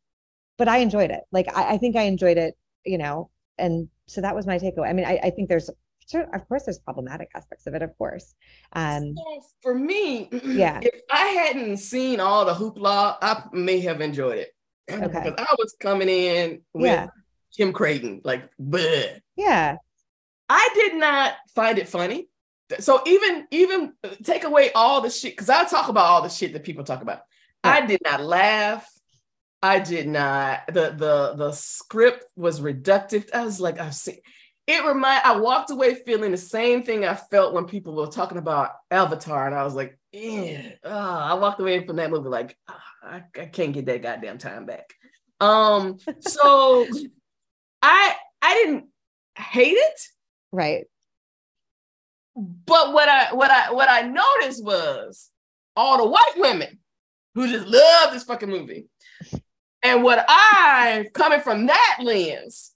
but 0.58 0.68
I 0.70 0.80
enjoyed 0.80 1.12
it. 1.12 1.22
Like 1.32 1.48
I, 1.56 1.76
I 1.76 1.80
think 1.80 1.96
I 1.96 2.04
enjoyed 2.04 2.38
it, 2.38 2.58
you 2.86 2.98
know, 2.98 3.30
and 3.58 3.90
so 4.08 4.22
that 4.22 4.36
was 4.36 4.48
my 4.48 4.60
takeaway. 4.60 4.90
I 4.90 4.94
mean, 4.94 5.06
I, 5.06 5.20
I 5.24 5.32
think 5.32 5.50
there's 5.50 5.70
cer- 6.06 6.30
of 6.34 6.48
course 6.48 6.64
there's 6.66 6.80
problematic 6.80 7.30
aspects 7.36 7.68
of 7.68 7.74
it, 7.76 7.82
of 7.82 7.98
course. 7.98 8.34
Um, 8.74 9.16
For 9.62 9.74
me, 9.76 10.30
Yeah. 10.44 10.80
if 10.84 11.02
I 11.12 11.26
hadn't 11.28 11.78
seen 11.78 12.20
all 12.20 12.46
the 12.46 12.54
hoopla, 12.54 13.18
I 13.22 13.44
may 13.54 13.80
have 13.82 14.02
enjoyed 14.02 14.38
it. 14.40 14.50
Okay. 14.92 15.08
Because 15.08 15.34
I 15.38 15.56
was 15.58 15.76
coming 15.80 16.10
in 16.10 16.62
with 16.74 16.86
Yeah. 16.86 17.08
Kim 17.56 17.74
Creighton, 17.74 18.22
like, 18.24 18.50
bleh. 18.62 19.20
yeah, 19.36 19.78
I 20.50 20.70
did 20.76 20.96
not 20.96 21.34
find 21.56 21.78
it 21.80 21.88
funny. 21.90 22.28
So 22.80 23.02
even 23.06 23.48
even 23.52 23.94
uh, 24.04 24.10
take 24.24 24.44
away 24.44 24.72
all 24.74 25.02
the 25.02 25.10
shit 25.10 25.34
because 25.34 25.50
I 25.50 25.64
talk 25.66 25.88
about 25.88 26.06
all 26.06 26.22
the 26.24 26.30
shit 26.30 26.54
that 26.54 26.64
people 26.64 26.84
talk 26.84 27.02
about. 27.02 27.22
I 27.64 27.86
did 27.86 28.02
not 28.04 28.22
laugh. 28.22 28.88
I 29.64 29.80
did 29.80 30.08
not. 30.08 30.68
The 30.68 30.92
the 30.96 31.34
the 31.38 31.52
script 31.54 32.26
was 32.36 32.62
reductive. 32.62 33.30
I 33.34 33.46
was 33.46 33.60
like, 33.60 33.80
I've 33.80 33.96
seen. 33.96 34.18
It 34.68 34.84
remind. 34.84 35.22
I 35.24 35.38
walked 35.38 35.70
away 35.70 35.94
feeling 35.94 36.32
the 36.32 36.38
same 36.38 36.82
thing 36.84 37.06
I 37.06 37.14
felt 37.14 37.54
when 37.54 37.66
people 37.66 37.94
were 37.96 38.08
talking 38.08 38.40
about 38.40 38.72
Avatar, 38.90 39.46
and 39.46 39.56
I 39.56 39.64
was 39.64 39.76
like, 39.76 39.98
yeah. 40.12 40.72
I 40.84 41.36
walked 41.36 41.60
away 41.60 41.86
from 41.86 41.98
that 41.98 42.10
movie 42.10 42.30
like, 42.30 42.58
ah, 42.68 42.84
I, 43.04 43.24
I 43.40 43.46
can't 43.46 43.74
get 43.74 43.86
that 43.86 44.02
goddamn 44.02 44.38
time 44.38 44.66
back. 44.66 44.94
Um. 45.40 45.98
So, 46.22 46.88
I 47.82 48.16
I 48.42 48.54
didn't 48.56 48.86
hate 49.38 49.78
it. 49.78 50.02
right. 50.52 50.86
But 52.36 52.92
what 52.94 53.08
I 53.08 53.34
what 53.34 53.52
I 53.52 53.72
what 53.72 53.90
I 53.90 54.02
noticed 54.02 54.64
was 54.64 55.30
all 55.76 55.98
the 55.98 56.10
white 56.10 56.34
women 56.38 56.80
who 57.36 57.48
just 57.48 57.68
love 57.68 58.14
this 58.14 58.24
fucking 58.24 58.50
movie. 58.50 58.88
And 59.84 60.04
what 60.04 60.26
I 60.28 61.06
coming 61.14 61.42
from 61.42 61.68
that 61.68 61.98
lens, 62.02 62.72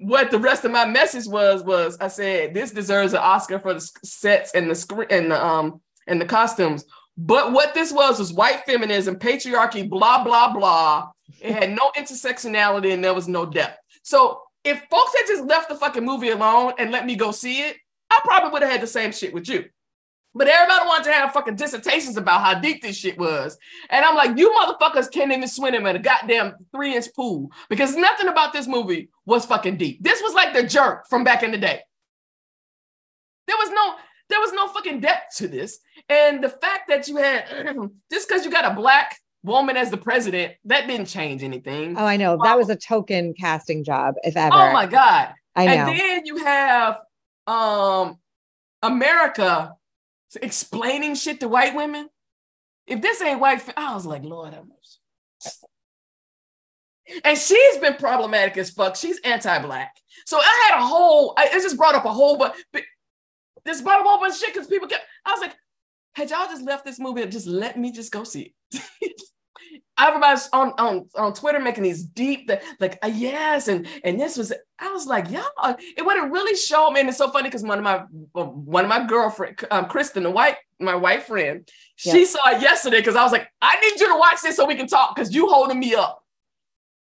what 0.00 0.30
the 0.30 0.38
rest 0.38 0.64
of 0.64 0.72
my 0.72 0.86
message 0.86 1.26
was 1.26 1.62
was 1.62 1.98
I 2.00 2.08
said 2.08 2.54
this 2.54 2.70
deserves 2.70 3.12
an 3.12 3.20
Oscar 3.20 3.58
for 3.58 3.74
the 3.74 3.80
sets 4.02 4.52
and 4.54 4.70
the 4.70 4.74
screen 4.74 5.08
and 5.10 5.30
the 5.30 5.44
um 5.44 5.80
and 6.06 6.20
the 6.20 6.24
costumes. 6.24 6.84
But 7.18 7.52
what 7.52 7.74
this 7.74 7.92
was 7.92 8.18
was 8.18 8.32
white 8.32 8.64
feminism, 8.64 9.16
patriarchy, 9.16 9.88
blah 9.88 10.24
blah 10.24 10.52
blah. 10.52 11.10
It 11.40 11.52
had 11.52 11.70
no 11.70 11.92
intersectionality 11.96 12.94
and 12.94 13.04
there 13.04 13.14
was 13.14 13.28
no 13.28 13.44
depth. 13.44 13.78
So 14.02 14.40
if 14.64 14.82
folks 14.90 15.14
had 15.16 15.26
just 15.26 15.44
left 15.44 15.68
the 15.68 15.74
fucking 15.74 16.04
movie 16.04 16.30
alone 16.30 16.72
and 16.78 16.90
let 16.90 17.04
me 17.04 17.14
go 17.14 17.30
see 17.30 17.60
it, 17.60 17.76
I 18.10 18.20
probably 18.24 18.50
would 18.50 18.62
have 18.62 18.72
had 18.72 18.80
the 18.80 18.86
same 18.86 19.12
shit 19.12 19.34
with 19.34 19.48
you. 19.48 19.66
But 20.34 20.46
everybody 20.48 20.86
wanted 20.86 21.04
to 21.04 21.12
have 21.12 21.32
fucking 21.32 21.56
dissertations 21.56 22.16
about 22.16 22.42
how 22.42 22.60
deep 22.60 22.82
this 22.82 22.96
shit 22.96 23.18
was. 23.18 23.58
And 23.88 24.04
I'm 24.04 24.14
like, 24.14 24.38
you 24.38 24.50
motherfuckers 24.50 25.10
can't 25.10 25.32
even 25.32 25.48
swim 25.48 25.74
in 25.74 25.96
a 25.96 25.98
goddamn 25.98 26.54
three 26.72 26.94
inch 26.94 27.06
pool 27.16 27.50
because 27.68 27.96
nothing 27.96 28.28
about 28.28 28.52
this 28.52 28.68
movie 28.68 29.10
was 29.26 29.44
fucking 29.44 29.76
deep. 29.76 30.02
This 30.02 30.22
was 30.22 30.32
like 30.34 30.54
the 30.54 30.62
jerk 30.62 31.08
from 31.08 31.24
back 31.24 31.42
in 31.42 31.50
the 31.50 31.58
day. 31.58 31.80
There 33.48 33.56
was 33.56 33.70
no, 33.70 33.94
there 34.28 34.38
was 34.38 34.52
no 34.52 34.68
fucking 34.68 35.00
depth 35.00 35.36
to 35.38 35.48
this. 35.48 35.80
And 36.08 36.44
the 36.44 36.48
fact 36.48 36.88
that 36.88 37.08
you 37.08 37.16
had, 37.16 37.76
just 38.12 38.28
because 38.28 38.44
you 38.44 38.52
got 38.52 38.70
a 38.70 38.74
black 38.74 39.16
woman 39.42 39.76
as 39.76 39.90
the 39.90 39.96
president, 39.96 40.52
that 40.66 40.86
didn't 40.86 41.06
change 41.06 41.42
anything. 41.42 41.96
Oh, 41.98 42.04
I 42.04 42.16
know 42.16 42.38
that 42.44 42.56
was 42.56 42.70
a 42.70 42.76
token 42.76 43.34
casting 43.34 43.82
job, 43.82 44.14
if 44.22 44.36
ever. 44.36 44.54
oh 44.54 44.72
my 44.72 44.86
God. 44.86 45.34
I 45.56 45.66
know. 45.66 45.72
And 45.72 45.98
then 45.98 46.26
you 46.26 46.36
have 46.44 47.00
um 47.48 48.18
America 48.82 49.74
explaining 50.36 51.14
shit 51.14 51.40
to 51.40 51.48
white 51.48 51.74
women. 51.74 52.08
If 52.86 53.02
this 53.02 53.22
ain't 53.22 53.40
white, 53.40 53.62
I 53.76 53.94
was 53.94 54.06
like, 54.06 54.24
Lord. 54.24 54.54
And 57.24 57.38
she's 57.38 57.76
been 57.78 57.94
problematic 57.96 58.56
as 58.56 58.70
fuck. 58.70 58.96
She's 58.96 59.18
anti-black. 59.20 59.96
So 60.26 60.38
I 60.38 60.68
had 60.68 60.78
a 60.78 60.86
whole, 60.86 61.34
I, 61.36 61.46
it 61.46 61.62
just 61.62 61.76
brought 61.76 61.94
up 61.94 62.04
a 62.04 62.12
whole 62.12 62.36
but 62.36 62.54
this 63.64 63.82
brought 63.82 64.00
up 64.00 64.06
a 64.06 64.08
whole 64.08 64.20
bunch 64.20 64.34
of 64.34 64.38
shit 64.38 64.54
because 64.54 64.68
people 64.68 64.88
kept, 64.88 65.04
I 65.24 65.32
was 65.32 65.40
like, 65.40 65.54
had 66.14 66.30
y'all 66.30 66.46
just 66.46 66.62
left 66.62 66.84
this 66.84 66.98
movie 66.98 67.26
just 67.26 67.46
let 67.46 67.78
me 67.78 67.92
just 67.92 68.12
go 68.12 68.24
see 68.24 68.54
it? 68.72 68.82
Everybody's 70.00 70.48
on, 70.52 70.72
on, 70.78 71.08
on 71.14 71.34
Twitter 71.34 71.60
making 71.60 71.82
these 71.82 72.02
deep, 72.02 72.48
that 72.48 72.62
like, 72.80 72.98
uh, 73.02 73.10
yes, 73.12 73.68
and 73.68 73.86
and 74.02 74.18
this 74.18 74.36
was, 74.36 74.52
I 74.78 74.90
was 74.92 75.06
like, 75.06 75.30
y'all, 75.30 75.76
it 75.96 76.04
would 76.04 76.16
have 76.16 76.30
really 76.30 76.56
showed 76.56 76.92
me. 76.92 77.00
And 77.00 77.08
it's 77.08 77.18
so 77.18 77.30
funny 77.30 77.48
because 77.48 77.62
one 77.62 77.78
of 77.78 77.84
my 77.84 77.98
one 78.32 78.84
of 78.84 78.88
my 78.88 79.06
girlfriend, 79.06 79.64
um, 79.70 79.86
Kristen, 79.86 80.22
the 80.22 80.30
white, 80.30 80.56
my 80.78 80.94
white 80.94 81.24
friend, 81.24 81.68
she 81.96 82.24
saw 82.24 82.40
it 82.50 82.62
yesterday 82.62 82.98
because 82.98 83.16
I 83.16 83.22
was 83.22 83.32
like, 83.32 83.48
I 83.60 83.78
need 83.80 84.00
you 84.00 84.08
to 84.08 84.18
watch 84.18 84.40
this 84.42 84.56
so 84.56 84.66
we 84.66 84.74
can 84.74 84.86
talk 84.86 85.14
because 85.14 85.34
you 85.34 85.48
holding 85.48 85.78
me 85.78 85.94
up. 85.94 86.24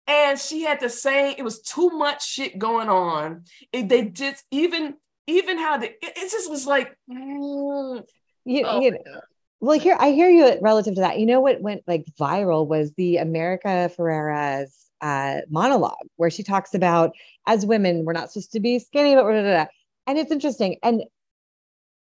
And 0.08 0.38
she 0.40 0.62
had 0.62 0.80
the 0.80 0.90
same, 0.90 1.34
it 1.38 1.44
was 1.44 1.62
too 1.62 1.90
much 1.90 2.28
shit 2.28 2.60
going 2.60 2.90
on. 2.90 3.46
It, 3.74 3.90
they 3.90 4.06
just 4.06 4.44
even 4.52 4.96
even 5.26 5.58
how 5.58 5.78
the 5.78 5.88
it, 5.88 6.14
it 6.16 6.32
just 6.32 6.50
was 6.50 6.68
like, 6.68 6.96
mm, 7.10 8.04
you, 8.46 8.64
oh 8.66 8.82
you 8.82 8.92
God. 8.92 9.22
Well, 9.66 9.80
here 9.80 9.98
I 10.00 10.12
hear 10.12 10.30
you 10.30 10.60
relative 10.62 10.94
to 10.94 11.02
that. 11.02 11.18
You 11.20 11.26
know 11.26 11.40
what 11.42 11.60
went 11.60 11.82
like 11.88 12.06
viral 12.20 12.68
was 12.68 12.94
the 12.94 13.18
America 13.18 13.90
Ferrera's 13.98 14.92
uh, 15.02 15.42
monologue 15.50 16.06
where 16.18 16.30
she 16.30 16.44
talks 16.44 16.76
about 16.76 17.14
as 17.48 17.66
women 17.66 18.06
we're 18.06 18.14
not 18.14 18.32
supposed 18.32 18.52
to 18.52 18.60
be 18.60 18.78
skinny, 18.78 19.16
but 19.16 19.24
da, 19.24 19.32
da, 19.42 19.64
da. 19.64 19.66
and 20.06 20.20
it's 20.20 20.32
interesting 20.32 20.78
and 20.84 21.04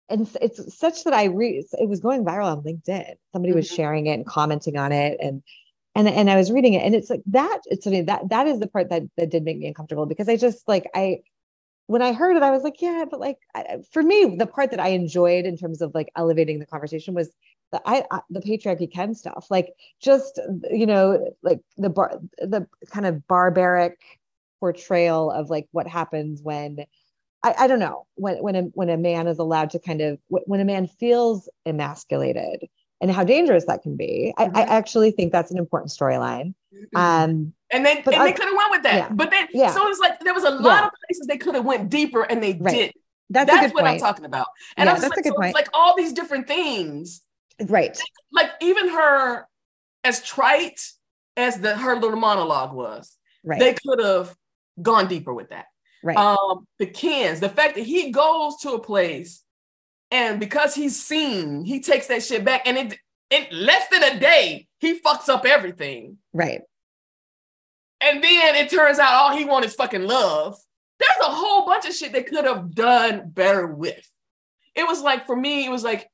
and 0.07 0.21
it's- 0.41 0.73
such 0.77 1.03
that 1.03 1.13
I 1.13 1.25
re 1.25 1.65
it 1.73 1.89
was 1.89 1.99
going 1.99 2.23
viral 2.23 2.45
on 2.45 2.63
LinkedIn. 2.63 3.15
Somebody 3.33 3.53
was 3.53 3.69
Mhm. 3.69 3.75
sharing 3.75 4.07
it 4.07 4.13
and 4.13 4.25
commenting 4.25 4.77
on 4.77 4.93
it 4.93 5.17
and 5.21 5.43
and 5.95 6.07
and 6.07 6.29
I 6.29 6.37
was 6.37 6.53
reading 6.53 6.75
it 6.75 6.83
and 6.85 6.95
it's 6.95 7.09
like 7.09 7.23
that 7.27 7.59
it's 7.65 7.83
something 7.83 8.05
that 8.05 8.29
that 8.29 8.47
is 8.47 8.59
the 8.59 8.67
part 8.67 8.89
that 8.89 9.03
that 9.17 9.31
did 9.31 9.43
make 9.43 9.57
me 9.57 9.67
uncomfortable 9.67 10.05
because 10.05 10.29
I 10.29 10.37
just 10.37 10.65
like 10.65 10.89
I 10.95 11.23
when 11.87 12.01
I 12.03 12.13
heard 12.13 12.37
it, 12.37 12.43
I 12.43 12.51
was 12.51 12.63
like, 12.63 12.81
yeah, 12.81 13.05
but 13.09 13.19
like 13.19 13.37
I, 13.55 13.77
for 13.91 14.03
me, 14.03 14.35
the 14.37 14.45
part 14.45 14.71
that 14.71 14.79
I 14.79 14.89
enjoyed 14.89 15.45
in 15.45 15.57
terms 15.57 15.81
of 15.81 15.93
like 15.95 16.11
elevating 16.15 16.59
the 16.59 16.65
conversation 16.65 17.15
was 17.15 17.29
the 17.71 17.81
I, 17.85 18.03
I 18.11 18.21
the 18.29 18.39
patriarchy 18.41 18.91
Ken 18.91 19.13
stuff, 19.13 19.47
like 19.49 19.73
just 20.01 20.39
you 20.71 20.85
know, 20.85 21.33
like 21.43 21.59
the 21.77 21.89
bar, 21.89 22.19
the 22.39 22.67
kind 22.91 23.05
of 23.05 23.27
barbaric 23.27 23.99
portrayal 24.59 25.31
of 25.31 25.49
like 25.49 25.67
what 25.71 25.87
happens 25.87 26.41
when 26.41 26.79
I, 27.43 27.55
I 27.59 27.67
don't 27.67 27.79
know 27.79 28.05
when 28.15 28.37
when 28.37 28.55
a 28.55 28.61
when 28.73 28.89
a 28.89 28.97
man 28.97 29.27
is 29.27 29.39
allowed 29.39 29.69
to 29.71 29.79
kind 29.79 30.01
of 30.01 30.19
when 30.27 30.59
a 30.59 30.65
man 30.65 30.87
feels 30.87 31.47
emasculated 31.65 32.67
and 33.01 33.09
how 33.11 33.23
dangerous 33.23 33.65
that 33.65 33.81
can 33.81 33.95
be. 33.95 34.33
I, 34.37 34.43
I 34.43 34.47
Mhm. 34.47 34.67
actually 34.67 35.11
think 35.11 35.31
that's 35.31 35.51
an 35.51 35.57
important 35.57 35.91
storyline. 35.91 36.53
Um, 36.95 37.53
and 37.71 37.85
they 37.85 38.01
but 38.03 38.13
and 38.13 38.23
I- 38.23 38.25
they 38.27 38.33
could 38.33 38.45
have 38.45 38.57
went 38.57 38.71
with 38.71 38.83
that, 38.83 38.95
yeah. 38.95 39.09
but 39.11 39.29
then 39.31 39.47
Yeah. 39.53 39.73
so 39.73 39.87
it's 39.87 39.99
like 39.99 40.19
there 40.19 40.33
was 40.33 40.43
a 40.43 40.49
lot 40.49 40.81
Yeah. 40.81 40.87
of 40.87 40.91
places 41.07 41.27
they 41.27 41.37
could 41.37 41.55
have 41.55 41.65
went 41.65 41.89
deeper 41.89 42.23
and 42.23 42.43
they 42.43 42.53
Right. 42.53 42.73
did. 42.75 42.93
that's, 43.31 43.49
That's, 43.49 43.73
what 43.75 43.85
I'm 43.85 43.99
talking 43.99 44.25
about. 44.25 44.47
And 44.75 44.87
Yeah, 44.87 44.91
I 44.91 44.93
was 44.95 45.03
that's 45.03 45.11
like, 45.11 45.19
a 45.19 45.21
good 45.21 45.33
so 45.33 45.35
point. 45.35 45.53
like 45.53 45.69
all 45.73 45.95
these 45.95 46.13
different 46.13 46.47
things, 46.47 47.21
Right. 47.67 47.97
like 48.31 48.49
even 48.61 48.89
her 48.89 49.45
as 50.03 50.23
trite 50.23 50.81
as 51.37 51.59
the 51.59 51.75
her 51.75 51.95
little 51.95 52.19
monologue 52.19 52.73
was, 52.73 53.15
Right. 53.43 53.59
they 53.59 53.73
could 53.73 53.99
have 54.03 54.35
gone 54.81 55.07
deeper 55.07 55.33
with 55.33 55.49
that. 55.49 55.65
right. 56.03 56.17
Um, 56.17 56.65
the 56.77 56.85
Kens, 56.85 57.39
the 57.39 57.49
fact 57.49 57.75
that 57.75 57.85
he 57.85 58.11
goes 58.11 58.57
to 58.61 58.71
a 58.73 58.79
place 58.79 59.43
and 60.11 60.39
because 60.39 60.73
he's 60.73 61.01
seen, 61.01 61.63
he 61.65 61.81
takes 61.81 62.07
that 62.07 62.23
shit 62.23 62.43
back, 62.43 62.63
and 62.65 62.77
it 62.77 62.97
in 63.29 63.45
less 63.51 63.87
than 63.89 64.01
a 64.03 64.19
day, 64.19 64.67
he 64.79 64.99
fucks 64.99 65.29
up 65.29 65.45
everything. 65.45 66.17
right. 66.33 66.61
And 68.01 68.23
then 68.23 68.55
it 68.55 68.69
turns 68.69 68.97
out 68.97 69.13
all 69.13 69.37
he 69.37 69.43
wants 69.45 69.67
is 69.67 69.75
fucking 69.75 70.03
love. 70.07 70.57
There's 70.99 71.27
a 71.27 71.31
whole 71.31 71.65
bunch 71.65 71.85
of 71.85 71.93
shit 71.93 72.11
they 72.13 72.23
could 72.23 72.45
have 72.45 72.73
done 72.73 73.29
better 73.29 73.67
with. 73.67 74.09
It 74.73 74.87
was 74.87 75.01
like, 75.01 75.25
for 75.25 75.35
me, 75.35 75.65
it 75.65 75.69
was 75.69 75.83
like 75.83 76.09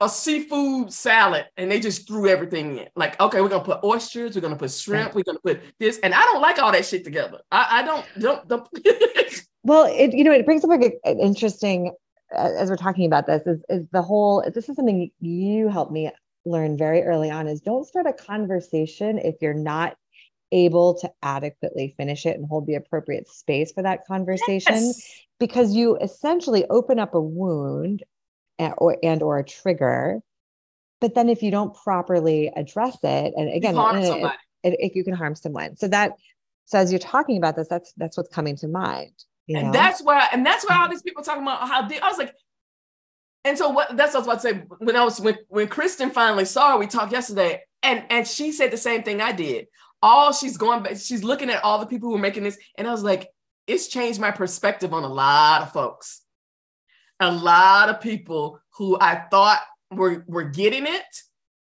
a 0.00 0.08
seafood 0.08 0.92
salad, 0.92 1.46
and 1.56 1.70
they 1.70 1.78
just 1.80 2.06
threw 2.08 2.28
everything 2.28 2.78
in. 2.78 2.88
Like, 2.96 3.20
okay, 3.20 3.40
we're 3.40 3.48
gonna 3.48 3.64
put 3.64 3.84
oysters, 3.84 4.34
we're 4.34 4.40
gonna 4.40 4.56
put 4.56 4.70
shrimp, 4.70 5.06
Right. 5.08 5.14
we're 5.16 5.22
gonna 5.24 5.38
put 5.40 5.60
this, 5.78 5.98
and 5.98 6.14
I 6.14 6.22
don't 6.22 6.40
like 6.40 6.58
all 6.58 6.72
that 6.72 6.86
shit 6.86 7.04
together. 7.04 7.40
I, 7.52 7.80
I 7.80 7.82
don't, 7.82 8.06
don't, 8.18 8.48
don't. 8.48 8.68
Well, 9.62 9.84
it 9.94 10.14
you 10.14 10.24
know 10.24 10.32
it 10.32 10.46
brings 10.46 10.64
up 10.64 10.70
like 10.70 10.80
a- 11.04 11.08
an 11.08 11.20
interesting 11.20 11.92
uh, 12.34 12.48
as 12.58 12.70
we're 12.70 12.76
talking 12.78 13.04
about 13.04 13.26
this 13.26 13.42
is 13.46 13.62
is 13.68 13.86
the 13.92 14.00
whole 14.00 14.42
this 14.54 14.70
is 14.70 14.74
something 14.76 15.10
you 15.20 15.68
helped 15.68 15.92
me 15.92 16.10
learn 16.46 16.78
very 16.78 17.02
early 17.02 17.30
on 17.30 17.46
is 17.46 17.60
don't 17.60 17.86
start 17.86 18.06
a 18.06 18.12
conversation 18.14 19.18
if 19.18 19.34
you're 19.42 19.52
not 19.52 19.96
able 20.50 20.94
to 21.00 21.10
adequately 21.22 21.92
finish 21.98 22.24
it 22.24 22.38
and 22.38 22.46
hold 22.48 22.66
the 22.66 22.74
appropriate 22.76 23.28
space 23.28 23.70
for 23.72 23.82
that 23.82 24.06
conversation 24.06 24.74
Yes. 24.74 25.06
because 25.38 25.74
you 25.74 25.98
essentially 25.98 26.64
open 26.70 26.98
up 26.98 27.14
a 27.14 27.20
wound 27.20 28.02
and 28.60 28.74
or, 28.78 28.96
and 29.02 29.22
or 29.22 29.38
a 29.38 29.44
trigger. 29.44 30.20
But 31.00 31.14
then 31.14 31.28
if 31.28 31.42
you 31.42 31.50
don't 31.50 31.74
properly 31.74 32.52
address 32.54 32.98
it 33.02 33.32
and 33.36 33.52
again 33.52 33.74
harm 33.74 33.96
eh, 33.96 34.12
and 34.12 34.24
it- 34.24 34.32
it, 34.62 34.76
it, 34.78 34.92
you 34.94 35.04
can 35.04 35.14
harm 35.14 35.34
someone. 35.34 35.76
So 35.76 35.88
that 35.88 36.12
so 36.66 36.78
as 36.78 36.92
you're 36.92 36.98
talking 36.98 37.38
about 37.38 37.56
this 37.56 37.66
that's 37.68 37.92
that's 37.96 38.16
what's 38.16 38.28
coming 38.28 38.56
to 38.56 38.68
mind 38.68 39.12
you 39.50 39.56
and 39.56 39.66
know? 39.66 39.72
that's 39.72 40.00
why, 40.00 40.28
and 40.32 40.46
that's 40.46 40.64
why 40.64 40.76
all 40.76 40.82
mm-hmm. 40.82 40.92
these 40.92 41.02
people 41.02 41.24
talking 41.24 41.42
about 41.42 41.66
how 41.66 41.88
they, 41.88 41.98
I 41.98 42.08
was 42.08 42.18
like, 42.18 42.32
and 43.44 43.58
so 43.58 43.70
what 43.70 43.96
that's 43.96 44.14
what 44.14 44.22
I 44.22 44.34
was 44.34 44.44
about 44.44 44.54
to 44.54 44.60
say. 44.60 44.64
When 44.78 44.94
I 44.94 45.02
was 45.02 45.20
when 45.20 45.38
when 45.48 45.66
Kristen 45.66 46.10
finally 46.10 46.44
saw 46.44 46.72
her, 46.72 46.78
we 46.78 46.86
talked 46.86 47.10
yesterday, 47.10 47.62
and 47.82 48.04
and 48.10 48.28
she 48.28 48.52
said 48.52 48.70
the 48.70 48.76
same 48.76 49.02
thing 49.02 49.20
I 49.20 49.32
did. 49.32 49.66
All 50.02 50.32
she's 50.32 50.56
going 50.56 50.84
back, 50.84 50.98
she's 50.98 51.24
looking 51.24 51.50
at 51.50 51.64
all 51.64 51.80
the 51.80 51.86
people 51.86 52.10
who 52.10 52.14
are 52.14 52.20
making 52.20 52.44
this, 52.44 52.58
and 52.78 52.86
I 52.86 52.92
was 52.92 53.02
like, 53.02 53.28
it's 53.66 53.88
changed 53.88 54.20
my 54.20 54.30
perspective 54.30 54.94
on 54.94 55.02
a 55.02 55.08
lot 55.08 55.62
of 55.62 55.72
folks, 55.72 56.20
a 57.20 57.30
lot 57.30 57.88
of 57.88 58.00
people 58.00 58.60
who 58.76 58.98
I 59.00 59.24
thought 59.30 59.60
were 59.90 60.24
were 60.26 60.44
getting 60.44 60.86
it. 60.86 61.22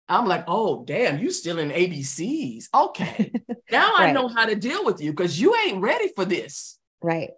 I'm 0.08 0.26
like, 0.26 0.44
oh 0.46 0.84
damn, 0.84 1.18
you 1.18 1.30
still 1.30 1.58
in 1.58 1.70
ABCs. 1.70 2.66
Okay. 2.74 3.32
now 3.70 3.92
I 3.96 4.12
know 4.12 4.28
how 4.28 4.46
to 4.46 4.54
deal 4.54 4.84
with 4.84 5.02
you 5.02 5.12
because 5.12 5.40
you 5.40 5.54
ain't 5.66 5.82
ready 5.82 6.08
for 6.14 6.24
this. 6.24 6.78
Right. 7.02 7.30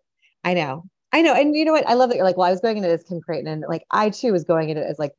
I 0.45 0.55
know. 0.55 0.85
I 1.13 1.23
know. 1.23 1.35
And 1.35 1.57
you 1.57 1.65
know 1.65 1.73
what? 1.73 1.89
I 1.89 1.95
love 1.95 2.11
that 2.11 2.17
you're 2.17 2.25
like, 2.25 2.37
well, 2.37 2.47
I 2.47 2.53
was 2.53 2.61
going 2.61 2.77
into 2.77 2.89
this 2.89 3.03
Kim 3.03 3.21
Creighton 3.21 3.49
and 3.49 3.65
like 3.69 3.85
I 3.91 4.11
too 4.11 4.33
was 4.33 4.45
going 4.45 4.71
into 4.71 4.83
it 4.83 4.87
as 4.87 4.99
like 4.99 5.13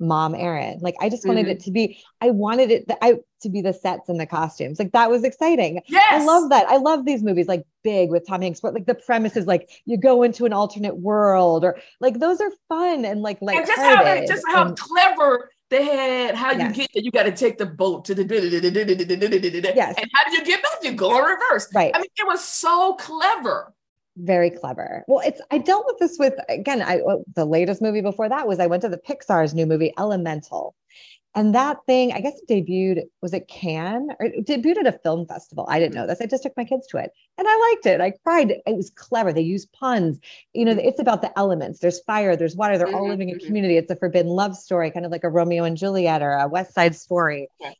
mom 0.00 0.34
Erin. 0.34 0.78
Like 0.80 0.96
I 1.00 1.08
just 1.08 1.26
wanted 1.26 1.46
Mhm. 1.46 1.50
it 1.50 1.60
to 1.60 1.70
be, 1.70 1.98
I 2.20 2.30
wanted 2.30 2.70
it 2.70 2.84
I 3.00 3.18
to 3.42 3.48
be 3.48 3.60
the 3.62 3.72
sets 3.72 4.08
and 4.08 4.18
the 4.18 4.26
costumes. 4.26 4.78
Like 4.78 4.92
that 4.92 5.10
was 5.10 5.22
exciting. 5.24 5.82
Yes. 5.86 6.04
I 6.10 6.24
love 6.24 6.50
that. 6.50 6.66
I 6.68 6.76
love 6.78 7.04
these 7.04 7.22
movies 7.22 7.46
like 7.46 7.64
Big 7.82 8.10
with 8.10 8.26
Tom 8.26 8.42
Hanks, 8.42 8.60
but 8.60 8.74
like 8.74 8.86
the 8.86 8.94
premise 8.94 9.36
is 9.36 9.46
like 9.46 9.70
you 9.84 9.96
go 9.96 10.22
into 10.22 10.46
an 10.46 10.52
alternate 10.52 10.96
world 10.98 11.64
or 11.64 11.78
like 12.00 12.18
those 12.18 12.40
are 12.40 12.50
fun 12.68 13.04
and 13.04 13.22
like 13.22 13.38
like 13.40 13.66
just 13.66 13.80
how 13.80 14.02
they, 14.02 14.26
just 14.26 14.44
how 14.48 14.72
clever 14.72 15.50
they 15.70 15.84
had 15.84 16.34
how 16.34 16.50
you 16.52 16.70
get 16.72 16.90
there. 16.92 17.02
You 17.02 17.10
got 17.10 17.24
to 17.24 17.32
take 17.32 17.58
the 17.58 17.66
boat 17.66 18.04
to 18.06 18.14
the 18.14 18.22
Yes. 19.74 19.94
and 19.98 20.10
how 20.12 20.24
do 20.30 20.36
you 20.36 20.44
get 20.44 20.62
back? 20.62 20.72
You 20.82 20.92
go 20.92 21.16
in 21.18 21.24
reverse. 21.24 21.68
right. 21.74 21.92
I 21.94 21.98
mean, 21.98 22.08
it 22.16 22.26
was 22.26 22.42
so 22.42 22.94
clever. 22.94 23.72
Very 24.16 24.50
clever. 24.50 25.04
Well, 25.08 25.22
it's 25.26 25.40
I 25.50 25.58
dealt 25.58 25.86
with 25.86 25.98
this 25.98 26.16
with 26.18 26.34
again. 26.48 26.82
I 26.82 27.00
the 27.34 27.44
latest 27.44 27.82
movie 27.82 28.00
before 28.00 28.28
that 28.28 28.46
was 28.46 28.60
I 28.60 28.66
went 28.66 28.82
to 28.82 28.88
the 28.88 28.98
Pixar's 28.98 29.54
new 29.54 29.66
movie 29.66 29.92
Elemental, 29.98 30.74
and 31.34 31.54
that 31.54 31.78
thing 31.86 32.12
I 32.12 32.20
guess 32.20 32.40
it 32.46 32.66
debuted 32.66 33.04
was 33.22 33.34
it 33.34 33.48
Cannes 33.48 34.10
or 34.20 34.26
it 34.26 34.46
debuted 34.46 34.78
at 34.78 34.86
a 34.94 34.98
film 34.98 35.26
festival. 35.26 35.66
I 35.68 35.78
didn't 35.80 35.94
know 35.94 36.06
this. 36.06 36.20
I 36.20 36.26
just 36.26 36.42
took 36.44 36.56
my 36.56 36.64
kids 36.64 36.86
to 36.88 36.98
it, 36.98 37.10
and 37.38 37.46
I 37.48 37.72
liked 37.72 37.86
it. 37.86 38.00
I 38.00 38.12
cried. 38.24 38.52
It 38.66 38.76
was 38.76 38.90
clever. 38.90 39.32
They 39.32 39.42
use 39.42 39.66
puns. 39.66 40.20
You 40.54 40.64
know, 40.66 40.72
it's 40.72 41.00
about 41.00 41.22
the 41.22 41.36
elements. 41.38 41.80
There's 41.80 42.00
fire. 42.02 42.36
There's 42.36 42.56
water. 42.56 42.78
They're 42.78 42.94
all 42.94 43.04
Mhm, 43.04 43.08
living 43.08 43.28
in 43.30 43.38
mhm. 43.38 43.46
community. 43.46 43.76
It's 43.78 43.90
a 43.90 43.96
forbidden 43.96 44.30
love 44.32 44.56
story, 44.56 44.90
kind 44.90 45.06
of 45.06 45.12
like 45.12 45.24
a 45.24 45.30
Romeo 45.30 45.64
and 45.64 45.76
Juliet 45.76 46.22
or 46.22 46.32
a 46.34 46.48
West 46.48 46.74
Side 46.74 46.96
Story, 46.96 47.48
Okay. 47.60 47.76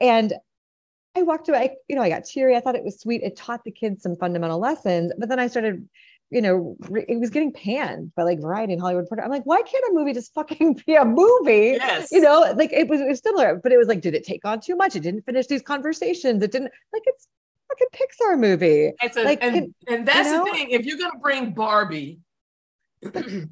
and. 0.00 0.34
I 1.16 1.22
walked 1.22 1.48
away, 1.48 1.58
I, 1.58 1.70
you 1.88 1.96
know, 1.96 2.02
I 2.02 2.08
got 2.08 2.24
teary. 2.24 2.56
I 2.56 2.60
thought 2.60 2.76
it 2.76 2.84
was 2.84 3.00
sweet. 3.00 3.22
It 3.22 3.36
taught 3.36 3.64
the 3.64 3.72
kids 3.72 4.02
some 4.02 4.16
fundamental 4.16 4.58
lessons, 4.58 5.12
but 5.18 5.28
then 5.28 5.40
I 5.40 5.48
started 5.48 5.88
you 6.30 6.42
know, 6.42 6.76
re- 6.90 7.06
it 7.08 7.18
was 7.18 7.30
getting 7.30 7.52
panned 7.52 8.14
by 8.14 8.22
like 8.22 8.40
Variety 8.40 8.74
and 8.74 8.82
Hollywood 8.82 9.04
Reporter. 9.04 9.24
I'm 9.24 9.30
like, 9.30 9.44
why 9.44 9.62
can't 9.62 9.84
a 9.90 9.94
movie 9.94 10.12
just 10.12 10.34
fucking 10.34 10.82
be 10.86 10.94
a 10.94 11.04
movie? 11.04 11.78
Yes. 11.78 12.12
You 12.12 12.20
know, 12.20 12.52
like 12.56 12.72
it 12.72 12.88
was, 12.88 13.00
it 13.00 13.08
was 13.08 13.20
similar, 13.20 13.56
but 13.62 13.72
it 13.72 13.78
was 13.78 13.88
like, 13.88 14.00
did 14.00 14.14
it 14.14 14.24
take 14.24 14.44
on 14.44 14.60
too 14.60 14.76
much? 14.76 14.94
It 14.96 15.00
didn't 15.00 15.22
finish 15.22 15.46
these 15.46 15.62
conversations. 15.62 16.42
It 16.42 16.52
didn't 16.52 16.70
like 16.92 17.02
it's 17.06 17.28
like 17.70 17.78
a 17.80 17.84
fucking 17.84 18.34
Pixar 18.34 18.38
movie. 18.38 18.92
And, 19.00 19.14
so, 19.14 19.22
Like, 19.22 19.38
and, 19.42 19.74
and 19.86 20.06
that's 20.06 20.30
know? 20.30 20.44
the 20.44 20.50
thing. 20.50 20.70
If 20.70 20.84
you're 20.84 20.98
gonna 20.98 21.18
bring 21.18 21.52
Barbie, 21.52 22.20
you 23.02 23.48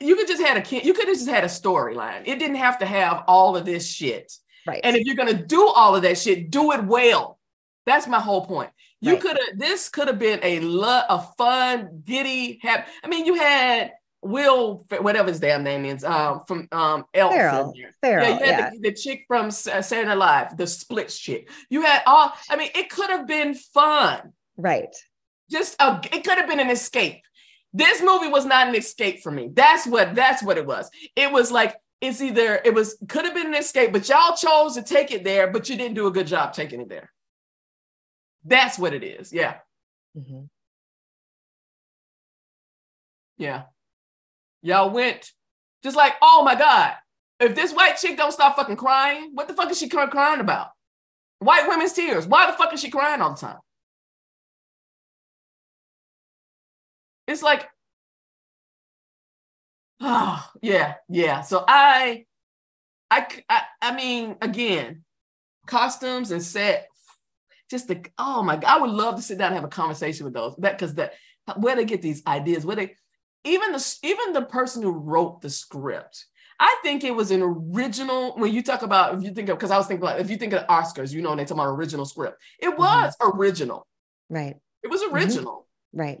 could 0.00 0.28
just 0.28 0.42
had 0.42 0.58
a 0.58 0.62
kid. 0.62 0.84
You 0.84 0.92
could 0.92 1.08
have 1.08 1.16
just 1.16 1.30
had 1.30 1.44
a 1.44 1.48
storyline. 1.48 2.22
It 2.26 2.38
didn't 2.38 2.56
have 2.56 2.78
to 2.80 2.86
have 2.86 3.24
all 3.26 3.56
of 3.56 3.64
this 3.64 3.88
shit. 3.88 4.32
Right. 4.66 4.80
And 4.84 4.96
if 4.96 5.04
you're 5.06 5.16
gonna 5.16 5.34
do 5.46 5.66
all 5.68 5.96
of 5.96 6.02
that 6.02 6.18
shit, 6.18 6.50
do 6.50 6.72
it 6.72 6.84
well. 6.84 7.38
That's 7.86 8.06
my 8.06 8.20
whole 8.20 8.46
point. 8.46 8.70
You 9.00 9.12
Right. 9.12 9.20
could 9.22 9.38
have. 9.38 9.58
This 9.58 9.88
could 9.88 10.08
have 10.08 10.18
been 10.18 10.40
a 10.42 10.60
lo- 10.60 11.02
a 11.08 11.20
fun, 11.38 12.02
giddy, 12.04 12.58
happy. 12.62 12.90
I 13.02 13.08
mean, 13.08 13.24
you 13.26 13.34
had 13.34 13.92
Will, 14.22 14.84
whatever 15.00 15.30
his 15.30 15.40
damn 15.40 15.64
name 15.64 15.86
is, 15.86 16.04
um, 16.04 16.42
from 16.46 16.68
um 16.72 17.06
Elf. 17.14 17.32
Ferrell. 17.32 17.72
Ferrell. 18.02 18.28
Yeah, 18.28 18.34
you 18.38 18.44
Yeah. 18.44 18.60
had 18.64 18.72
The, 18.74 18.78
the 18.90 18.92
chick 18.92 19.24
from 19.26 19.46
uh, 19.46 19.50
Saturday 19.50 20.04
Night 20.08 20.18
Live, 20.18 20.56
the 20.58 20.66
splits 20.66 21.18
chick. 21.18 21.48
You 21.70 21.80
had 21.82 22.02
all. 22.06 22.30
I 22.50 22.56
mean, 22.56 22.70
it 22.74 22.90
could 22.90 23.08
have 23.08 23.26
been 23.26 23.54
fun. 23.54 24.34
Right. 24.58 24.94
Just 25.50 25.76
a, 25.80 25.98
it 26.12 26.22
could 26.22 26.36
have 26.36 26.46
been 26.48 26.60
an 26.60 26.68
escape. 26.70 27.22
This 27.72 28.02
movie 28.02 28.28
was 28.28 28.44
not 28.44 28.68
an 28.68 28.74
escape 28.74 29.22
for 29.22 29.32
me. 29.32 29.48
That's 29.54 29.86
what 29.86 30.14
that's 30.14 30.42
what 30.42 30.58
it 30.58 30.66
was. 30.66 30.90
It 31.16 31.32
was 31.32 31.50
like 31.50 31.74
it's 32.00 32.20
either 32.20 32.60
it 32.64 32.74
was 32.74 32.96
could 33.08 33.24
have 33.24 33.34
been 33.34 33.48
an 33.48 33.54
escape, 33.54 33.92
but 33.92 34.08
y'all 34.08 34.36
chose 34.36 34.74
to 34.74 34.82
take 34.82 35.10
it 35.10 35.24
there, 35.24 35.48
but 35.50 35.68
you 35.68 35.76
didn't 35.76 35.94
do 35.94 36.06
a 36.06 36.10
good 36.10 36.26
job 36.26 36.52
taking 36.52 36.80
it 36.80 36.88
there. 36.88 37.12
That's 38.44 38.78
what 38.78 38.94
it 38.94 39.04
is. 39.04 39.32
Yeah, 39.32 39.58
Mhm. 40.16 40.48
yeah. 43.36 43.64
Y'all 44.62 44.90
went 44.90 45.32
just 45.82 45.96
like, 45.96 46.14
oh 46.22 46.42
my 46.44 46.54
god, 46.54 46.94
if 47.38 47.54
this 47.54 47.72
white 47.72 47.96
chick 47.96 48.16
don't 48.16 48.32
stop 48.32 48.56
fucking 48.56 48.76
crying, 48.76 49.30
what 49.34 49.48
the 49.48 49.54
fuck 49.54 49.70
is 49.70 49.78
she 49.78 49.88
crying 49.88 50.40
about? 50.40 50.70
White 51.38 51.66
women's 51.68 51.94
tears. 51.94 52.26
Why 52.26 52.50
the 52.50 52.56
fuck 52.56 52.72
is 52.74 52.80
she 52.80 52.90
crying 52.90 53.22
all 53.22 53.30
the 53.34 53.40
time? 53.40 53.58
It's 57.26 57.42
like, 57.42 57.68
oh 60.00 60.50
yeah, 60.62 60.94
yeah. 61.08 61.40
So 61.42 61.64
I, 61.66 62.24
I 63.10 63.26
i 63.48 63.62
i 63.82 63.94
mean, 63.94 64.36
again, 64.40 65.04
costumes 65.66 66.30
and 66.30 66.42
set, 66.42 66.88
just 67.70 67.88
the 67.88 68.04
oh 68.18 68.42
my 68.42 68.56
god, 68.56 68.64
I 68.64 68.80
would 68.80 68.90
love 68.90 69.16
to 69.16 69.22
sit 69.22 69.38
down 69.38 69.48
and 69.48 69.56
have 69.56 69.64
a 69.64 69.68
conversation 69.68 70.24
with 70.24 70.34
those 70.34 70.54
that 70.56 70.78
because 70.78 70.94
that 70.94 71.14
where 71.56 71.76
they 71.76 71.84
get 71.84 72.02
these 72.02 72.22
ideas, 72.26 72.64
where 72.64 72.76
they 72.76 72.96
even 73.44 73.72
the 73.72 73.98
even 74.02 74.32
the 74.32 74.42
person 74.42 74.82
who 74.82 74.92
wrote 74.92 75.40
the 75.40 75.50
script. 75.50 76.26
I 76.62 76.76
think 76.82 77.04
it 77.04 77.14
was 77.14 77.30
an 77.30 77.40
original. 77.40 78.36
When 78.36 78.52
you 78.52 78.62
talk 78.62 78.82
about, 78.82 79.14
if 79.14 79.22
you 79.22 79.32
think 79.32 79.48
of, 79.48 79.56
because 79.56 79.70
I 79.70 79.78
was 79.78 79.86
thinking 79.86 80.06
about, 80.06 80.20
if 80.20 80.28
you 80.28 80.36
think 80.36 80.52
of 80.52 80.66
Oscars, 80.66 81.10
you 81.10 81.22
know, 81.22 81.30
and 81.30 81.40
they 81.40 81.46
talk 81.46 81.56
about 81.56 81.68
original 81.68 82.04
script. 82.04 82.38
It 82.58 82.68
mm-hmm. 82.68 82.78
was 82.78 83.16
original. 83.22 83.86
Right. 84.28 84.56
It 84.82 84.90
was 84.90 85.00
mm-hmm. 85.00 85.16
original. 85.16 85.66
Right. 85.94 86.20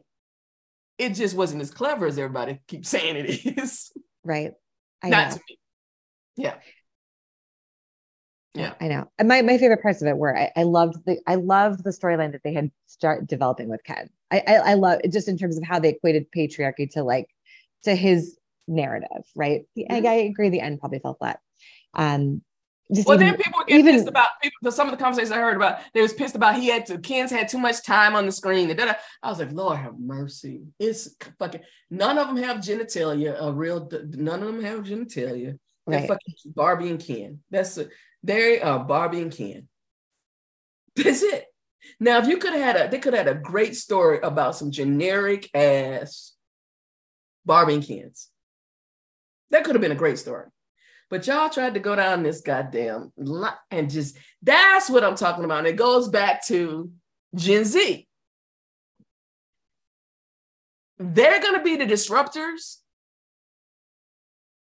It 1.00 1.14
just 1.14 1.34
wasn't 1.34 1.62
as 1.62 1.70
clever 1.70 2.06
as 2.06 2.18
everybody 2.18 2.60
keeps 2.68 2.90
saying 2.90 3.16
it 3.16 3.58
is. 3.58 3.90
Right. 4.22 4.52
I 5.02 5.08
Not 5.08 5.30
know. 5.30 5.34
to 5.36 5.40
me. 5.48 5.58
Yeah. 6.36 6.54
Yeah. 8.54 8.74
I 8.80 8.88
know. 8.88 9.10
And 9.18 9.28
my, 9.28 9.40
my 9.42 9.56
favorite 9.56 9.80
parts 9.80 10.02
of 10.02 10.08
it 10.08 10.16
were 10.18 10.36
I, 10.36 10.50
I 10.56 10.64
loved 10.64 11.04
the 11.06 11.18
I 11.26 11.36
loved 11.36 11.84
the 11.84 11.90
storyline 11.90 12.32
that 12.32 12.42
they 12.44 12.52
had 12.52 12.70
start 12.86 13.26
developing 13.26 13.68
with 13.70 13.82
Ken. 13.84 14.10
I, 14.30 14.42
I 14.46 14.54
I 14.56 14.74
love 14.74 15.00
just 15.10 15.28
in 15.28 15.38
terms 15.38 15.56
of 15.56 15.64
how 15.64 15.78
they 15.78 15.90
equated 15.90 16.26
patriarchy 16.36 16.90
to 16.92 17.02
like 17.02 17.28
to 17.84 17.94
his 17.94 18.36
narrative, 18.68 19.24
right? 19.34 19.62
The, 19.76 19.86
I, 19.90 20.00
Mhm. 20.00 20.06
I 20.06 20.14
agree 20.14 20.50
the 20.50 20.60
end 20.60 20.80
probably 20.80 20.98
fell 20.98 21.14
flat. 21.14 21.40
Um 21.94 22.42
Well, 22.90 23.14
even, 23.14 23.18
then 23.20 23.36
people 23.36 23.60
get 23.66 23.78
even- 23.78 23.94
pissed 23.94 24.08
about 24.08 24.28
people. 24.42 24.72
Some 24.72 24.88
of 24.88 24.92
the 24.92 25.02
conversations 25.02 25.30
I 25.32 25.38
heard 25.38 25.56
about, 25.56 25.78
they 25.94 26.02
was 26.02 26.12
pissed 26.12 26.34
about 26.34 26.56
he 26.56 26.68
had 26.68 26.86
to. 26.86 26.98
Ken's 26.98 27.30
had 27.30 27.48
too 27.48 27.58
much 27.58 27.84
time 27.84 28.16
on 28.16 28.26
the 28.26 28.32
screen. 28.32 28.68
and 28.68 28.78
da-da. 28.78 28.94
I 29.22 29.28
was 29.28 29.38
like, 29.38 29.52
Lord 29.52 29.78
have 29.78 29.98
mercy. 29.98 30.62
It's 30.78 31.14
fucking. 31.38 31.60
None 31.90 32.18
of 32.18 32.26
them 32.28 32.36
have 32.38 32.58
genitalia. 32.58 33.36
A 33.40 33.52
real. 33.52 33.88
None 33.92 34.42
of 34.42 34.46
them 34.46 34.62
have 34.62 34.80
genitalia. 34.80 35.58
Right. 35.86 36.06
fucking 36.08 36.34
Barbie 36.46 36.90
and 36.90 37.04
Ken. 37.04 37.40
That's 37.50 37.76
a, 37.78 37.88
they 38.22 38.60
are 38.60 38.78
Barbie 38.84 39.22
and 39.22 39.32
Ken. 39.34 39.68
That's 40.96 41.22
it. 41.22 41.46
Now, 41.98 42.18
if 42.18 42.26
you 42.26 42.36
could 42.36 42.52
have 42.52 42.60
had 42.62 42.76
a, 42.76 42.90
they 42.90 42.98
could 42.98 43.14
have 43.14 43.26
had 43.26 43.36
a 43.36 43.40
great 43.40 43.74
story 43.76 44.20
about 44.22 44.56
some 44.56 44.70
generic 44.70 45.48
ass 45.54 46.34
Barbie 47.46 47.74
and 47.74 47.86
Kens. 47.86 48.28
That 49.50 49.64
could 49.64 49.74
have 49.74 49.82
been 49.82 49.92
a 49.92 49.96
great 49.96 50.18
story. 50.18 50.46
But 51.10 51.26
y'all 51.26 51.50
tried 51.50 51.74
to 51.74 51.80
go 51.80 51.96
down 51.96 52.22
this 52.22 52.40
goddamn 52.40 53.12
line 53.16 53.52
and 53.72 53.90
just 53.90 54.16
that's 54.42 54.88
what 54.88 55.02
I'm 55.02 55.16
talking 55.16 55.44
about. 55.44 55.58
And 55.58 55.66
it 55.66 55.76
goes 55.76 56.08
back 56.08 56.46
to 56.46 56.90
Gen 57.34 57.64
Z. 57.64 58.06
They're 60.98 61.40
going 61.40 61.54
to 61.54 61.64
be 61.64 61.76
the 61.76 61.86
disruptors. 61.86 62.76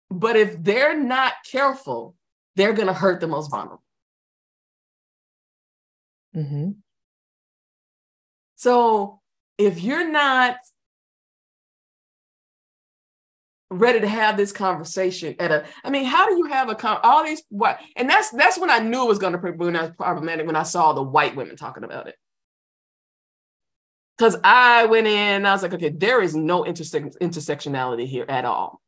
But 0.09 0.37
if 0.37 0.63
they're 0.63 0.97
not 0.97 1.33
careful, 1.51 2.15
they're 2.55 2.73
going 2.73 2.87
to 2.87 2.93
hurt 2.93 3.19
the 3.19 3.27
most 3.27 3.51
vulnerable. 3.51 3.83
Mm-hmm. 6.33 6.71
So 8.55 9.19
if 9.57 9.81
you're 9.81 10.09
not 10.09 10.57
ready 13.69 13.99
to 13.99 14.07
have 14.07 14.37
this 14.37 14.53
conversation 14.53 15.35
at 15.39 15.51
a 15.51 15.65
i 15.83 15.89
mean 15.89 16.05
how 16.05 16.27
do 16.27 16.37
you 16.37 16.45
have 16.45 16.69
a 16.69 16.75
con 16.75 16.99
all 17.03 17.23
these 17.23 17.43
what 17.49 17.79
and 17.97 18.09
that's 18.09 18.29
that's 18.31 18.57
when 18.57 18.69
i 18.69 18.79
knew 18.79 19.03
it 19.03 19.07
was 19.07 19.19
going 19.19 19.33
to 19.33 19.39
be 19.39 19.51
problematic 19.97 20.45
when 20.45 20.55
i 20.55 20.63
saw 20.63 20.93
the 20.93 21.03
white 21.03 21.35
women 21.35 21.55
talking 21.55 21.83
about 21.83 22.07
it. 22.07 22.15
Because 24.17 24.37
i 24.43 24.85
went 24.85 25.07
in 25.07 25.45
i 25.45 25.51
was 25.51 25.63
like 25.63 25.73
okay 25.73 25.89
there 25.89 26.21
is 26.21 26.35
no 26.35 26.63
interse- 26.63 27.17
intersectionality 27.17 28.07
here 28.07 28.25
at 28.29 28.45
all. 28.45 28.81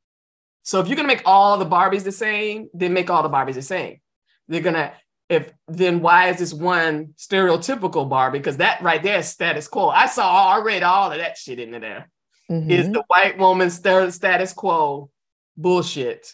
So 0.63 0.79
if 0.79 0.87
you're 0.87 0.95
going 0.95 1.07
to 1.07 1.15
make 1.15 1.23
all 1.25 1.57
the 1.57 1.65
barbies 1.65 2.03
the 2.03 2.11
same 2.11 2.69
then 2.73 2.93
make 2.93 3.09
all 3.09 3.23
the 3.23 3.29
barbies 3.29 3.55
the 3.55 3.61
same. 3.61 3.99
They're 4.47 4.61
going 4.61 4.75
to 4.75 4.93
if 5.27 5.51
then 5.67 5.99
why 5.99 6.29
is 6.29 6.39
this 6.39 6.53
one 6.53 7.13
stereotypical 7.17 8.09
barbie? 8.09 8.39
Because 8.39 8.57
that 8.57 8.81
right 8.81 9.03
there 9.03 9.19
is 9.19 9.27
status 9.27 9.67
quo. 9.67 9.89
I 9.89 10.07
saw 10.07 10.53
already 10.53 10.83
all 10.83 11.11
of 11.11 11.17
that 11.17 11.37
shit 11.37 11.59
in 11.59 11.71
there 11.71 12.09
mm-hmm. 12.49 12.71
is 12.71 12.89
the 12.89 13.03
white 13.07 13.37
woman's 13.37 13.75
status 13.75 14.53
quo 14.53 15.09
bullshit, 15.57 16.33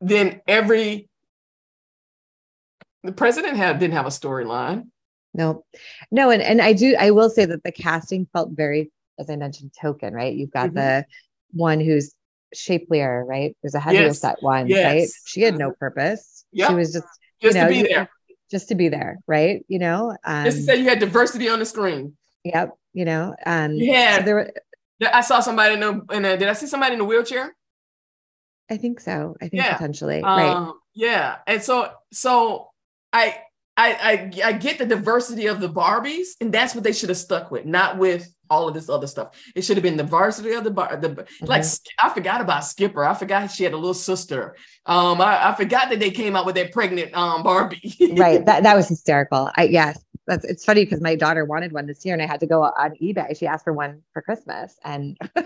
then 0.00 0.40
every 0.46 1.08
the 3.04 3.12
president 3.12 3.56
had 3.56 3.78
didn't 3.78 3.94
have 3.94 4.06
a 4.06 4.10
storyline. 4.10 4.88
No, 5.34 5.64
no, 6.10 6.30
and 6.30 6.42
and 6.42 6.60
I 6.60 6.72
do 6.72 6.96
I 6.98 7.10
will 7.10 7.30
say 7.30 7.44
that 7.44 7.62
the 7.62 7.72
casting 7.72 8.26
felt 8.32 8.50
very, 8.52 8.90
as 9.18 9.30
I 9.30 9.36
mentioned, 9.36 9.72
token. 9.80 10.14
Right, 10.14 10.34
you've 10.34 10.50
got 10.50 10.68
mm-hmm. 10.68 10.76
the 10.76 11.06
one 11.52 11.80
who's 11.80 12.14
shapelier, 12.54 13.24
right? 13.24 13.56
There's 13.62 13.74
a 13.74 13.80
heavier 13.80 14.02
yes. 14.02 14.20
set 14.20 14.42
one, 14.42 14.68
yes. 14.68 14.84
right? 14.84 15.08
She 15.26 15.42
had 15.42 15.58
no 15.58 15.72
purpose. 15.72 16.44
Yep. 16.52 16.68
She 16.68 16.74
was 16.74 16.92
just 16.92 17.06
just 17.40 17.56
you 17.56 17.62
know, 17.62 17.68
to 17.68 17.74
be 17.74 17.82
there, 17.82 18.10
just 18.50 18.68
to 18.68 18.74
be 18.74 18.88
there, 18.88 19.18
right? 19.26 19.64
You 19.68 19.78
know, 19.78 20.16
um, 20.24 20.44
just 20.44 20.58
to 20.58 20.62
say 20.64 20.76
you 20.76 20.88
had 20.88 20.98
diversity 20.98 21.48
on 21.48 21.58
the 21.58 21.66
screen. 21.66 22.16
Yep, 22.44 22.76
you 22.94 23.04
know, 23.04 23.34
um, 23.44 23.74
yeah. 23.74 24.18
So 24.18 24.24
there, 24.24 24.52
I 25.00 25.20
saw 25.20 25.40
somebody 25.40 25.74
in 25.74 25.82
a, 25.82 26.12
in 26.12 26.24
a, 26.24 26.36
did 26.36 26.48
I 26.48 26.52
see 26.52 26.66
somebody 26.66 26.94
in 26.94 27.00
a 27.00 27.04
wheelchair? 27.04 27.54
I 28.70 28.76
think 28.76 29.00
so. 29.00 29.36
I 29.40 29.48
think 29.48 29.62
yeah. 29.62 29.74
potentially. 29.74 30.22
Um, 30.22 30.38
right. 30.38 30.72
Yeah. 30.94 31.36
And 31.46 31.62
so, 31.62 31.90
so 32.12 32.68
I, 33.12 33.38
I, 33.76 33.92
I, 33.92 34.48
I 34.48 34.52
get 34.52 34.78
the 34.78 34.86
diversity 34.86 35.46
of 35.46 35.60
the 35.60 35.68
Barbies, 35.68 36.30
and 36.40 36.52
that's 36.52 36.74
what 36.74 36.82
they 36.82 36.92
should 36.92 37.10
have 37.10 37.18
stuck 37.18 37.50
with, 37.52 37.64
not 37.64 37.96
with 37.96 38.28
all 38.50 38.68
of 38.68 38.74
this 38.74 38.88
other 38.88 39.06
stuff. 39.06 39.36
It 39.54 39.62
should 39.62 39.76
have 39.76 39.82
been 39.82 39.96
the 39.96 40.02
diversity 40.02 40.52
of 40.52 40.64
the 40.64 40.70
bar. 40.70 40.96
The 40.96 41.10
mm-hmm. 41.10 41.46
like 41.46 41.64
I 41.98 42.08
forgot 42.10 42.40
about 42.40 42.64
Skipper. 42.64 43.04
I 43.04 43.14
forgot 43.14 43.50
she 43.50 43.64
had 43.64 43.72
a 43.72 43.76
little 43.76 43.94
sister. 43.94 44.56
Um, 44.86 45.20
I, 45.20 45.50
I 45.50 45.54
forgot 45.54 45.90
that 45.90 46.00
they 46.00 46.10
came 46.10 46.34
out 46.34 46.46
with 46.46 46.54
that 46.56 46.72
pregnant 46.72 47.14
um 47.14 47.42
Barbie. 47.42 47.94
right. 48.16 48.44
That 48.48 48.62
that 48.62 48.76
was 48.76 48.88
hysterical. 48.88 49.50
I 49.56 49.64
yes, 49.64 50.02
that's 50.28 50.44
it's 50.44 50.64
funny 50.64 50.84
because 50.84 51.00
my 51.00 51.16
daughter 51.16 51.44
wanted 51.44 51.72
one 51.72 51.86
this 51.86 52.04
year 52.04 52.14
and 52.14 52.22
I 52.22 52.26
had 52.26 52.40
to 52.40 52.46
go 52.46 52.62
on 52.62 52.94
eBay. 53.02 53.36
She 53.36 53.46
asked 53.46 53.64
for 53.64 53.72
one 53.72 54.02
for 54.12 54.20
Christmas 54.20 54.76
and 54.84 55.16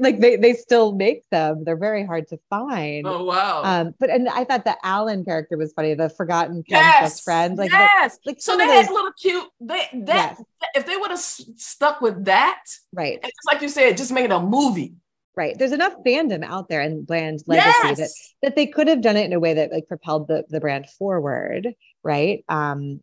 like 0.00 0.18
they 0.18 0.36
they 0.36 0.54
still 0.54 0.92
make 0.92 1.28
them. 1.30 1.62
They're 1.64 1.76
very 1.76 2.04
hard 2.04 2.26
to 2.28 2.38
find. 2.50 3.06
Oh 3.06 3.24
wow. 3.24 3.62
Um, 3.64 3.94
but 4.00 4.10
and 4.10 4.28
I 4.28 4.42
thought 4.44 4.64
the 4.64 4.76
Allan 4.84 5.24
character 5.24 5.56
was 5.56 5.72
funny, 5.72 5.94
the 5.94 6.08
forgotten 6.08 6.64
yes, 6.66 7.00
best 7.00 7.24
friend. 7.24 7.56
Like 7.56 7.70
yes. 7.70 8.18
The, 8.24 8.30
like 8.32 8.40
so 8.42 8.56
they 8.56 8.66
those... 8.66 8.86
had 8.86 8.92
little 8.92 9.12
cute 9.12 9.48
they 9.60 9.88
that 10.04 10.36
yes. 10.36 10.42
if 10.74 10.86
they 10.86 10.96
would 10.96 11.10
have 11.10 11.20
stuck 11.20 12.00
with 12.00 12.24
that, 12.24 12.62
right. 12.92 13.22
just 13.22 13.34
like 13.46 13.62
you 13.62 13.68
said, 13.68 13.96
just 13.96 14.10
make 14.10 14.24
it 14.24 14.32
a 14.32 14.40
movie. 14.40 14.94
Right. 15.36 15.56
There's 15.56 15.72
enough 15.72 15.94
fandom 16.04 16.44
out 16.44 16.68
there 16.68 16.80
and 16.80 17.06
brand 17.06 17.44
legacy 17.46 17.70
yes. 17.84 17.98
that 17.98 18.10
that 18.42 18.56
they 18.56 18.66
could 18.66 18.88
have 18.88 19.00
done 19.00 19.16
it 19.16 19.26
in 19.26 19.32
a 19.32 19.38
way 19.38 19.54
that 19.54 19.70
like 19.70 19.86
propelled 19.86 20.26
the, 20.26 20.44
the 20.48 20.60
brand 20.60 20.90
forward. 20.90 21.68
Right. 22.02 22.44
Um, 22.48 23.00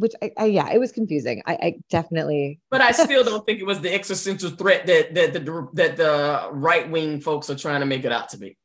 which 0.00 0.14
I, 0.22 0.32
I, 0.38 0.44
yeah, 0.46 0.70
it 0.72 0.78
was 0.78 0.92
confusing. 0.92 1.42
I, 1.46 1.52
I, 1.52 1.74
definitely. 1.90 2.58
But 2.70 2.80
I 2.80 2.90
still 2.92 3.22
don't 3.22 3.44
think 3.44 3.60
it 3.60 3.66
was 3.66 3.80
the 3.80 3.94
existential 3.94 4.50
threat 4.50 4.86
that 4.86 5.14
that 5.14 5.32
the 5.34 5.68
that 5.74 5.96
the 5.98 6.48
right 6.52 6.90
wing 6.90 7.20
folks 7.20 7.50
are 7.50 7.54
trying 7.54 7.80
to 7.80 7.86
make 7.86 8.04
it 8.04 8.10
out 8.10 8.30
to 8.30 8.38
be. 8.38 8.56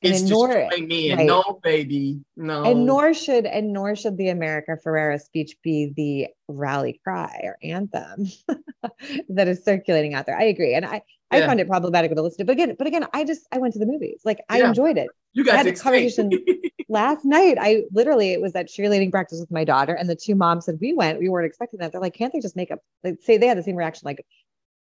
It's 0.00 0.22
and 0.22 0.30
nor, 0.30 0.48
destroying 0.48 0.88
me, 0.88 1.14
right. 1.14 1.26
no, 1.26 1.60
baby, 1.62 2.20
no. 2.34 2.64
And 2.64 2.86
nor 2.86 3.14
should 3.14 3.46
and 3.46 3.72
nor 3.72 3.94
should 3.94 4.16
the 4.16 4.30
America 4.30 4.76
Ferrera 4.84 5.20
speech 5.20 5.56
be 5.62 5.92
the 5.94 6.26
rally 6.48 7.00
cry 7.04 7.40
or 7.44 7.56
anthem 7.62 8.26
that 9.28 9.46
is 9.46 9.62
circulating 9.62 10.14
out 10.14 10.26
there. 10.26 10.36
I 10.36 10.44
agree, 10.44 10.74
and 10.74 10.84
I 10.84 11.02
I 11.30 11.38
yeah. 11.38 11.46
found 11.46 11.60
it 11.60 11.68
problematic 11.68 12.12
to 12.14 12.22
listen 12.22 12.38
to. 12.38 12.44
But 12.44 12.52
again, 12.52 12.74
but 12.76 12.86
again, 12.86 13.06
I 13.12 13.24
just 13.24 13.46
I 13.52 13.58
went 13.58 13.74
to 13.74 13.78
the 13.78 13.86
movies. 13.86 14.22
Like 14.24 14.40
I 14.48 14.58
yeah. 14.58 14.68
enjoyed 14.68 14.98
it. 14.98 15.08
You 15.34 15.44
got 15.44 15.54
I 15.54 15.58
had 15.58 15.66
a 15.66 15.72
conversation 15.72 16.30
last 16.92 17.24
night. 17.24 17.56
I 17.60 17.84
literally 17.90 18.32
it 18.32 18.40
was 18.40 18.54
at 18.54 18.68
cheerleading 18.68 19.10
practice 19.10 19.40
with 19.40 19.50
my 19.50 19.64
daughter, 19.64 19.94
and 19.94 20.08
the 20.08 20.14
two 20.14 20.34
moms 20.34 20.66
said 20.66 20.78
we 20.80 20.92
went. 20.92 21.18
We 21.18 21.28
weren't 21.28 21.46
expecting 21.46 21.80
that. 21.80 21.90
They're 21.90 22.00
like, 22.00 22.14
can't 22.14 22.32
they 22.32 22.40
just 22.40 22.54
make 22.54 22.70
a 22.70 22.78
like 23.02 23.18
say 23.22 23.38
they 23.38 23.48
had 23.48 23.58
the 23.58 23.62
same 23.62 23.76
reaction? 23.76 24.02
Like, 24.04 24.24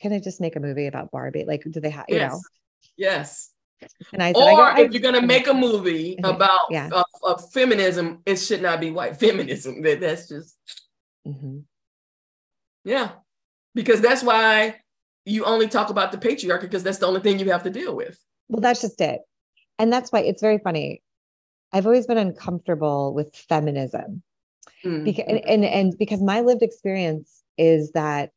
can 0.00 0.10
they 0.10 0.20
just 0.20 0.40
make 0.40 0.56
a 0.56 0.60
movie 0.60 0.86
about 0.86 1.10
Barbie? 1.10 1.44
Like, 1.44 1.64
do 1.70 1.80
they 1.80 1.90
have 1.90 2.06
you 2.08 2.16
yes. 2.16 2.32
know? 2.32 2.40
Yes. 2.96 3.50
And 4.12 4.22
I 4.22 4.32
said, 4.32 4.40
or 4.40 4.62
I 4.62 4.80
if 4.80 4.92
you're 4.92 5.02
gonna 5.02 5.20
make 5.20 5.48
a 5.48 5.54
movie 5.54 6.18
about 6.24 6.66
yeah. 6.70 6.88
uh, 6.92 7.04
uh, 7.22 7.36
feminism, 7.36 8.22
it 8.24 8.36
should 8.36 8.62
not 8.62 8.80
be 8.80 8.90
white 8.90 9.16
feminism. 9.20 9.82
That 9.82 10.00
that's 10.00 10.28
just 10.28 10.56
mm-hmm. 11.26 11.58
yeah, 12.84 13.10
because 13.74 14.00
that's 14.00 14.22
why 14.22 14.76
you 15.26 15.44
only 15.44 15.68
talk 15.68 15.90
about 15.90 16.12
the 16.12 16.18
patriarchy 16.18 16.62
because 16.62 16.82
that's 16.82 16.98
the 16.98 17.06
only 17.06 17.20
thing 17.20 17.38
you 17.38 17.50
have 17.50 17.64
to 17.64 17.70
deal 17.70 17.94
with. 17.94 18.18
Well, 18.48 18.62
that's 18.62 18.80
just 18.80 19.00
it, 19.00 19.20
and 19.78 19.92
that's 19.92 20.10
why 20.10 20.20
it's 20.20 20.40
very 20.40 20.58
funny. 20.58 21.02
I've 21.72 21.86
always 21.86 22.06
been 22.06 22.18
uncomfortable 22.18 23.12
with 23.14 23.34
feminism, 23.34 24.22
mm-hmm. 24.84 25.04
because 25.04 25.24
and, 25.28 25.44
and 25.46 25.64
and 25.64 25.98
because 25.98 26.22
my 26.22 26.40
lived 26.40 26.62
experience 26.62 27.42
is 27.58 27.92
that 27.92 28.30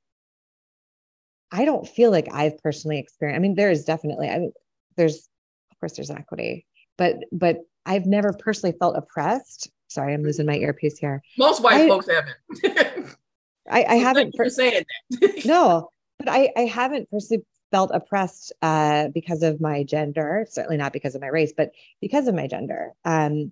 I 1.52 1.65
don't 1.65 1.88
feel 1.88 2.12
like 2.12 2.28
I've 2.34 2.58
personally 2.60 3.00
experienced. 3.00 3.39
I 3.39 3.42
mean, 3.42 3.56
there 3.56 3.72
is 3.72 3.86
definitely. 3.86 4.30
I 4.30 4.39
mean, 4.39 4.54
there's 5.00 5.30
of 5.72 5.80
course 5.80 5.94
there's 5.94 6.12
equity 6.12 6.65
but 6.98 7.15
but 7.32 7.58
i've 7.86 8.06
never 8.06 8.34
personally 8.34 8.76
felt 8.78 8.98
oppressed 8.98 9.70
sorry 9.88 10.13
i'm 10.13 10.24
losing 10.24 10.46
my 10.46 10.58
earpiece 10.58 11.00
here 11.00 11.24
most 11.38 11.63
white 11.63 11.82
I, 11.82 11.88
folks 11.88 12.08
haven't 12.08 12.38
i, 13.72 13.86
I 13.86 13.96
haven't 13.96 14.36
for 14.36 14.50
saying 14.50 14.84
that 15.12 15.42
no 15.46 15.89
but 16.20 16.28
i 16.30 16.52
i 16.56 16.62
haven't 16.62 17.10
personally 17.10 17.44
felt 17.71 17.91
oppressed 17.93 18.51
uh, 18.62 19.08
because 19.10 19.43
of 19.43 19.62
my 19.62 19.84
gender 19.84 20.45
certainly 20.49 20.77
not 20.77 20.93
because 20.93 21.15
of 21.15 21.21
my 21.21 21.27
race 21.27 21.53
but 21.55 21.71
because 22.01 22.27
of 22.27 22.36
my 22.36 22.47
gender 22.47 22.93
um, 23.05 23.51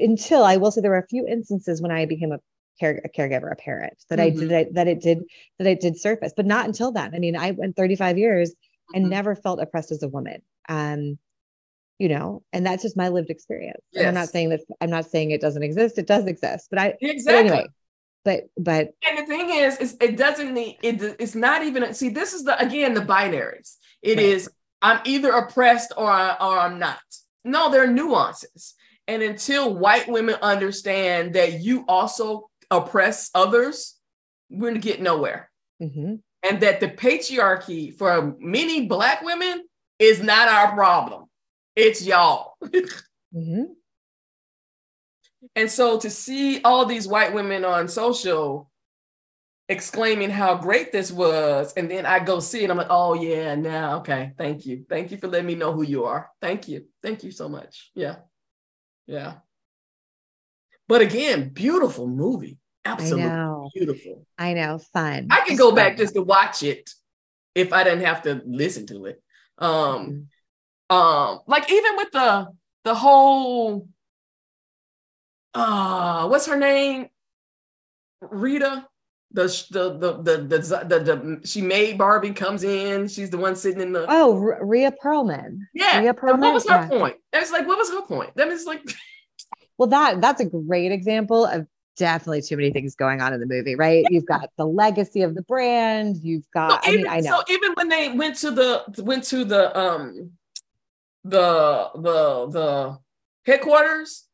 until 0.00 0.44
i 0.44 0.56
will 0.56 0.70
say 0.70 0.80
there 0.80 0.90
were 0.90 0.98
a 0.98 1.06
few 1.06 1.26
instances 1.26 1.80
when 1.80 1.90
i 1.90 2.04
became 2.06 2.32
a 2.32 2.38
care, 2.78 3.00
a 3.04 3.08
caregiver, 3.08 3.50
a 3.52 3.56
parent, 3.56 4.04
that 4.08 4.18
mm-hmm. 4.18 4.38
I 4.38 4.40
did 4.40 4.52
I, 4.52 4.66
that 4.72 4.88
it 4.88 5.00
did 5.00 5.24
that 5.58 5.66
it 5.66 5.80
did 5.80 5.98
surface, 5.98 6.32
but 6.36 6.46
not 6.46 6.66
until 6.66 6.92
then. 6.92 7.14
I 7.14 7.18
mean, 7.18 7.36
I 7.36 7.52
went 7.52 7.76
35 7.76 8.18
years 8.18 8.52
and 8.92 9.04
mm-hmm. 9.04 9.10
never 9.10 9.34
felt 9.34 9.60
oppressed 9.60 9.92
as 9.92 10.02
a 10.02 10.08
woman. 10.08 10.42
Um, 10.68 11.18
you 11.98 12.08
know, 12.08 12.42
and 12.52 12.66
that's 12.66 12.82
just 12.82 12.96
my 12.96 13.08
lived 13.08 13.30
experience. 13.30 13.80
Yes. 13.92 14.00
And 14.00 14.08
I'm 14.08 14.14
not 14.14 14.28
saying 14.28 14.48
that 14.50 14.60
I'm 14.80 14.90
not 14.90 15.06
saying 15.06 15.30
it 15.30 15.40
doesn't 15.40 15.62
exist. 15.62 15.98
It 15.98 16.06
does 16.06 16.26
exist, 16.26 16.68
but 16.70 16.78
I 16.78 16.94
exactly. 17.00 17.22
But 17.24 17.34
anyway, 17.34 17.66
but 18.24 18.44
but 18.58 18.94
and 19.08 19.18
the 19.18 19.26
thing 19.26 19.50
is, 19.50 19.76
is 19.78 19.96
it 20.00 20.16
doesn't 20.16 20.52
need 20.52 20.78
it. 20.82 21.16
It's 21.18 21.34
not 21.34 21.62
even 21.64 21.92
see. 21.94 22.08
This 22.08 22.32
is 22.32 22.44
the 22.44 22.58
again 22.58 22.94
the 22.94 23.00
binaries. 23.00 23.76
It 24.02 24.16
right. 24.16 24.26
is 24.26 24.50
I'm 24.82 25.00
either 25.04 25.30
oppressed 25.30 25.92
or 25.96 26.10
I, 26.10 26.36
or 26.40 26.58
I'm 26.58 26.78
not. 26.78 27.00
No, 27.44 27.70
there 27.70 27.84
are 27.84 27.86
nuances. 27.86 28.74
And 29.06 29.22
until 29.22 29.74
white 29.74 30.08
women 30.08 30.36
understand 30.40 31.34
that 31.34 31.60
you 31.60 31.84
also 31.86 32.48
oppress 32.70 33.30
others, 33.34 33.98
we're 34.50 34.68
gonna 34.68 34.80
get 34.80 35.02
nowhere. 35.02 35.50
Mm-hmm 35.82 36.14
and 36.44 36.60
that 36.60 36.78
the 36.78 36.88
patriarchy 36.88 37.92
for 37.96 38.36
many 38.38 38.86
black 38.86 39.22
women 39.22 39.64
is 39.98 40.22
not 40.22 40.48
our 40.48 40.74
problem 40.74 41.24
it's 41.74 42.02
y'all 42.04 42.54
mm-hmm. 42.64 43.64
And 45.56 45.70
so 45.70 45.98
to 45.98 46.10
see 46.10 46.60
all 46.62 46.84
these 46.86 47.06
white 47.08 47.32
women 47.34 47.64
on 47.64 47.88
social 47.88 48.70
exclaiming 49.68 50.28
how 50.30 50.54
great 50.56 50.92
this 50.92 51.10
was. 51.10 51.72
And 51.74 51.90
then 51.90 52.04
I 52.04 52.18
go 52.18 52.38
see 52.40 52.64
it. 52.64 52.70
I'm 52.70 52.76
like, 52.76 52.88
oh 52.90 53.14
yeah, 53.14 53.54
now 53.54 53.98
okay. 53.98 54.32
Thank 54.36 54.66
you. 54.66 54.84
Thank 54.88 55.10
you 55.10 55.16
for 55.16 55.26
letting 55.28 55.46
me 55.46 55.54
know 55.54 55.72
who 55.72 55.82
you 55.82 56.04
are. 56.04 56.30
Thank 56.42 56.68
you. 56.68 56.84
Thank 57.02 57.24
you 57.24 57.30
so 57.30 57.48
much. 57.48 57.90
Yeah. 57.94 58.16
Yeah. 59.06 59.34
But 60.86 61.00
again, 61.00 61.48
beautiful 61.48 62.06
movie. 62.06 62.58
Absolutely 62.84 63.22
I 63.24 63.28
know. 63.28 63.70
beautiful. 63.74 64.26
I 64.36 64.52
know, 64.52 64.78
fun. 64.92 65.28
I 65.30 65.40
could 65.46 65.56
go 65.56 65.72
back 65.72 65.96
just 65.96 66.14
to 66.14 66.22
watch 66.22 66.62
it 66.62 66.90
if 67.54 67.72
I 67.72 67.84
didn't 67.84 68.04
have 68.04 68.22
to 68.24 68.42
listen 68.44 68.86
to 68.88 69.06
it. 69.06 69.22
Um, 69.56 70.28
Mhm. 70.90 70.94
um, 70.94 71.40
like 71.46 71.72
even 71.72 71.96
with 71.96 72.10
the 72.12 72.48
the 72.84 72.94
whole 72.94 73.88
uh 75.54 76.26
what's 76.28 76.46
her 76.46 76.56
name? 76.56 77.08
Rita. 78.20 78.86
The 79.32 79.44
the 79.70 79.90
the 79.98 80.12
the 80.22 80.36
the, 80.38 80.58
the, 80.86 81.00
the 81.00 81.40
she 81.46 81.60
made 81.60 81.98
Barbie 81.98 82.32
comes 82.32 82.62
in. 82.62 83.08
She's 83.08 83.30
the 83.30 83.38
one 83.38 83.56
sitting 83.56 83.80
in 83.80 83.92
the 83.92 84.06
Oh, 84.08 84.36
R- 84.40 84.64
Rhea 84.64 84.92
Perlman. 84.92 85.58
yeah. 85.74 85.98
Rhea 86.00 86.10
And 86.10 86.18
Perlman. 86.18 86.40
what 86.40 86.54
was 86.54 86.68
her 86.68 86.76
yeah. 86.82 86.88
point? 86.88 87.16
It's 87.32 87.50
like 87.50 87.66
what 87.66 87.76
was 87.78 87.90
her 87.90 88.02
point? 88.02 88.30
That 88.36 88.48
is 88.48 88.64
like 88.64 88.82
Well, 89.78 89.88
that 89.88 90.20
that's 90.20 90.40
a 90.40 90.44
great 90.44 90.92
example 90.92 91.46
of 91.46 91.66
definitely 91.96 92.42
too 92.42 92.56
many 92.56 92.70
things 92.70 92.94
going 92.94 93.20
on 93.20 93.32
in 93.32 93.40
the 93.40 93.46
movie, 93.46 93.74
right? 93.74 94.04
You've 94.08 94.24
got 94.26 94.50
the 94.56 94.66
legacy 94.66 95.22
of 95.22 95.34
the 95.34 95.42
brand. 95.42 96.16
You've 96.22 96.48
got. 96.54 96.70
So 96.70 96.76
Uh, 96.76 96.92
I 96.92 96.96
mean, 96.96 97.08
I 97.08 97.18
know. 97.20 97.42
So 97.48 97.52
even 97.52 97.72
when 97.74 97.88
they 97.88 98.10
went 98.12 98.36
to 98.36 98.52
the 98.52 98.84
went 99.02 99.24
to 99.24 99.44
the 99.44 99.76
um 99.76 100.30
the 101.24 101.90
the 101.96 102.46
the 102.50 102.98
headquarters, 103.46 104.26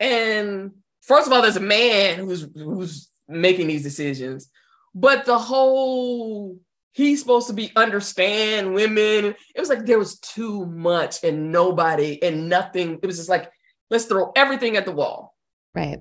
and 0.00 0.72
first 1.02 1.26
of 1.26 1.32
all, 1.32 1.42
there's 1.42 1.56
a 1.56 1.60
man 1.60 2.18
who's 2.18 2.48
who's 2.54 3.08
making 3.28 3.66
these 3.68 3.82
decisions, 3.82 4.50
but 4.94 5.24
the 5.24 5.38
whole 5.38 6.58
he's 6.92 7.20
supposed 7.20 7.46
to 7.48 7.52
be 7.52 7.70
understand 7.76 8.74
women. 8.74 9.34
It 9.54 9.60
was 9.60 9.68
like 9.68 9.84
there 9.84 9.98
was 9.98 10.18
too 10.18 10.66
much 10.66 11.22
and 11.24 11.52
nobody 11.52 12.22
and 12.22 12.48
nothing. 12.48 12.98
It 13.02 13.06
was 13.06 13.16
just 13.16 13.28
like 13.28 13.50
let's 13.90 14.06
throw 14.06 14.32
everything 14.34 14.76
at 14.76 14.84
the 14.84 14.92
wall. 14.92 15.34
right. 15.74 16.00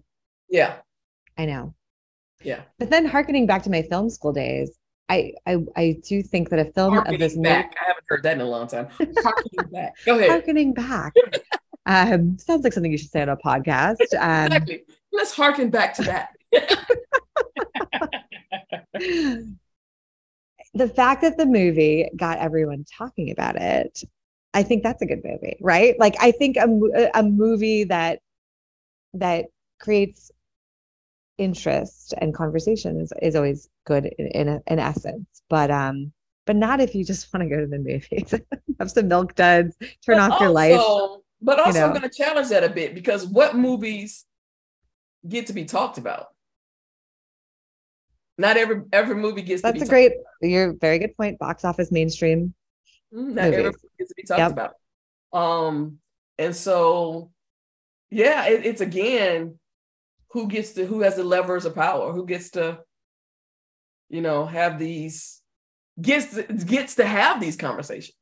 Yeah, 0.49 0.75
I 1.37 1.45
know. 1.45 1.73
yeah. 2.43 2.61
But 2.77 2.91
then, 2.91 3.05
harkening 3.05 3.47
back 3.47 3.63
to 3.63 3.71
my 3.71 3.81
film 3.81 4.09
school 4.11 4.31
days, 4.31 4.71
I 5.09 5.33
I, 5.45 5.57
I 5.75 5.97
do 6.07 6.21
think 6.21 6.49
that 6.49 6.59
a 6.59 6.71
film 6.71 6.97
of 6.97 7.05
this 7.05 7.35
Harkening 7.35 7.37
movie, 7.37 7.49
back. 7.49 7.75
I 7.81 7.87
haven't 7.87 8.05
heard 8.07 8.23
that 8.23 8.33
in 8.33 8.41
a 8.41 8.45
long 8.45 8.67
time. 8.67 8.87
Harkening 9.23 9.71
back. 9.71 9.95
Go 10.05 10.17
ahead. 10.17 10.29
harkening 10.29 10.73
back, 10.73 11.13
um, 11.85 12.37
sounds 12.39 12.63
like 12.63 12.73
something 12.73 12.91
you 12.91 12.97
should 12.97 13.11
say 13.11 13.21
on 13.21 13.29
a 13.29 13.37
podcast. 13.37 13.97
Um, 14.19 14.47
exactly. 14.47 14.83
Let's 15.11 15.33
harken 15.33 15.69
back 15.69 15.93
to 15.95 16.03
that. 16.03 16.29
the 20.73 20.89
fact 20.89 21.21
that 21.21 21.37
the 21.37 21.45
movie 21.45 22.09
got 22.15 22.39
everyone 22.39 22.85
talking 22.97 23.31
about 23.31 23.55
it, 23.55 24.03
I 24.53 24.63
think 24.63 24.83
that's 24.83 25.01
a 25.01 25.05
good 25.05 25.21
movie, 25.23 25.57
right? 25.61 25.97
Like 25.99 26.15
I 26.19 26.31
think 26.31 26.57
a, 26.57 27.09
a 27.13 27.23
movie 27.23 27.85
that 27.85 28.19
that 29.13 29.45
creates 29.79 30.31
interest 31.37 32.13
and 32.19 32.33
conversation 32.33 33.01
is, 33.01 33.11
is 33.21 33.35
always 33.35 33.69
good 33.85 34.05
in 34.17 34.27
in, 34.27 34.61
in 34.67 34.79
essence, 34.79 35.41
but 35.49 35.71
um, 35.71 36.11
but 36.45 36.55
not 36.55 36.79
if 36.79 36.95
you 36.95 37.03
just 37.03 37.31
want 37.33 37.47
to 37.47 37.53
go 37.53 37.61
to 37.61 37.67
the 37.67 37.79
movies, 37.79 38.33
have 38.79 38.91
some 38.91 39.07
milk 39.07 39.35
duds, 39.35 39.75
turn 40.05 40.17
But 40.17 40.31
off 40.31 40.41
your 40.41 40.51
life. 40.51 40.81
Also- 41.41 41.45
But 41.45 41.59
also, 41.59 41.81
I'm 41.81 41.89
going 41.89 42.01
to 42.01 42.09
challenge 42.09 42.49
that 42.49 42.63
a 42.63 42.69
bit 42.69 42.93
because 42.95 43.25
what 43.25 43.55
movies 43.55 44.25
get 45.27 45.47
to 45.47 45.53
be 45.53 45.65
talked 45.65 45.97
about? 45.97 46.27
Not 48.37 48.57
every 48.57 48.81
every 48.91 49.15
movie 49.15 49.41
gets 49.41 49.61
to 49.61 49.71
That's 49.71 49.83
a 49.83 49.87
great, 49.87 50.11
you're 50.41 50.73
very 50.73 50.99
good 50.99 51.15
point. 51.15 51.39
Box 51.39 51.63
office 51.63 51.91
mainstream. 51.91 52.53
Mm, 53.13 53.33
Not 53.33 53.45
every 53.45 53.63
movies. 53.63 53.79
movie 53.83 53.93
gets 53.97 54.09
to 54.09 54.15
be 54.15 54.23
talked 54.23 54.39
Yep. 54.39 54.51
about. 54.51 54.73
Um, 55.31 55.99
and 56.37 56.53
so, 56.55 57.31
yeah, 58.11 58.47
it, 58.47 58.65
it's 58.65 58.81
again, 58.81 59.57
who 60.31 60.47
gets 60.47 60.73
to 60.73 60.85
who 60.85 60.99
has 61.01 61.15
the 61.15 61.23
levers 61.23 61.63
of 61.65 61.75
power? 61.75 62.11
Who 62.11 62.25
gets 62.25 62.49
to, 62.51 62.79
you 64.09 64.21
know, 64.21 64.45
have 64.45 64.79
these 64.79 65.41
gets 66.01 66.37
gets 66.65 66.95
to 66.95 67.05
have 67.05 67.39
these 67.39 67.55
conversations? 67.55 68.17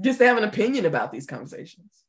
Gets 0.00 0.18
to 0.18 0.26
have 0.26 0.38
an 0.38 0.44
opinion 0.44 0.86
about 0.86 1.12
these 1.12 1.26
conversations. 1.26 2.04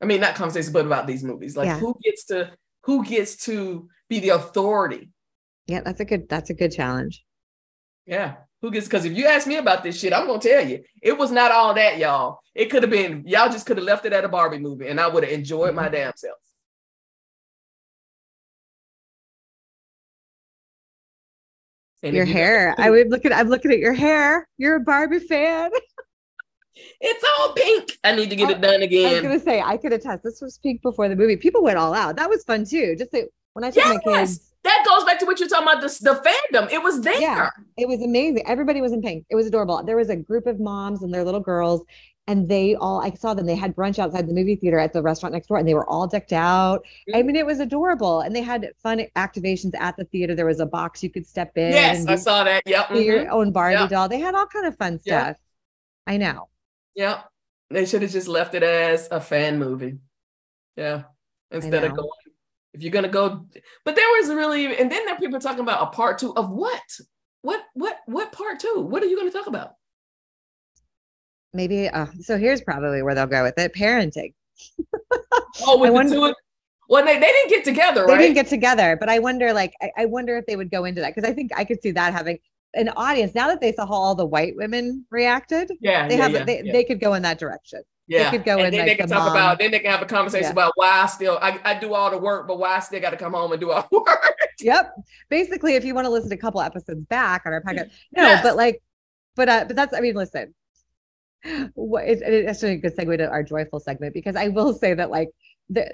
I 0.00 0.04
mean, 0.04 0.20
not 0.20 0.34
conversations, 0.34 0.72
but 0.72 0.86
about 0.86 1.06
these 1.06 1.24
movies. 1.24 1.56
Like, 1.56 1.66
Yeah. 1.66 1.78
who 1.78 1.96
gets 2.02 2.24
to 2.26 2.52
who 2.84 3.04
gets 3.04 3.36
to 3.36 3.88
be 4.08 4.18
the 4.18 4.30
authority? 4.30 5.10
Yeah, 5.66 5.82
that's 5.82 6.00
a 6.00 6.04
good, 6.04 6.28
that's 6.28 6.50
a 6.50 6.54
good 6.54 6.72
challenge. 6.72 7.24
Yeah. 8.06 8.36
Who 8.60 8.70
gets 8.70 8.86
because 8.86 9.04
if 9.04 9.16
you 9.16 9.26
ask 9.26 9.46
me 9.46 9.56
about 9.56 9.82
this 9.82 9.98
shit, 9.98 10.12
I'm 10.12 10.26
gonna 10.26 10.40
tell 10.40 10.66
you 10.66 10.82
it 11.00 11.16
was 11.16 11.30
not 11.30 11.52
all 11.52 11.74
that, 11.74 11.98
y'all. 11.98 12.40
It 12.54 12.66
could 12.66 12.82
have 12.82 12.90
been 12.90 13.24
y'all 13.26 13.50
just 13.50 13.66
could 13.66 13.76
have 13.76 13.86
left 13.86 14.06
it 14.06 14.12
at 14.12 14.24
a 14.24 14.28
Barbie 14.28 14.58
movie, 14.58 14.88
and 14.88 15.00
I 15.00 15.08
would 15.08 15.24
have 15.24 15.32
enjoyed 15.32 15.74
my 15.74 15.84
mm-hmm. 15.84 15.94
damn 15.94 16.12
self. 16.16 16.38
And 22.04 22.16
your 22.16 22.24
hair. 22.24 22.74
I 22.78 22.90
would 22.90 23.10
look 23.10 23.24
at. 23.24 23.32
I'm 23.32 23.48
looking 23.48 23.70
at 23.70 23.78
your 23.78 23.92
hair. 23.92 24.48
You're 24.58 24.76
a 24.76 24.80
Barbie 24.80 25.20
fan. 25.20 25.70
It's 27.00 27.24
all 27.38 27.52
pink. 27.52 27.98
I 28.04 28.14
need 28.14 28.30
to 28.30 28.36
get 28.36 28.50
it 28.50 28.60
done 28.60 28.82
again. 28.82 29.10
I 29.10 29.12
was 29.14 29.22
gonna 29.22 29.40
say 29.40 29.60
I 29.60 29.76
could 29.76 29.92
attest. 29.92 30.22
This 30.22 30.40
was 30.40 30.58
pink 30.58 30.82
before 30.82 31.08
the 31.08 31.16
movie. 31.16 31.36
People 31.36 31.62
went 31.62 31.78
all 31.78 31.94
out. 31.94 32.16
That 32.16 32.28
was 32.30 32.44
fun 32.44 32.64
too. 32.64 32.96
Just 32.96 33.12
like 33.12 33.28
when 33.52 33.64
I 33.64 33.70
took 33.70 33.84
my 33.84 33.98
Yes, 34.06 34.28
kids, 34.38 34.52
that 34.64 34.84
goes 34.88 35.04
back 35.04 35.18
to 35.18 35.26
what 35.26 35.38
you're 35.38 35.48
talking 35.48 35.68
about. 35.68 35.80
The, 35.82 35.88
the 36.02 36.22
fandom. 36.54 36.70
It 36.72 36.82
was 36.82 37.00
there. 37.02 37.20
Yeah. 37.20 37.50
it 37.76 37.86
was 37.88 38.00
amazing. 38.02 38.46
Everybody 38.46 38.80
was 38.80 38.92
in 38.92 39.02
pink. 39.02 39.26
It 39.30 39.34
was 39.36 39.46
adorable. 39.46 39.82
There 39.84 39.96
was 39.96 40.08
a 40.08 40.16
group 40.16 40.46
of 40.46 40.58
moms 40.60 41.02
and 41.02 41.12
their 41.12 41.24
little 41.24 41.40
girls, 41.40 41.82
and 42.26 42.48
they 42.48 42.74
all. 42.76 43.02
I 43.02 43.10
saw 43.10 43.34
them. 43.34 43.44
They 43.44 43.56
had 43.56 43.76
brunch 43.76 43.98
outside 43.98 44.26
the 44.26 44.32
movie 44.32 44.56
theater 44.56 44.78
at 44.78 44.92
the 44.94 45.02
restaurant 45.02 45.34
next 45.34 45.48
door, 45.48 45.58
and 45.58 45.68
they 45.68 45.74
were 45.74 45.88
all 45.90 46.06
decked 46.06 46.32
out. 46.32 46.86
I 47.12 47.20
Mhm. 47.22 47.26
mean, 47.26 47.36
it 47.36 47.44
was 47.44 47.60
adorable, 47.60 48.20
and 48.20 48.34
they 48.34 48.40
had 48.42 48.70
fun 48.82 49.04
activations 49.16 49.72
at 49.78 49.96
the 49.98 50.04
theater. 50.04 50.34
There 50.34 50.46
was 50.46 50.60
a 50.60 50.66
box 50.66 51.02
you 51.02 51.10
could 51.10 51.26
step 51.26 51.58
in. 51.58 51.72
Yes, 51.72 52.00
and 52.00 52.10
I 52.10 52.14
saw 52.16 52.44
that. 52.44 52.62
Yep. 52.64 52.88
do 52.94 53.02
your 53.02 53.30
own 53.30 53.52
Barbie 53.52 53.74
Yeah. 53.74 53.88
doll. 53.88 54.08
They 54.08 54.20
had 54.20 54.34
all 54.34 54.46
kind 54.46 54.66
of 54.66 54.76
fun 54.78 54.98
stuff. 55.00 55.36
I 56.06 56.16
know. 56.16 56.48
Yep. 56.94 57.24
They 57.70 57.86
should 57.86 58.02
have 58.02 58.10
just 58.10 58.28
left 58.28 58.54
it 58.54 58.62
as 58.62 59.08
a 59.10 59.20
fan 59.20 59.58
movie. 59.58 59.98
Yeah. 60.76 61.04
Instead 61.50 61.84
of 61.84 61.96
going, 61.96 62.08
if 62.74 62.82
you're 62.82 62.92
gonna 62.92 63.08
go, 63.08 63.46
but 63.84 63.94
there 63.96 64.06
was 64.18 64.28
really, 64.30 64.66
and 64.78 64.90
then 64.90 65.04
there 65.04 65.14
are 65.14 65.18
people 65.18 65.38
talking 65.40 65.60
about 65.60 65.82
a 65.82 65.86
part 65.86 66.18
two 66.18 66.34
of 66.36 66.50
what? 66.50 66.82
What 67.42 67.60
what 67.74 67.98
what 68.06 68.32
part 68.32 68.60
two? 68.60 68.86
What 68.88 69.02
are 69.02 69.06
you 69.06 69.16
gonna 69.16 69.30
talk 69.30 69.46
about? 69.46 69.74
Maybe. 71.52 71.88
Uh, 71.88 72.06
so 72.20 72.38
here's 72.38 72.62
probably 72.62 73.02
where 73.02 73.14
they'll 73.14 73.26
go 73.26 73.42
with 73.42 73.58
it: 73.58 73.74
parenting. 73.74 74.34
Oh, 75.66 75.78
with 75.78 75.88
I 75.88 75.90
the 75.90 75.94
wonder- 75.94 76.14
two. 76.14 76.34
Well, 76.88 77.04
they, 77.04 77.14
they 77.18 77.26
didn't 77.26 77.48
get 77.50 77.64
together, 77.64 78.06
They 78.06 78.18
didn't 78.18 78.34
get 78.34 78.48
together, 78.48 78.96
but 78.98 79.08
I 79.08 79.18
wonder, 79.18 79.52
like, 79.54 79.72
I, 79.80 79.90
I 79.98 80.04
wonder 80.06 80.36
if 80.36 80.44
they 80.46 80.56
would 80.56 80.70
go 80.70 80.84
into 80.84 81.00
that 81.00 81.14
because 81.14 81.28
I 81.28 81.32
think 81.32 81.50
I 81.56 81.64
could 81.64 81.80
see 81.80 81.90
that 81.92 82.12
having 82.12 82.38
an 82.74 82.88
audience 82.90 83.34
now 83.34 83.48
that 83.48 83.60
they 83.60 83.72
saw 83.72 83.86
how 83.86 83.92
all 83.94 84.14
the 84.14 84.26
white 84.26 84.54
women 84.56 85.04
reacted. 85.10 85.70
yeah, 85.80 86.08
They 86.08 86.16
yeah, 86.16 86.22
have 86.22 86.32
yeah, 86.32 86.44
they, 86.44 86.62
yeah, 86.64 86.72
they 86.72 86.84
could 86.84 87.00
go 87.00 87.14
in 87.14 87.22
that 87.22 87.38
direction. 87.38 87.82
yeah. 88.06 88.24
They 88.30 88.36
could 88.38 88.44
go 88.46 88.56
and 88.58 88.66
in, 88.66 88.70
then 88.72 88.80
like, 88.80 88.88
they 88.88 88.94
can 88.96 89.08
the 89.08 89.14
talk 89.14 89.24
mom- 89.26 89.36
about. 89.36 89.58
Then 89.58 89.70
they 89.70 89.78
can 89.80 89.90
have 89.90 90.02
a 90.02 90.06
conversation 90.06 90.50
about 90.52 90.72
why 90.76 90.90
I 91.02 91.06
still 91.06 91.38
I, 91.42 91.60
I 91.64 91.78
do 91.78 91.92
all 91.94 92.10
the 92.10 92.18
work, 92.18 92.46
but 92.48 92.58
why 92.58 92.76
I 92.76 92.80
still 92.80 93.00
got 93.00 93.10
to 93.10 93.16
come 93.16 93.32
home 93.34 93.52
and 93.52 93.60
do 93.60 93.70
all 93.70 93.86
the 93.90 93.98
work. 94.06 94.36
Yep. 94.60 94.94
Basically, 95.28 95.74
if 95.74 95.84
you 95.84 95.94
want 95.94 96.06
to 96.06 96.10
listen 96.10 96.30
to 96.30 96.34
a 96.36 96.38
couple 96.38 96.60
episodes 96.60 97.00
back 97.06 97.42
on 97.46 97.52
our 97.52 97.62
podcast, 97.62 97.90
no, 98.16 98.22
Yes. 98.22 98.42
but 98.42 98.56
like, 98.56 98.82
but 99.36 99.48
uh, 99.48 99.64
but 99.66 99.76
that's 99.76 99.94
I 99.94 100.00
mean, 100.00 100.14
listen, 100.14 100.54
what 101.74 102.04
it, 102.04 102.22
it's 102.22 102.48
actually 102.50 102.72
a 102.72 102.76
good 102.78 102.96
segue 102.96 103.18
to 103.18 103.28
our 103.28 103.42
joyful 103.42 103.80
segment 103.80 104.14
because 104.14 104.36
I 104.36 104.48
will 104.48 104.72
say 104.72 104.94
that 104.94 105.10
like 105.10 105.28
the 105.68 105.86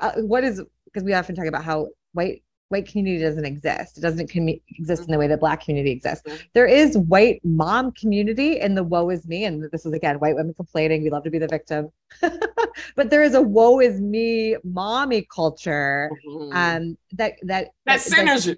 uh, 0.00 0.12
what 0.22 0.44
is 0.44 0.62
because 0.86 1.04
we 1.04 1.12
often 1.14 1.34
talk 1.34 1.46
about 1.46 1.64
how 1.64 1.88
white 2.12 2.42
white 2.70 2.86
community 2.88 3.22
doesn't 3.22 3.44
exist. 3.44 3.98
It 3.98 4.00
doesn't 4.00 4.30
commu- 4.30 4.60
exist 4.78 5.04
in 5.04 5.12
the 5.12 5.18
way 5.18 5.26
that 5.26 5.38
black 5.40 5.64
community 5.64 5.92
exists. 5.92 6.26
Mhm. 6.26 6.40
There 6.54 6.66
is 6.66 6.96
white 6.96 7.40
mom 7.44 7.92
community 7.92 8.58
in 8.60 8.74
the 8.74 8.82
woe 8.82 9.10
is 9.10 9.26
me, 9.26 9.44
and 9.44 9.62
this 9.70 9.84
is 9.86 9.92
again 9.92 10.18
white 10.18 10.34
women 10.34 10.54
complaining. 10.54 11.02
We 11.02 11.10
love 11.10 11.24
to 11.24 11.30
be 11.30 11.38
the 11.38 11.48
victim, 11.48 11.90
but 12.96 13.10
there 13.10 13.22
is 13.22 13.34
a 13.34 13.42
woe 13.42 13.80
is 13.80 14.00
me 14.00 14.56
mommy 14.64 15.26
culture 15.34 16.10
um 16.52 16.96
that 17.12 17.34
that 17.42 17.68
that 17.86 18.00
centers 18.00 18.46
you. 18.46 18.56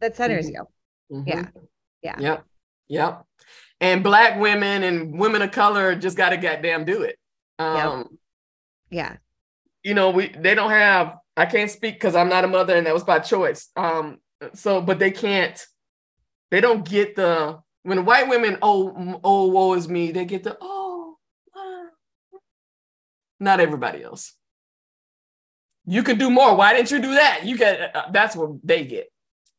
that 0.00 0.16
centers 0.16 0.48
you. 0.50 0.66
Mhm. 1.10 1.26
Yeah. 1.26 1.48
Yeah. 2.02 2.20
Yep. 2.20 2.44
Yep. 2.88 3.24
And 3.80 4.02
black 4.02 4.38
women 4.40 4.82
and 4.84 5.18
women 5.18 5.42
of 5.42 5.50
color 5.50 5.94
just 5.94 6.16
got 6.16 6.30
to 6.30 6.36
goddamn 6.36 6.84
do 6.84 7.02
it. 7.02 7.18
Um, 7.58 8.18
Yeah. 8.90 9.16
you 9.82 9.94
know, 9.94 10.10
we 10.10 10.28
they 10.28 10.54
don't 10.54 10.70
have. 10.70 11.16
I 11.36 11.46
can't 11.46 11.70
speak 11.70 11.94
because 11.94 12.14
I'm 12.14 12.28
not 12.28 12.44
a 12.44 12.48
mother, 12.48 12.74
and 12.74 12.86
that 12.86 12.94
was 12.94 13.04
by 13.04 13.18
choice. 13.18 13.68
Um, 13.76 14.18
so, 14.54 14.80
but 14.80 14.98
they 14.98 15.10
can't. 15.10 15.64
They 16.50 16.60
don't 16.60 16.88
get 16.88 17.16
the 17.16 17.60
when 17.82 18.04
white 18.04 18.28
women 18.28 18.58
oh 18.62 19.20
oh 19.22 19.48
woe 19.48 19.74
is 19.74 19.88
me. 19.88 20.12
They 20.12 20.24
get 20.24 20.44
the 20.44 20.56
oh. 20.60 21.16
wow. 21.54 21.88
Not 23.38 23.60
everybody 23.60 24.02
else. 24.02 24.32
You 25.84 26.02
could 26.02 26.18
do 26.18 26.30
more. 26.30 26.56
Why 26.56 26.72
didn't 26.72 26.90
you 26.90 27.00
do 27.00 27.14
that? 27.14 27.42
You 27.44 27.58
get. 27.58 27.94
Uh, 27.94 28.10
that's 28.10 28.34
what 28.34 28.52
they 28.64 28.84
get. 28.84 29.08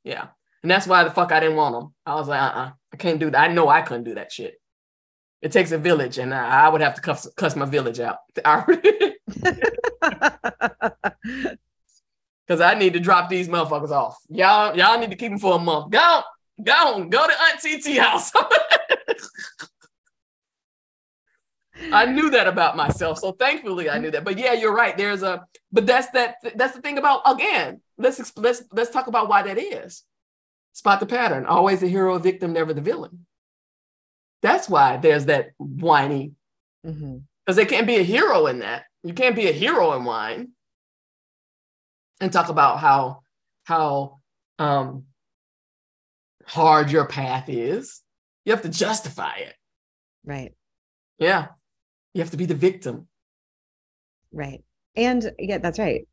Yeah. 0.04 0.28
And 0.64 0.72
that's 0.72 0.88
why 0.88 1.04
the 1.04 1.12
fuck 1.12 1.32
I 1.32 1.40
didn't 1.40 1.56
want 1.56 1.76
them. 1.76 1.94
I 2.06 2.16
was 2.16 2.28
like, 2.28 2.42
uh-uh, 2.42 2.72
I 2.92 2.98
can't 2.98 3.20
do 3.20 3.30
that. 3.30 3.40
I 3.40 3.54
know 3.54 3.70
I 3.70 3.82
couldn't 3.82 4.06
do 4.06 4.16
that 4.16 4.32
shit. 4.32 4.60
It 5.42 5.52
takes 5.52 5.72
a 5.72 5.78
village, 5.78 6.18
and 6.18 6.34
I, 6.34 6.66
I 6.66 6.70
would 6.70 6.82
have 6.82 6.96
to 6.96 7.02
cuss, 7.02 7.30
cuss 7.38 7.56
my 7.56 7.66
village 7.66 8.00
out. 8.00 8.18
Because 12.48 12.62
I 12.62 12.76
need 12.76 12.94
to 12.94 13.00
drop 13.00 13.30
these 13.30 13.50
motherfuckers 13.50 13.92
off. 13.92 14.18
Y'all, 14.30 14.76
y'all 14.78 15.00
need 15.00 15.10
to 15.10 15.18
keep 15.18 15.32
them 15.32 15.40
for 15.40 15.56
a 15.56 15.60
month. 15.60 15.92
Go, 15.92 16.22
go, 16.64 17.06
go 17.10 17.28
to 17.28 17.34
Aunt 17.34 17.60
TT 17.60 17.98
house. 17.98 18.32
I 21.92 22.06
knew 22.06 22.30
that 22.32 22.48
about 22.48 22.76
myself. 22.76 23.20
So 23.20 23.34
thankfully 23.34 23.90
I 23.90 24.00
knew 24.00 24.12
that. 24.12 24.24
But 24.24 24.38
yeah, 24.38 24.54
you're 24.54 24.74
right. 24.74 24.98
There's 24.98 25.24
a 25.24 25.46
but 25.72 25.86
that's 25.86 26.10
that 26.12 26.36
that's 26.56 26.76
the 26.76 26.82
thing 26.82 26.98
about 26.98 27.22
again, 27.26 27.82
let's 27.98 28.36
let's 28.38 28.64
let's 28.72 28.90
talk 28.90 29.08
about 29.08 29.30
why 29.30 29.44
that 29.44 29.58
is. 29.58 30.04
Spot 30.74 31.00
the 31.00 31.06
pattern. 31.06 31.46
Always 31.46 31.82
the 31.82 31.88
hero, 31.88 32.18
victim, 32.20 32.54
never 32.54 32.74
the 32.74 32.82
villain. 32.82 33.26
That's 34.42 34.70
why 34.70 34.98
there's 34.98 35.26
that 35.26 35.50
whiny. 35.58 36.34
Because 36.84 37.00
mm-hmm. 37.00 37.54
they 37.56 37.66
can't 37.66 37.88
be 37.88 37.98
a 37.98 38.04
hero 38.04 38.48
in 38.48 38.60
that. 38.60 38.84
You 39.04 39.14
can't 39.14 39.36
be 39.36 39.48
a 39.48 39.54
hero 39.54 39.94
in 39.94 40.04
wine. 40.04 40.50
And 42.20 42.32
talk 42.32 42.50
about 42.50 42.80
how 42.80 43.22
how 43.66 44.20
um 44.60 45.04
hard 46.46 46.92
your 46.92 47.06
path 47.06 47.50
is. 47.50 48.02
You 48.46 48.54
have 48.54 48.62
to 48.64 48.70
justify 48.70 49.36
it. 49.38 49.54
Right. 50.26 50.54
Yeah. 51.20 51.48
You 52.14 52.22
have 52.22 52.32
to 52.32 52.38
be 52.38 52.46
the 52.46 52.56
victim. 52.56 53.08
Right. 54.32 54.64
And 54.96 55.32
yeah, 55.38 55.58
that's 55.58 55.80
right. 55.80 56.08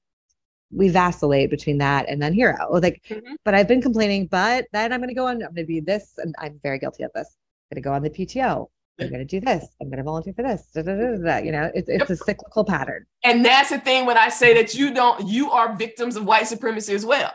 We 0.70 0.88
vacillate 0.88 1.50
between 1.50 1.78
that 1.78 2.08
and 2.08 2.20
then 2.20 2.32
hero. 2.32 2.56
Like, 2.70 3.02
mm-hmm. 3.08 3.34
but 3.44 3.54
I've 3.54 3.68
been 3.68 3.80
complaining, 3.80 4.26
but 4.26 4.66
then 4.72 4.92
I'm 4.92 5.00
going 5.00 5.08
to 5.08 5.14
go 5.14 5.26
on, 5.26 5.36
I'm 5.36 5.54
going 5.54 5.56
to 5.56 5.64
be 5.64 5.80
this, 5.80 6.14
and 6.18 6.34
I'm 6.38 6.58
very 6.62 6.78
guilty 6.78 7.04
of 7.04 7.12
this. 7.14 7.36
I'm 7.70 7.76
going 7.76 7.82
to 7.82 7.88
go 7.88 7.92
on 7.92 8.02
the 8.02 8.10
PTO. 8.10 8.68
I'm 9.00 9.08
going 9.08 9.18
to 9.18 9.24
do 9.24 9.40
this. 9.40 9.66
I'm 9.80 9.88
going 9.88 9.98
to 9.98 10.04
volunteer 10.04 10.34
for 10.34 10.42
this. 10.42 10.68
Da, 10.74 10.82
da, 10.82 11.16
da, 11.16 11.36
you 11.38 11.50
know, 11.50 11.70
it's, 11.74 11.88
it's 11.88 12.10
a 12.10 12.16
cyclical 12.16 12.64
pattern. 12.64 13.06
And 13.24 13.44
that's 13.44 13.70
the 13.70 13.78
thing 13.78 14.06
when 14.06 14.16
I 14.16 14.28
say 14.28 14.54
that 14.54 14.74
you 14.74 14.94
don't, 14.94 15.26
you 15.26 15.50
are 15.50 15.74
victims 15.74 16.16
of 16.16 16.24
white 16.24 16.46
supremacy 16.46 16.94
as 16.94 17.04
well, 17.04 17.32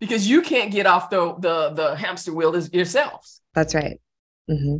because 0.00 0.28
you 0.28 0.42
can't 0.42 0.70
get 0.70 0.86
off 0.86 1.08
the 1.08 1.34
the 1.38 1.70
the 1.70 1.96
hamster 1.96 2.34
wheel 2.34 2.56
yourselves. 2.72 3.40
That's 3.54 3.74
right. 3.74 4.00
Mm-hmm 4.50 4.78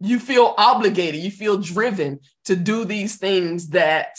you 0.00 0.18
feel 0.18 0.54
obligated, 0.56 1.20
you 1.20 1.30
feel 1.30 1.58
driven 1.58 2.20
to 2.44 2.56
do 2.56 2.84
these 2.84 3.16
things 3.16 3.68
that 3.68 4.16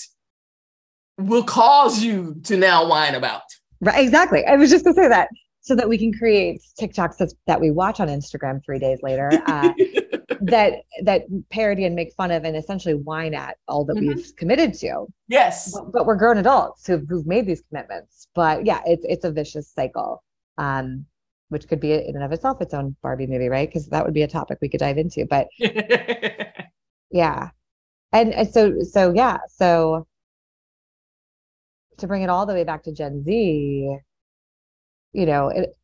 will 1.18 1.43
cause 1.43 2.04
you 2.04 2.36
to 2.43 2.58
now 2.58 2.88
whine 2.88 3.16
about. 3.16 3.41
Right, 3.82 4.04
exactly. 4.04 4.45
I 4.45 4.56
was 4.56 4.70
just 4.70 4.84
gonna 4.84 4.95
say 4.95 5.08
that 5.08 5.30
so 5.62 5.76
that 5.76 5.88
we 5.88 5.97
can 5.97 6.14
create 6.14 6.62
TikToks 6.80 7.34
that 7.47 7.60
we 7.62 7.72
watch 7.72 7.99
on 7.99 8.07
Instagram 8.07 8.64
three 8.64 8.80
days 8.80 8.99
later 9.01 9.30
uh, 9.47 9.74
that 10.41 10.84
that 11.03 11.24
parody 11.49 11.86
and 11.86 11.95
make 11.95 12.14
fun 12.14 12.32
of 12.32 12.43
and 12.43 12.55
essentially 12.55 12.95
whine 12.95 13.34
at 13.34 13.57
all 13.68 13.84
that 13.86 13.97
mm-hmm. 13.97 14.16
we've 14.16 14.36
committed 14.38 14.74
to. 14.76 15.05
Yes, 15.28 15.74
but, 15.74 15.91
but, 15.91 16.05
we're 16.05 16.16
grown 16.16 16.38
adults 16.38 16.88
who've, 16.88 17.03
who've 17.07 17.28
made 17.28 17.45
these 17.45 17.62
commitments. 17.70 18.28
But 18.36 18.66
yeah, 18.66 18.82
it's 18.86 19.05
it's 19.07 19.26
a 19.26 19.32
vicious 19.32 19.70
cycle. 19.72 20.24
Um, 20.57 21.05
which 21.49 21.68
could 21.68 21.80
be 21.80 21.93
in 21.93 22.16
and 22.16 22.24
of 22.24 22.32
itself 22.32 22.62
its 22.62 22.74
own 22.74 22.95
Barbie 23.01 23.26
movie, 23.28 23.49
right? 23.49 23.68
Because 23.68 23.88
that 23.88 24.05
would 24.05 24.14
be 24.14 24.22
a 24.22 24.28
topic 24.28 24.60
we 24.62 24.70
could 24.70 24.80
dive 24.80 24.97
into. 24.99 25.26
But 25.26 25.47
yeah. 27.12 27.49
And, 28.12 28.34
and 28.34 28.47
so 28.51 28.82
so 28.84 29.12
yeah, 29.14 29.38
so 29.47 30.07
to 31.97 32.07
bring 32.07 32.22
it 32.22 32.30
all 32.30 32.45
the 32.45 32.53
way 32.53 32.64
back 32.64 32.84
to 32.84 32.91
Gen 32.91 33.24
Z, 33.24 33.97
you 35.14 35.26
know, 35.26 35.49
it 35.49 35.76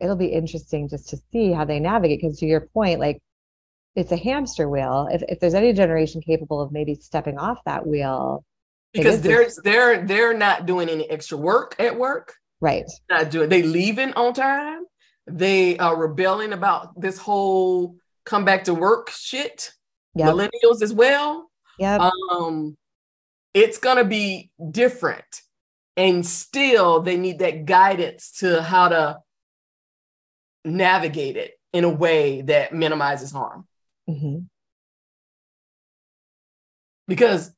it'll 0.00 0.16
be 0.16 0.26
interesting 0.26 0.88
just 0.88 1.10
to 1.10 1.18
see 1.32 1.52
how 1.52 1.64
they 1.64 1.78
navigate 1.78 2.20
because 2.20 2.38
to 2.38 2.46
your 2.46 2.68
point, 2.72 3.00
like 3.00 3.20
it's 3.94 4.12
a 4.12 4.16
hamster 4.16 4.68
wheel. 4.68 5.08
If 5.10 5.22
if 5.28 5.40
there's 5.40 5.54
any 5.54 5.72
generation 5.72 6.20
capable 6.20 6.60
of 6.60 6.72
maybe 6.72 6.94
stepping 6.94 7.38
off 7.38 7.58
that 7.66 7.86
wheel, 7.86 8.44
because 8.92 9.20
they're 9.20 9.48
they're 9.62 10.06
they're 10.06 10.34
not 10.34 10.66
doing 10.66 10.88
any 10.88 11.10
extra 11.10 11.38
work 11.38 11.76
at 11.78 11.98
work 11.98 12.34
Right. 12.60 12.84
Not 13.08 13.30
doing 13.30 13.48
they 13.48 13.62
leaving 13.62 14.12
on 14.12 14.34
time. 14.34 14.82
They 15.26 15.78
are 15.78 15.96
rebelling 15.96 16.52
about 16.52 17.00
this 17.00 17.18
whole 17.18 17.96
come 18.24 18.44
back 18.44 18.64
to 18.64 18.74
work 18.74 19.10
shit. 19.10 19.72
Yep. 20.14 20.34
Millennials 20.34 20.82
as 20.82 20.92
well. 20.92 21.50
Yeah. 21.78 22.10
Um, 22.30 22.76
it's 23.54 23.78
gonna 23.78 24.04
be 24.04 24.50
different. 24.70 25.42
And 25.96 26.24
still 26.24 27.02
they 27.02 27.16
need 27.16 27.40
that 27.40 27.64
guidance 27.64 28.32
to 28.38 28.62
how 28.62 28.88
to 28.88 29.18
navigate 30.64 31.36
it 31.36 31.52
in 31.72 31.84
a 31.84 31.90
way 31.90 32.42
that 32.42 32.72
minimizes 32.72 33.32
harm. 33.32 33.66
Mm-hmm. 34.08 34.38
Because 37.06 37.52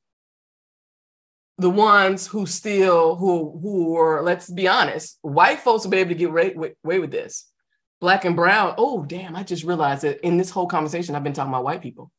the 1.58 1.70
ones 1.70 2.26
who 2.26 2.46
still 2.46 3.14
who 3.14 3.58
who 3.62 3.96
are 3.96 4.22
let's 4.22 4.50
be 4.50 4.66
honest 4.66 5.18
white 5.22 5.60
folks 5.60 5.84
will 5.84 5.90
be 5.90 5.98
able 5.98 6.08
to 6.08 6.14
get 6.14 6.28
away, 6.28 6.54
away 6.84 6.98
with 6.98 7.10
this 7.10 7.46
black 8.00 8.24
and 8.24 8.34
brown 8.34 8.74
oh 8.78 9.04
damn 9.04 9.36
i 9.36 9.42
just 9.42 9.62
realized 9.62 10.02
that 10.02 10.20
in 10.26 10.38
this 10.38 10.50
whole 10.50 10.66
conversation 10.66 11.14
i've 11.14 11.22
been 11.22 11.32
talking 11.32 11.52
about 11.52 11.62
white 11.62 11.82
people 11.82 12.10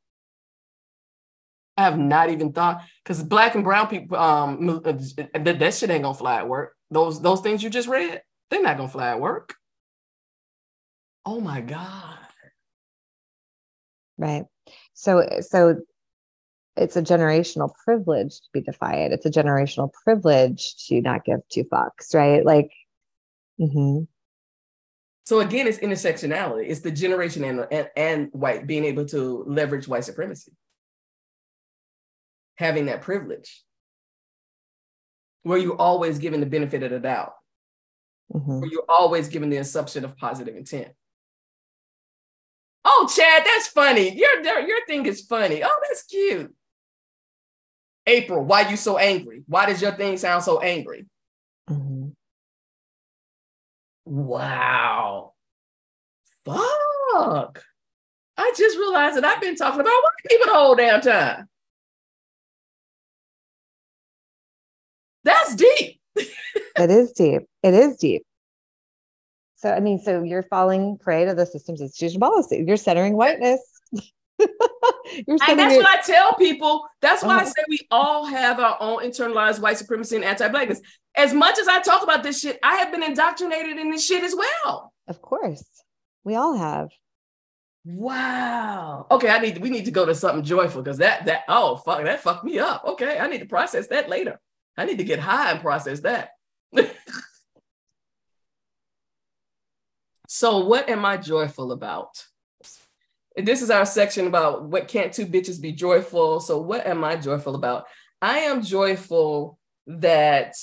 i 1.78 1.84
have 1.84 1.97
not 1.97 2.30
even 2.30 2.51
thought 2.51 2.82
because 3.03 3.24
black 3.24 3.55
and 3.55 3.63
brown 3.63 3.88
people 3.88 4.17
um 4.17 4.69
uh, 4.69 4.93
that, 5.34 5.59
that 5.59 5.74
shit 5.74 5.89
ain't 5.89 6.03
gonna 6.03 6.13
fly 6.13 6.38
at 6.38 6.47
work 6.47 6.76
those 6.91 7.21
those 7.21 7.41
things 7.41 7.63
you 7.63 7.69
just 7.69 7.88
read 7.88 8.21
they're 8.49 8.61
not 8.61 8.78
gonna 8.78 8.89
fly 8.89 9.09
at 9.09 9.21
work 9.21 9.55
oh 11.26 11.39
my 11.39 11.61
god 11.61 12.17
right 14.17 14.45
so 14.93 15.28
so 15.41 15.82
it's 16.76 16.95
a 16.95 17.01
generational 17.01 17.71
privilege 17.84 18.38
to 18.38 18.49
be 18.51 18.61
defiant. 18.61 19.13
It's 19.13 19.26
a 19.26 19.32
generational 19.32 19.91
privilege 19.91 20.76
to 20.88 21.01
not 21.01 21.26
give 21.26 21.39
two 21.49 21.65
fucks, 21.65 22.13
right? 22.13 22.43
Like, 22.43 22.71
mm-hmm. 23.59 24.03
so 25.24 25.39
again, 25.41 25.67
it's 25.67 25.80
intersectionality. 25.80 26.65
It's 26.67 26.82
the 26.82 26.91
generation 26.91 27.43
and, 27.43 27.67
and, 27.71 27.89
and 27.95 28.30
white 28.32 28.65
being 28.65 28.86
able 28.86 29.05
to 29.07 29.43
leverage 29.47 29.88
white 29.88 30.05
supremacy, 30.05 30.53
having 32.56 32.86
that 32.86 33.01
privilege, 33.01 33.64
where 35.43 35.58
you're 35.58 35.76
always 35.76 36.20
given 36.20 36.39
the 36.39 36.45
benefit 36.45 36.84
of 36.84 36.91
the 36.91 36.99
doubt, 36.99 37.34
mm-hmm. 38.34 38.60
where 38.60 38.70
you're 38.70 38.86
always 38.88 39.28
given 39.28 39.49
the 39.49 39.58
assumption 39.58 40.06
of 40.06 40.18
positive 40.18 40.56
intent. 40.56 40.89
Oh, 42.86 43.10
Chad, 43.14 43.43
that's 43.45 43.68
funny. 43.68 44.14
Your, 44.18 44.41
your 44.41 44.86
thing 44.86 45.06
is 45.06 45.22
funny. 45.22 45.64
Oh, 45.64 45.80
that's 45.88 46.04
cute. 46.04 46.54
April, 48.06 48.43
why 48.43 48.70
you 48.70 48.76
so 48.76 48.97
angry? 48.97 49.43
Why 49.47 49.66
does 49.66 49.82
your 49.82 49.93
thing 49.93 50.18
sound 50.18 50.43
so 50.43 50.60
angry? 50.60 51.06
Mm-hmm. 51.70 52.10
Wow. 54.06 55.34
Fuck. 56.43 57.64
I 58.36 58.54
just 58.58 58.78
realized 58.78 59.16
that 59.16 59.24
I've 59.24 59.39
been 59.39 59.56
talking 59.56 59.80
about 59.80 59.89
white 59.89 60.30
people 60.30 60.47
the 60.47 60.54
whole 60.54 60.76
damn 60.76 60.99
time. 60.99 61.47
That's 65.24 65.55
deep. 65.55 65.99
it 66.15 66.89
is 66.89 67.11
deep. 67.11 67.43
It 67.63 67.74
is 67.74 67.97
deep. 67.97 68.24
So, 69.55 69.71
I 69.71 69.80
mean, 69.80 69.99
so 69.99 70.24
you're 70.24 70.43
falling 70.43 70.97
prey 70.97 71.26
to 71.26 71.34
the 71.34 71.45
system's 71.45 71.80
institution 71.80 72.19
policy. 72.19 72.63
You're 72.67 72.78
centering 72.78 73.15
whiteness. 73.15 73.61
and 73.93 75.39
that's 75.39 75.78
what 75.78 75.88
I 75.88 76.01
tell 76.01 76.34
people. 76.34 76.86
That's 77.01 77.24
why 77.24 77.38
uh-huh. 77.38 77.45
I 77.45 77.45
say 77.45 77.63
we 77.69 77.80
all 77.89 78.26
have 78.26 78.59
our 78.59 78.78
own 78.80 79.03
internalized 79.03 79.61
white 79.61 79.78
supremacy 79.78 80.17
and 80.17 80.26
anti-blackness. 80.26 80.82
As 81.15 81.34
much 81.34 81.57
as 81.59 81.67
I 81.67 81.82
talk 81.82 82.03
about 82.03 82.24
this 82.24 82.41
shit, 82.41 82.59
I 82.63 82.76
have 82.76 82.91
been 82.91 83.03
indoctrinated 83.03 83.78
in 83.78 83.89
this 83.89 84.05
shit 84.05 84.24
as 84.24 84.36
well. 84.36 84.91
Of 85.07 85.21
course, 85.21 85.63
we 86.24 86.36
all 86.36 86.55
have. 86.55 86.89
Wow. 87.86 89.07
Okay, 89.11 89.30
I 89.30 89.39
need 89.39 89.57
we 89.59 89.69
need 89.69 89.86
to 89.86 89.91
go 89.91 90.05
to 90.05 90.15
something 90.15 90.43
joyful 90.43 90.82
because 90.82 90.97
that 90.99 91.26
that 91.26 91.43
oh 91.49 91.76
fuck 91.78 92.03
that 92.03 92.21
fucked 92.21 92.45
me 92.45 92.57
up. 92.57 92.84
Okay, 92.86 93.19
I 93.19 93.28
need 93.28 93.39
to 93.39 93.45
process 93.45 93.88
that 93.88 94.09
later. 94.09 94.39
I 94.78 94.86
need 94.86 94.97
to 94.97 95.03
get 95.03 95.19
high 95.19 95.51
and 95.51 95.61
process 95.61 95.99
that. 96.01 96.30
so, 100.28 100.65
what 100.65 100.89
am 100.89 101.05
I 101.05 101.17
joyful 101.17 101.71
about? 101.71 102.26
this 103.36 103.61
is 103.61 103.71
our 103.71 103.86
section 103.86 104.28
about 104.28 104.65
what 104.65 104.88
can't 104.88 105.11
two 105.11 105.26
bitches 105.26 105.59
be 105.59 105.71
joyful. 105.71 106.39
So, 106.39 106.59
what 106.59 106.86
am 106.86 107.03
I 107.03 107.15
joyful 107.15 107.55
about? 107.55 107.86
I 108.21 108.39
am 108.39 108.61
joyful 108.61 109.57
that 109.88 110.55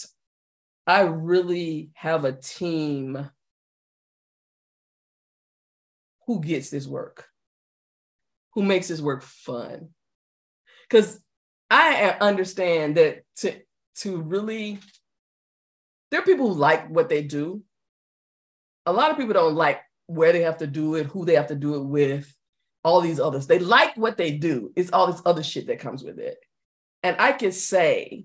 I 0.86 1.02
really 1.02 1.90
have 1.94 2.24
a 2.24 2.32
team 2.32 3.28
who 6.26 6.40
gets 6.40 6.70
this 6.70 6.86
work, 6.86 7.26
who 8.54 8.62
makes 8.62 8.88
this 8.88 9.00
work 9.00 9.22
fun. 9.22 9.88
Because 10.88 11.20
I 11.70 12.16
understand 12.20 12.96
that 12.96 13.22
to, 13.38 13.54
to 14.00 14.20
really, 14.20 14.78
there 16.10 16.20
are 16.20 16.24
people 16.24 16.48
who 16.48 16.58
like 16.58 16.88
what 16.88 17.08
they 17.08 17.22
do, 17.22 17.62
a 18.86 18.92
lot 18.92 19.10
of 19.10 19.16
people 19.16 19.34
don't 19.34 19.54
like 19.54 19.80
where 20.06 20.32
they 20.32 20.42
have 20.42 20.58
to 20.58 20.66
do 20.66 20.96
it, 20.96 21.06
who 21.06 21.24
they 21.24 21.34
have 21.34 21.48
to 21.48 21.54
do 21.54 21.74
it 21.76 21.84
with, 21.84 22.34
all 22.82 23.00
these 23.00 23.20
others. 23.20 23.46
They 23.46 23.58
like 23.58 23.96
what 23.96 24.16
they 24.16 24.32
do. 24.32 24.72
It's 24.74 24.90
all 24.90 25.06
this 25.06 25.22
other 25.26 25.42
shit 25.42 25.66
that 25.66 25.80
comes 25.80 26.02
with 26.02 26.18
it. 26.18 26.38
And 27.02 27.16
I 27.18 27.32
can 27.32 27.52
say, 27.52 28.24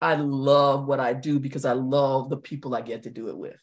I 0.00 0.16
love 0.16 0.86
what 0.86 0.98
I 0.98 1.12
do 1.12 1.38
because 1.38 1.64
I 1.64 1.72
love 1.72 2.28
the 2.28 2.36
people 2.36 2.74
I 2.74 2.80
get 2.80 3.04
to 3.04 3.10
do 3.10 3.28
it 3.28 3.36
with. 3.38 3.60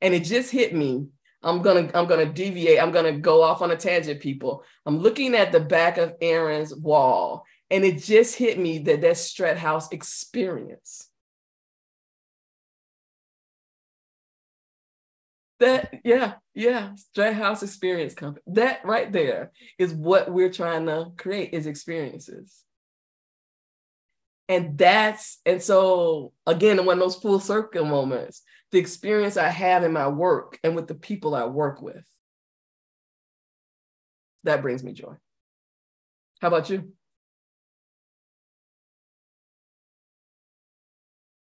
And 0.00 0.14
it 0.14 0.24
just 0.24 0.50
hit 0.50 0.74
me. 0.74 1.08
I'm 1.42 1.62
gonna 1.62 1.90
I'm 1.94 2.06
gonna 2.06 2.26
deviate. 2.26 2.82
I'm 2.82 2.90
gonna 2.90 3.18
go 3.18 3.42
off 3.42 3.62
on 3.62 3.70
a 3.70 3.76
tangent, 3.76 4.20
people. 4.20 4.64
I'm 4.86 4.98
looking 4.98 5.34
at 5.34 5.52
the 5.52 5.60
back 5.60 5.96
of 5.96 6.14
Erin's 6.20 6.74
wall, 6.74 7.44
and 7.70 7.84
it 7.84 8.02
just 8.02 8.36
hit 8.36 8.58
me 8.58 8.78
that 8.80 9.00
that's 9.00 9.32
Strat 9.32 9.56
House 9.56 9.92
experience. 9.92 11.08
That 15.60 16.00
yeah, 16.04 16.34
yeah, 16.54 16.90
Strat 16.94 17.34
House 17.34 17.62
Experience 17.62 18.14
Company. 18.14 18.42
That 18.48 18.84
right 18.84 19.10
there 19.12 19.52
is 19.78 19.92
what 19.92 20.32
we're 20.32 20.52
trying 20.52 20.86
to 20.86 21.12
create 21.16 21.52
is 21.52 21.66
experiences. 21.66 22.64
And 24.48 24.78
that's 24.78 25.40
and 25.44 25.62
so 25.62 26.32
again, 26.46 26.84
one 26.84 26.98
of 26.98 27.00
those 27.00 27.16
full 27.16 27.40
circle 27.40 27.84
moments, 27.84 28.42
the 28.70 28.78
experience 28.78 29.36
I 29.36 29.48
have 29.48 29.84
in 29.84 29.92
my 29.92 30.08
work 30.08 30.58
and 30.62 30.74
with 30.74 30.86
the 30.88 30.94
people 30.94 31.34
I 31.34 31.44
work 31.46 31.80
with. 31.80 32.04
That 34.44 34.62
brings 34.62 34.84
me 34.84 34.92
joy. 34.92 35.14
How 36.40 36.48
about 36.48 36.70
you? 36.70 36.92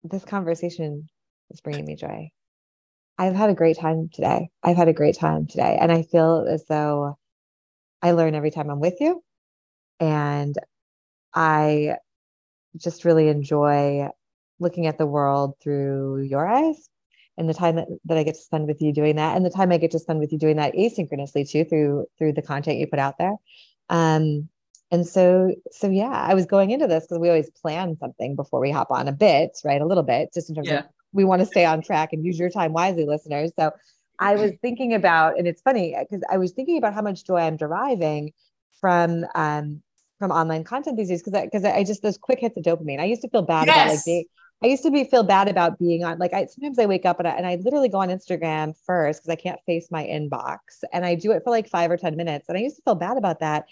This 0.04 0.24
conversation 0.24 1.08
is 1.50 1.60
bringing 1.60 1.84
me 1.84 1.96
joy. 1.96 2.30
I've 3.18 3.34
had 3.34 3.50
a 3.50 3.54
great 3.54 3.78
time 3.78 4.08
today. 4.12 4.48
I've 4.62 4.76
had 4.76 4.88
a 4.88 4.92
great 4.92 5.16
time 5.16 5.46
today. 5.46 5.78
And 5.80 5.90
I 5.90 6.02
feel 6.02 6.46
as 6.48 6.64
though 6.66 7.18
I 8.02 8.12
learn 8.12 8.34
every 8.34 8.50
time 8.50 8.70
I'm 8.70 8.80
with 8.80 9.00
you. 9.00 9.22
And 9.98 10.54
I 11.34 11.96
just 12.76 13.04
really 13.04 13.28
enjoy 13.28 14.08
looking 14.60 14.86
at 14.86 14.98
the 14.98 15.06
world 15.06 15.54
through 15.62 16.22
your 16.22 16.46
eyes 16.46 16.88
and 17.38 17.48
the 17.48 17.54
time 17.54 17.76
that, 17.76 17.88
that 18.06 18.18
I 18.18 18.22
get 18.22 18.34
to 18.34 18.40
spend 18.40 18.66
with 18.66 18.80
you 18.80 18.92
doing 18.92 19.16
that 19.16 19.36
and 19.36 19.44
the 19.44 19.50
time 19.50 19.72
I 19.72 19.78
get 19.78 19.90
to 19.92 19.98
spend 19.98 20.20
with 20.20 20.32
you 20.32 20.38
doing 20.38 20.56
that 20.56 20.74
asynchronously 20.74 21.48
too 21.48 21.64
through 21.64 22.06
through 22.18 22.32
the 22.32 22.42
content 22.42 22.78
you 22.78 22.86
put 22.86 22.98
out 22.98 23.18
there. 23.18 23.34
Um 23.90 24.48
and 24.90 25.06
so 25.06 25.54
so 25.72 25.88
yeah, 25.88 26.10
I 26.10 26.34
was 26.34 26.46
going 26.46 26.70
into 26.70 26.86
this 26.86 27.04
because 27.04 27.18
we 27.18 27.28
always 27.28 27.50
plan 27.50 27.96
something 27.98 28.36
before 28.36 28.60
we 28.60 28.70
hop 28.70 28.90
on 28.90 29.08
a 29.08 29.12
bit, 29.12 29.58
right? 29.64 29.80
A 29.80 29.86
little 29.86 30.04
bit, 30.04 30.32
just 30.32 30.48
in 30.48 30.54
terms 30.54 30.68
yeah. 30.68 30.78
of 30.80 30.84
we 31.12 31.24
want 31.24 31.40
to 31.40 31.46
stay 31.46 31.64
on 31.64 31.82
track 31.82 32.12
and 32.12 32.24
use 32.24 32.38
your 32.38 32.50
time 32.50 32.72
wisely, 32.72 33.04
listeners. 33.04 33.50
So 33.58 33.72
I 34.18 34.36
was 34.36 34.52
thinking 34.62 34.94
about, 34.94 35.38
and 35.38 35.48
it's 35.48 35.62
funny 35.62 35.96
because 35.98 36.24
I 36.30 36.38
was 36.38 36.52
thinking 36.52 36.78
about 36.78 36.94
how 36.94 37.02
much 37.02 37.24
joy 37.26 37.38
I'm 37.38 37.56
deriving 37.56 38.32
from 38.80 39.24
um, 39.34 39.82
from 40.18 40.30
online 40.30 40.64
content 40.64 40.96
these 40.96 41.08
days 41.08 41.22
because 41.22 41.42
because 41.42 41.64
I, 41.64 41.76
I, 41.76 41.84
just 41.84 42.02
those 42.02 42.16
quick 42.16 42.40
hits 42.40 42.56
of 42.56 42.62
dopamine. 42.62 43.00
I 43.00 43.04
used 43.04 43.22
to 43.22 43.28
feel 43.28 43.42
bad 43.42 43.66
yes. 43.66 43.76
about 43.76 43.94
like 43.94 44.04
being. 44.04 44.24
I 44.62 44.68
used 44.68 44.82
to 44.84 44.90
be 44.90 45.04
feel 45.04 45.22
bad 45.22 45.48
about 45.48 45.78
being 45.78 46.02
on 46.04 46.18
like 46.18 46.32
I 46.32 46.46
sometimes 46.46 46.78
I 46.78 46.86
wake 46.86 47.04
up 47.04 47.18
and 47.18 47.28
I, 47.28 47.32
and 47.32 47.46
I 47.46 47.56
literally 47.56 47.88
go 47.88 47.98
on 47.98 48.08
Instagram 48.08 48.74
first 48.86 49.22
because 49.22 49.30
I 49.30 49.36
can't 49.36 49.60
face 49.66 49.88
my 49.90 50.04
inbox 50.04 50.82
and 50.92 51.04
I 51.04 51.14
do 51.14 51.32
it 51.32 51.42
for 51.44 51.50
like 51.50 51.68
five 51.68 51.90
or 51.90 51.96
ten 51.96 52.16
minutes 52.16 52.48
and 52.48 52.56
I 52.56 52.62
used 52.62 52.76
to 52.76 52.82
feel 52.82 52.94
bad 52.94 53.18
about 53.18 53.40
that 53.40 53.66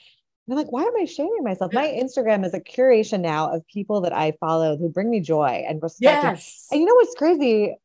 and 0.47 0.53
I'm 0.53 0.59
like, 0.63 0.73
why 0.73 0.83
am 0.83 0.93
I 1.01 1.07
shaming 1.07 1.43
myself? 1.43 1.73
My 1.73 1.87
Instagram 1.87 2.45
is 2.45 2.53
a 2.53 2.61
curation 2.61 3.21
now 3.21 3.51
of 3.51 3.67
people 3.67 4.03
that 4.03 4.13
I 4.13 4.35
follow 4.41 4.77
who 4.77 4.91
bring 4.91 5.09
me 5.09 5.21
joy 5.21 5.65
and 5.67 5.83
respect. 5.83 6.23
Yes. 6.23 6.69
And 6.71 6.81
you 6.81 6.87
know 6.87 6.95
what's 6.95 7.15
crazy? 7.15 7.77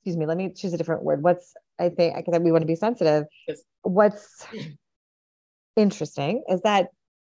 Excuse 0.00 0.18
me, 0.18 0.26
let 0.26 0.36
me 0.36 0.52
choose 0.52 0.74
a 0.74 0.76
different 0.76 1.04
word. 1.04 1.22
What's 1.22 1.54
I 1.78 1.88
think 1.88 2.16
because 2.16 2.38
we 2.40 2.52
want 2.52 2.62
to 2.62 2.66
be 2.66 2.76
sensitive. 2.76 3.24
Yes. 3.48 3.62
What's 3.82 4.46
interesting 5.76 6.44
is 6.48 6.60
that 6.62 6.88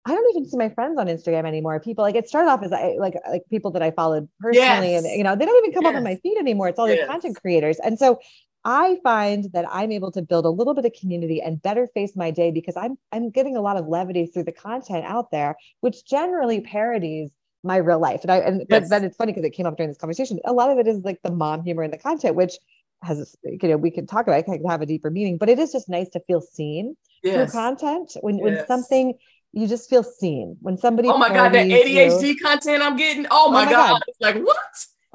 I 0.06 0.14
don't 0.14 0.30
even 0.32 0.49
see 0.49 0.58
my 0.58 0.70
friends 0.70 0.99
on 0.99 1.08
Instagram 1.08 1.45
anymore. 1.45 1.80
People 1.80 2.04
like 2.04 2.16
it 2.16 2.28
started 2.28 2.49
off 2.49 2.62
as 2.62 2.74
I, 2.74 2.95
like 2.99 3.16
like 3.30 3.43
people 3.49 3.72
that 3.72 3.82
I 3.82 3.91
followed 3.91 4.28
personally, 4.39 4.91
yes. 4.91 5.06
and 5.06 5.18
you 5.18 5.24
know 5.24 5.36
they 5.36 5.45
don't 5.45 5.64
even 5.64 5.74
come 5.74 5.84
yes. 5.84 5.91
up 5.91 5.95
on 5.95 6.04
my 6.04 6.16
feed 6.18 6.38
anymore. 6.38 6.68
It's 6.68 6.80
all 6.80 6.89
yes. 6.89 6.99
these 6.99 7.08
content 7.08 7.38
creators, 7.39 7.80
and 7.80 7.97
so 7.97 8.20
I 8.66 8.97
find 9.04 9.51
that 9.54 9.66
I'm 9.70 9.91
able 9.91 10.12
to 10.12 10.22
build 10.22 10.45
a 10.45 10.49
little 10.49 10.74
bit 10.74 10.86
of 10.86 10.93
community 10.93 11.41
and 11.41 11.62
better 11.62 11.88
face 11.93 12.16
my 12.16 12.32
day 12.32 12.51
because 12.51 12.76
I'm 12.78 12.97
I'm 13.12 13.30
getting 13.30 13.58
a 13.58 13.62
lot 13.62 13.78
of 13.78 13.88
levity 13.88 14.26
through 14.26 14.43
the 14.43 14.51
content 14.51 15.06
out 15.06 15.32
there, 15.32 15.56
which 15.82 16.06
generally 16.06 16.62
parodies 16.62 17.32
my 17.64 17.78
real 17.78 17.99
life. 17.99 18.22
And 18.24 18.32
I 18.32 18.38
and 18.38 18.60
yes. 18.60 18.68
but 18.70 18.89
then 18.89 19.04
it's 19.04 19.18
funny 19.18 19.32
because 19.32 19.45
it 19.45 19.51
came 19.51 19.66
up 19.66 19.78
during 19.78 19.89
this 19.89 19.97
conversation. 19.97 20.39
A 20.45 20.54
lot 20.54 20.70
of 20.70 20.78
it 20.80 20.88
is 20.88 21.04
like 21.04 21.22
the 21.24 21.32
mom 21.32 21.64
humor 21.64 21.84
in 21.84 21.91
the 21.91 21.97
content, 21.97 22.36
which 22.36 22.58
has 23.04 23.36
you 23.43 23.70
know 23.70 23.78
we 23.78 23.91
can 23.91 24.08
talk 24.08 24.28
about 24.28 24.39
it, 24.39 24.43
can 24.43 24.64
have 24.66 24.82
a 24.82 24.86
deeper 24.86 25.10
meaning, 25.10 25.38
but 25.38 25.49
it 25.49 25.60
is 25.60 25.72
just 25.72 25.89
nice 25.89 26.10
to 26.10 26.22
feel 26.22 26.39
seen 26.39 26.95
yes. 27.22 27.36
through 27.36 27.60
content 27.60 28.16
when 28.22 28.38
yes. 28.38 28.43
when 28.43 28.68
something 28.68 29.14
you 29.54 29.68
just 29.68 29.89
feel 29.89 30.04
seen 30.04 30.58
when 30.62 30.78
somebody. 30.78 31.08
Oh 31.08 31.18
my 31.18 31.30
god, 31.30 31.54
that 31.54 31.68
ADHD 31.68 32.24
you, 32.24 32.36
content 32.38 32.82
I'm 32.82 32.97
getting. 32.97 33.28
Oh 33.30 33.51
my, 33.51 33.62
oh 33.62 33.66
my 33.66 33.72
god. 33.72 33.89
god. 33.91 34.01
Like 34.20 34.43
what? 34.43 34.58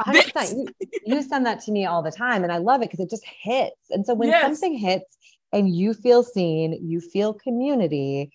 100%. 0.00 0.52
You, 0.54 0.88
you 1.04 1.22
send 1.22 1.44
that 1.44 1.60
to 1.62 1.72
me 1.72 1.84
all 1.84 2.02
the 2.02 2.12
time, 2.12 2.44
and 2.44 2.52
I 2.52 2.58
love 2.58 2.80
it 2.80 2.90
because 2.90 3.00
it 3.00 3.10
just 3.10 3.24
hits. 3.24 3.90
And 3.90 4.06
so 4.06 4.14
when 4.14 4.28
yes. 4.28 4.42
something 4.42 4.78
hits 4.78 5.18
and 5.52 5.74
you 5.74 5.92
feel 5.92 6.22
seen, 6.22 6.78
you 6.88 7.00
feel 7.00 7.34
community, 7.34 8.30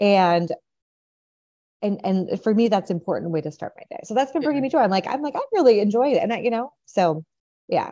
and 0.00 0.50
and 1.82 2.00
and 2.02 2.42
for 2.42 2.52
me, 2.52 2.66
that's 2.66 2.90
important 2.90 3.30
way 3.30 3.40
to 3.40 3.52
start 3.52 3.74
my 3.76 3.84
day. 3.96 4.00
So 4.04 4.14
that's 4.14 4.32
been 4.32 4.42
bringing 4.42 4.62
me 4.62 4.70
joy. 4.70 4.80
I'm 4.80 4.90
like, 4.90 5.06
I'm 5.06 5.22
like, 5.22 5.36
I 5.36 5.40
really 5.52 5.78
enjoy 5.78 6.12
it, 6.12 6.18
and 6.18 6.32
I, 6.32 6.40
you 6.40 6.50
know, 6.50 6.72
so 6.86 7.24
yeah. 7.68 7.90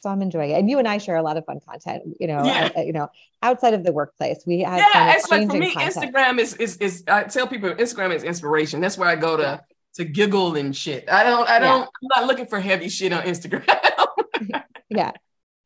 So 0.00 0.10
I'm 0.10 0.22
enjoying 0.22 0.50
it, 0.50 0.54
and 0.54 0.70
you 0.70 0.78
and 0.78 0.88
I 0.88 0.98
share 0.98 1.16
a 1.16 1.22
lot 1.22 1.36
of 1.36 1.44
fun 1.44 1.60
content. 1.68 2.02
You 2.18 2.26
know, 2.26 2.44
yeah. 2.44 2.70
uh, 2.76 2.80
you 2.80 2.92
know, 2.92 3.08
outside 3.42 3.74
of 3.74 3.84
the 3.84 3.92
workplace, 3.92 4.42
we 4.46 4.60
have 4.60 4.78
yeah. 4.78 5.14
It's 5.14 5.30
like 5.30 5.48
for 5.48 5.56
me, 5.56 5.72
content. 5.72 6.14
Instagram 6.14 6.38
is 6.38 6.54
is 6.54 6.76
is. 6.78 7.04
I 7.06 7.24
tell 7.24 7.46
people, 7.46 7.70
Instagram 7.70 8.14
is 8.14 8.22
inspiration. 8.22 8.80
That's 8.80 8.96
where 8.96 9.08
I 9.08 9.16
go 9.16 9.36
to. 9.36 9.42
Yeah 9.42 9.60
to 9.94 10.04
giggle 10.04 10.54
and 10.54 10.74
shit. 10.74 11.10
I 11.10 11.24
don't, 11.24 11.48
I 11.48 11.58
don't, 11.58 11.80
yeah. 11.80 11.86
I'm 12.16 12.22
not 12.22 12.26
looking 12.28 12.46
for 12.46 12.60
heavy 12.60 12.88
shit 12.88 13.12
on 13.12 13.22
Instagram. 13.22 13.64
yeah. 14.88 15.12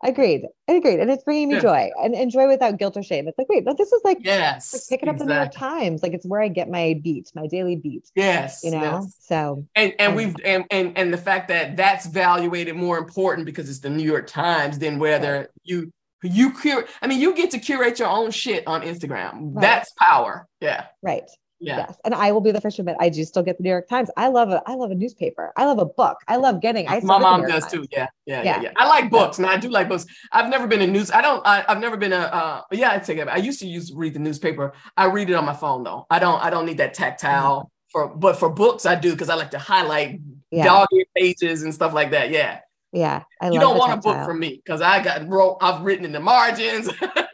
Agreed. 0.04 0.46
I 0.68 0.72
agreed. 0.74 1.00
And 1.00 1.10
it's 1.10 1.24
bringing 1.24 1.48
me 1.48 1.54
yeah. 1.54 1.60
joy 1.60 1.90
and, 2.02 2.14
and 2.14 2.30
joy 2.30 2.46
without 2.46 2.78
guilt 2.78 2.96
or 2.96 3.02
shame. 3.02 3.26
It's 3.26 3.38
like, 3.38 3.48
wait, 3.48 3.64
no, 3.64 3.74
this 3.76 3.90
is 3.90 4.02
like, 4.04 4.18
yes, 4.20 4.74
like 4.74 4.82
picking 4.90 5.08
up 5.08 5.14
exactly. 5.14 5.28
the 5.28 5.34
New 5.34 5.40
York 5.40 5.52
Times. 5.52 6.02
Like 6.02 6.12
it's 6.12 6.26
where 6.26 6.42
I 6.42 6.48
get 6.48 6.68
my 6.68 7.00
beat, 7.02 7.32
my 7.34 7.46
daily 7.46 7.76
beat. 7.76 8.10
Yes. 8.14 8.60
You 8.62 8.72
know? 8.72 9.00
Yes. 9.02 9.16
So, 9.20 9.66
and, 9.74 9.94
and 9.98 10.14
we've, 10.14 10.36
and, 10.44 10.64
and, 10.70 10.96
and 10.98 11.12
the 11.12 11.18
fact 11.18 11.48
that 11.48 11.76
that's 11.76 12.06
valuated 12.06 12.76
more 12.76 12.98
important 12.98 13.46
because 13.46 13.70
it's 13.70 13.80
the 13.80 13.90
New 13.90 14.04
York 14.04 14.26
Times 14.26 14.78
than 14.78 14.98
whether 14.98 15.38
right. 15.38 15.48
you, 15.62 15.90
you 16.22 16.52
curate, 16.52 16.88
I 17.00 17.06
mean, 17.06 17.20
you 17.20 17.34
get 17.34 17.50
to 17.52 17.58
curate 17.58 17.98
your 17.98 18.08
own 18.08 18.30
shit 18.30 18.66
on 18.66 18.82
Instagram. 18.82 19.54
Right. 19.54 19.62
That's 19.62 19.90
power. 19.98 20.46
Yeah. 20.60 20.86
Right. 21.02 21.24
Yeah. 21.64 21.78
Yes. 21.78 21.96
And 22.04 22.14
I 22.14 22.30
will 22.30 22.42
be 22.42 22.52
the 22.52 22.60
first 22.60 22.76
to 22.76 22.82
admit 22.82 22.96
I 23.00 23.08
do 23.08 23.24
still 23.24 23.42
get 23.42 23.56
the 23.56 23.62
New 23.62 23.70
York 23.70 23.88
Times. 23.88 24.10
I 24.16 24.28
love 24.28 24.50
a 24.50 24.62
I 24.66 24.74
love 24.74 24.90
a 24.90 24.94
newspaper. 24.94 25.52
I 25.56 25.64
love 25.64 25.78
a 25.78 25.86
book. 25.86 26.18
I 26.28 26.36
love 26.36 26.60
getting 26.60 26.86
I 26.86 27.00
my 27.00 27.18
mom 27.18 27.42
does 27.42 27.62
Times. 27.62 27.72
too. 27.72 27.86
Yeah. 27.90 28.08
Yeah, 28.26 28.42
yeah. 28.42 28.60
Yeah. 28.62 28.72
I 28.76 28.86
like 28.86 29.10
books 29.10 29.38
and 29.38 29.46
I 29.46 29.56
do 29.56 29.70
like 29.70 29.88
books. 29.88 30.04
I've 30.30 30.50
never 30.50 30.66
been 30.66 30.82
a 30.82 30.86
news. 30.86 31.10
I 31.10 31.22
don't 31.22 31.44
I, 31.46 31.64
have 31.66 31.80
never 31.80 31.96
been 31.96 32.12
a 32.12 32.18
uh 32.18 32.62
yeah, 32.70 32.92
I 32.92 32.98
take 32.98 33.18
it. 33.18 33.28
I 33.28 33.36
used 33.36 33.60
to 33.60 33.66
use 33.66 33.92
read 33.94 34.14
the 34.14 34.18
newspaper. 34.18 34.74
I 34.96 35.06
read 35.06 35.30
it 35.30 35.34
on 35.34 35.46
my 35.46 35.54
phone 35.54 35.84
though. 35.84 36.06
I 36.10 36.18
don't 36.18 36.42
I 36.42 36.50
don't 36.50 36.66
need 36.66 36.78
that 36.78 36.92
tactile 36.92 37.60
mm-hmm. 37.60 37.68
for 37.88 38.14
but 38.14 38.36
for 38.36 38.50
books 38.50 38.84
I 38.84 38.94
do 38.94 39.12
because 39.12 39.30
I 39.30 39.34
like 39.34 39.52
to 39.52 39.58
highlight 39.58 40.20
yeah. 40.50 40.64
dog 40.64 40.88
pages 41.16 41.62
and 41.62 41.74
stuff 41.74 41.94
like 41.94 42.10
that. 42.10 42.30
Yeah. 42.30 42.60
Yeah. 42.92 43.22
I 43.40 43.50
you 43.50 43.58
don't 43.58 43.78
want 43.78 43.92
tactile. 43.92 44.12
a 44.12 44.16
book 44.16 44.26
from 44.26 44.38
me 44.38 44.60
because 44.62 44.82
I 44.82 45.02
got 45.02 45.26
wrote 45.26 45.58
I've 45.62 45.82
written 45.82 46.04
in 46.04 46.12
the 46.12 46.20
margins. 46.20 46.90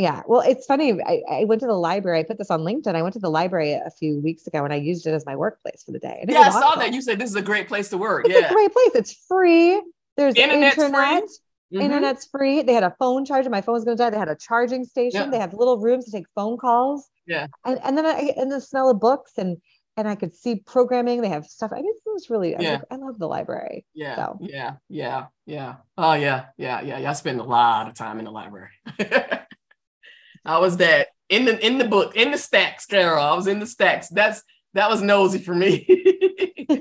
Yeah. 0.00 0.22
Well, 0.26 0.40
it's 0.40 0.64
funny. 0.64 0.98
I, 1.02 1.22
I, 1.30 1.44
went 1.44 1.60
to 1.60 1.66
the 1.66 1.74
library. 1.74 2.20
I 2.20 2.22
put 2.22 2.38
this 2.38 2.50
on 2.50 2.60
LinkedIn. 2.60 2.94
I 2.94 3.02
went 3.02 3.12
to 3.14 3.18
the 3.18 3.28
library 3.28 3.72
a 3.72 3.90
few 3.90 4.18
weeks 4.20 4.46
ago 4.46 4.64
and 4.64 4.72
I 4.72 4.76
used 4.76 5.06
it 5.06 5.10
as 5.10 5.26
my 5.26 5.36
workplace 5.36 5.82
for 5.84 5.92
the 5.92 5.98
day. 5.98 6.24
yeah, 6.26 6.40
I 6.40 6.50
saw 6.50 6.74
that. 6.76 6.94
You 6.94 7.02
said 7.02 7.18
this 7.18 7.28
is 7.28 7.36
a 7.36 7.42
great 7.42 7.68
place 7.68 7.90
to 7.90 7.98
work. 7.98 8.24
It's 8.24 8.34
yeah. 8.34 8.48
a 8.48 8.52
great 8.52 8.72
place. 8.72 8.92
It's 8.94 9.12
free. 9.28 9.82
There's 10.16 10.34
Internet's 10.36 10.78
internet. 10.78 11.24
Free. 11.24 11.78
Mm-hmm. 11.78 11.84
Internet's 11.84 12.26
free. 12.32 12.62
They 12.62 12.72
had 12.72 12.82
a 12.82 12.96
phone 12.98 13.26
charger. 13.26 13.50
My 13.50 13.60
phone 13.60 13.74
was 13.74 13.84
going 13.84 13.96
to 13.96 14.02
die. 14.02 14.10
They 14.10 14.18
had 14.18 14.28
a 14.28 14.36
charging 14.36 14.84
station. 14.84 15.20
Yeah. 15.20 15.30
They 15.30 15.38
have 15.38 15.52
little 15.52 15.78
rooms 15.78 16.06
to 16.06 16.10
take 16.10 16.24
phone 16.34 16.56
calls. 16.56 17.08
Yeah. 17.26 17.46
And, 17.66 17.78
and 17.84 17.96
then 17.96 18.06
I, 18.06 18.32
and 18.36 18.50
the 18.50 18.60
smell 18.60 18.90
of 18.90 19.00
books 19.00 19.32
and 19.36 19.58
and 19.96 20.08
I 20.08 20.14
could 20.14 20.34
see 20.34 20.56
programming. 20.56 21.20
They 21.20 21.28
have 21.28 21.44
stuff. 21.44 21.72
I 21.72 21.76
mean, 21.76 21.86
it 21.86 21.96
was 22.06 22.30
really. 22.30 22.56
Yeah. 22.58 22.80
I, 22.90 22.94
I 22.94 22.98
love 22.98 23.18
the 23.18 23.26
library. 23.26 23.84
Yeah. 23.92 24.16
So. 24.16 24.38
Yeah. 24.40 24.76
Yeah. 24.88 25.26
Yeah. 25.46 25.76
Oh 25.98 26.14
yeah. 26.14 26.46
Yeah. 26.56 26.80
Yeah. 26.80 26.98
Yeah. 26.98 27.10
I 27.10 27.12
spend 27.12 27.38
a 27.38 27.44
lot 27.44 27.86
of 27.86 27.94
time 27.94 28.18
in 28.18 28.24
the 28.24 28.30
library. 28.30 28.70
I 30.44 30.58
was 30.58 30.78
that 30.78 31.08
in 31.28 31.44
the 31.44 31.64
in 31.64 31.78
the 31.78 31.86
book 31.86 32.16
in 32.16 32.30
the 32.30 32.38
stacks, 32.38 32.86
Carol. 32.86 33.22
I 33.22 33.34
was 33.34 33.46
in 33.46 33.60
the 33.60 33.66
stacks. 33.66 34.08
That's 34.08 34.42
that 34.74 34.90
was 34.90 35.02
nosy 35.02 35.38
for 35.38 35.54
me. 35.54 35.86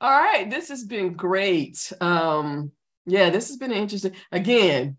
All 0.00 0.10
right, 0.10 0.50
this 0.50 0.68
has 0.68 0.82
been 0.84 1.12
great. 1.14 1.92
Um, 2.00 2.72
yeah, 3.06 3.30
this 3.30 3.48
has 3.48 3.56
been 3.56 3.70
interesting. 3.70 4.14
Again, 4.32 4.96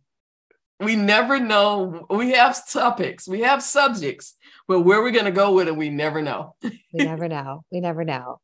we 0.80 0.96
never 0.96 1.40
know. 1.40 2.06
We 2.10 2.32
have 2.32 2.68
topics, 2.70 3.28
we 3.28 3.42
have 3.42 3.62
subjects, 3.62 4.36
but 4.68 4.82
where 4.82 5.02
we're 5.02 5.12
gonna 5.12 5.32
go 5.32 5.54
with 5.54 5.68
it, 5.68 5.76
we 5.76 5.90
never 5.90 6.22
know. 6.22 6.56
we 6.62 7.04
never 7.04 7.28
know. 7.28 7.64
We 7.72 7.82
never 7.82 8.06
know. 8.06 8.40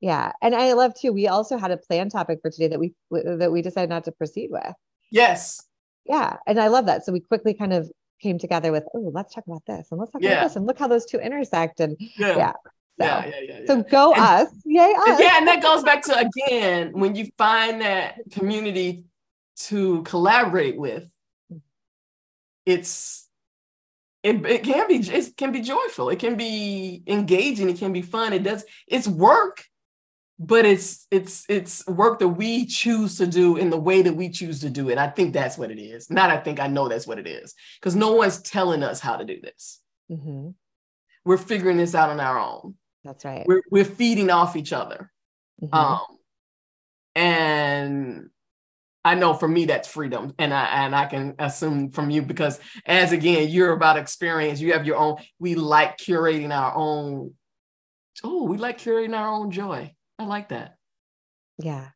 Yeah, 0.00 0.32
and 0.40 0.54
I 0.54 0.72
love 0.74 0.94
too. 0.94 1.12
We 1.12 1.28
also 1.28 1.58
had 1.58 1.72
a 1.72 1.76
plan 1.76 2.08
topic 2.08 2.38
for 2.40 2.50
today 2.50 2.68
that 2.68 2.80
we 2.80 2.94
that 3.10 3.50
we 3.52 3.62
decided 3.62 3.90
not 3.90 4.04
to 4.04 4.12
proceed 4.12 4.50
with. 4.50 4.74
Yes. 5.10 5.62
Yeah, 6.08 6.36
and 6.46 6.58
I 6.58 6.68
love 6.68 6.86
that. 6.86 7.04
So 7.04 7.12
we 7.12 7.20
quickly 7.20 7.54
kind 7.54 7.72
of 7.72 7.90
came 8.20 8.38
together 8.38 8.72
with, 8.72 8.84
oh, 8.94 9.10
let's 9.14 9.34
talk 9.34 9.44
about 9.46 9.64
this 9.66 9.88
and 9.90 10.00
let's 10.00 10.10
talk 10.10 10.22
Yeah. 10.22 10.32
about 10.32 10.42
this 10.44 10.56
and 10.56 10.66
look 10.66 10.78
how 10.78 10.88
those 10.88 11.04
two 11.04 11.18
intersect 11.18 11.80
and 11.80 11.96
Yeah. 11.98 12.36
Yeah. 12.36 12.52
so. 12.52 13.04
Yeah. 13.04 13.26
Yeah. 13.26 13.40
Yeah. 13.48 13.66
So 13.66 13.82
go 13.82 14.12
And- 14.12 14.22
us, 14.22 14.48
yay 14.64 14.94
us. 15.06 15.20
Yeah, 15.20 15.38
and 15.38 15.46
that 15.46 15.62
goes 15.62 15.84
back 15.84 16.02
to 16.04 16.18
again 16.18 16.92
when 16.98 17.14
you 17.14 17.28
find 17.38 17.80
that 17.82 18.16
community 18.32 19.04
to 19.68 20.02
collaborate 20.02 20.76
with, 20.78 21.04
it's 22.66 23.26
it, 24.22 24.44
it 24.46 24.64
can 24.64 24.88
be 24.88 24.96
it 24.96 25.36
can 25.36 25.52
be 25.52 25.60
joyful, 25.60 26.10
it 26.10 26.18
can 26.18 26.36
be 26.36 27.02
engaging, 27.06 27.68
it 27.70 27.78
can 27.78 27.92
be 27.92 28.02
fun. 28.02 28.32
It 28.32 28.42
does 28.42 28.64
it's 28.86 29.06
work, 29.06 29.64
but 30.38 30.64
it's 30.64 31.06
it's 31.10 31.44
it's 31.48 31.86
work 31.86 32.20
that 32.20 32.28
we 32.28 32.64
choose 32.64 33.16
to 33.18 33.26
do 33.26 33.56
in 33.56 33.70
the 33.70 33.76
way 33.78 34.02
that 34.02 34.14
we 34.14 34.28
choose 34.28 34.60
to 34.60 34.70
do 34.70 34.88
it. 34.88 34.98
I 34.98 35.08
think 35.08 35.32
that's 35.32 35.58
what 35.58 35.70
it 35.70 35.80
is. 35.80 36.10
Not 36.10 36.30
I 36.30 36.36
think 36.38 36.60
I 36.60 36.68
know 36.68 36.88
that's 36.88 37.06
what 37.06 37.18
it 37.18 37.26
is 37.26 37.54
because 37.80 37.96
no 37.96 38.12
one's 38.12 38.40
telling 38.40 38.82
us 38.82 39.00
how 39.00 39.16
to 39.16 39.24
do 39.24 39.40
this. 39.40 39.80
Mhm. 40.10 40.54
We're 41.24 41.38
figuring 41.38 41.76
this 41.76 41.94
out 41.94 42.10
on 42.10 42.20
our 42.20 42.38
own. 42.38 42.76
That's 43.04 43.24
right. 43.24 43.44
We're 43.46 43.62
we're 43.70 43.84
feeding 43.84 44.30
off 44.30 44.54
each 44.54 44.72
other. 44.72 45.10
Mhm. 45.60 45.74
Um, 45.74 46.18
and 47.16 48.30
I 49.04 49.14
know 49.14 49.34
for 49.34 49.48
me 49.48 49.64
that's 49.64 49.88
freedom, 49.88 50.34
and 50.38 50.54
I 50.54 50.84
and 50.84 50.94
I 50.94 51.06
can 51.06 51.34
assume 51.40 51.90
from 51.90 52.10
you 52.10 52.22
because 52.22 52.60
as 52.86 53.10
again 53.10 53.48
you're 53.48 53.72
about 53.72 53.98
experience, 53.98 54.60
you 54.60 54.72
have 54.72 54.86
your 54.86 54.96
own. 54.96 55.16
We 55.40 55.56
like 55.56 55.98
curating 55.98 56.54
our 56.56 56.74
own. 56.76 57.34
Oh, 58.22 58.44
we 58.44 58.56
like 58.56 58.78
curating 58.78 59.16
our 59.16 59.28
own 59.28 59.50
joy. 59.50 59.94
I 60.18 60.24
like 60.24 60.48
that. 60.48 60.76
yeah. 61.58 61.88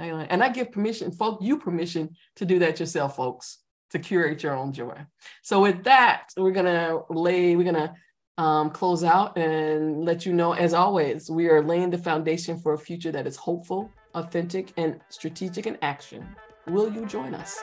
I 0.00 0.12
like, 0.12 0.28
and 0.30 0.44
I 0.44 0.48
give 0.50 0.70
permission, 0.70 1.10
folk, 1.10 1.40
you 1.42 1.58
permission 1.58 2.10
to 2.36 2.44
do 2.44 2.60
that 2.60 2.78
yourself, 2.78 3.16
folks, 3.16 3.58
to 3.90 3.98
curate 3.98 4.44
your 4.44 4.54
own 4.54 4.72
joy. 4.72 4.96
So 5.42 5.60
with 5.60 5.82
that, 5.84 6.28
we're 6.36 6.52
gonna 6.52 7.00
lay, 7.10 7.56
we're 7.56 7.64
gonna 7.64 7.94
um, 8.36 8.70
close 8.70 9.02
out 9.02 9.36
and 9.36 10.04
let 10.04 10.24
you 10.24 10.32
know, 10.32 10.52
as 10.52 10.72
always, 10.72 11.28
we 11.28 11.48
are 11.48 11.64
laying 11.64 11.90
the 11.90 11.98
foundation 11.98 12.58
for 12.58 12.74
a 12.74 12.78
future 12.78 13.10
that 13.10 13.26
is 13.26 13.36
hopeful, 13.36 13.90
authentic, 14.14 14.72
and 14.76 15.00
strategic 15.08 15.66
in 15.66 15.76
action. 15.82 16.24
Will 16.68 16.92
you 16.92 17.04
join 17.04 17.34
us? 17.34 17.60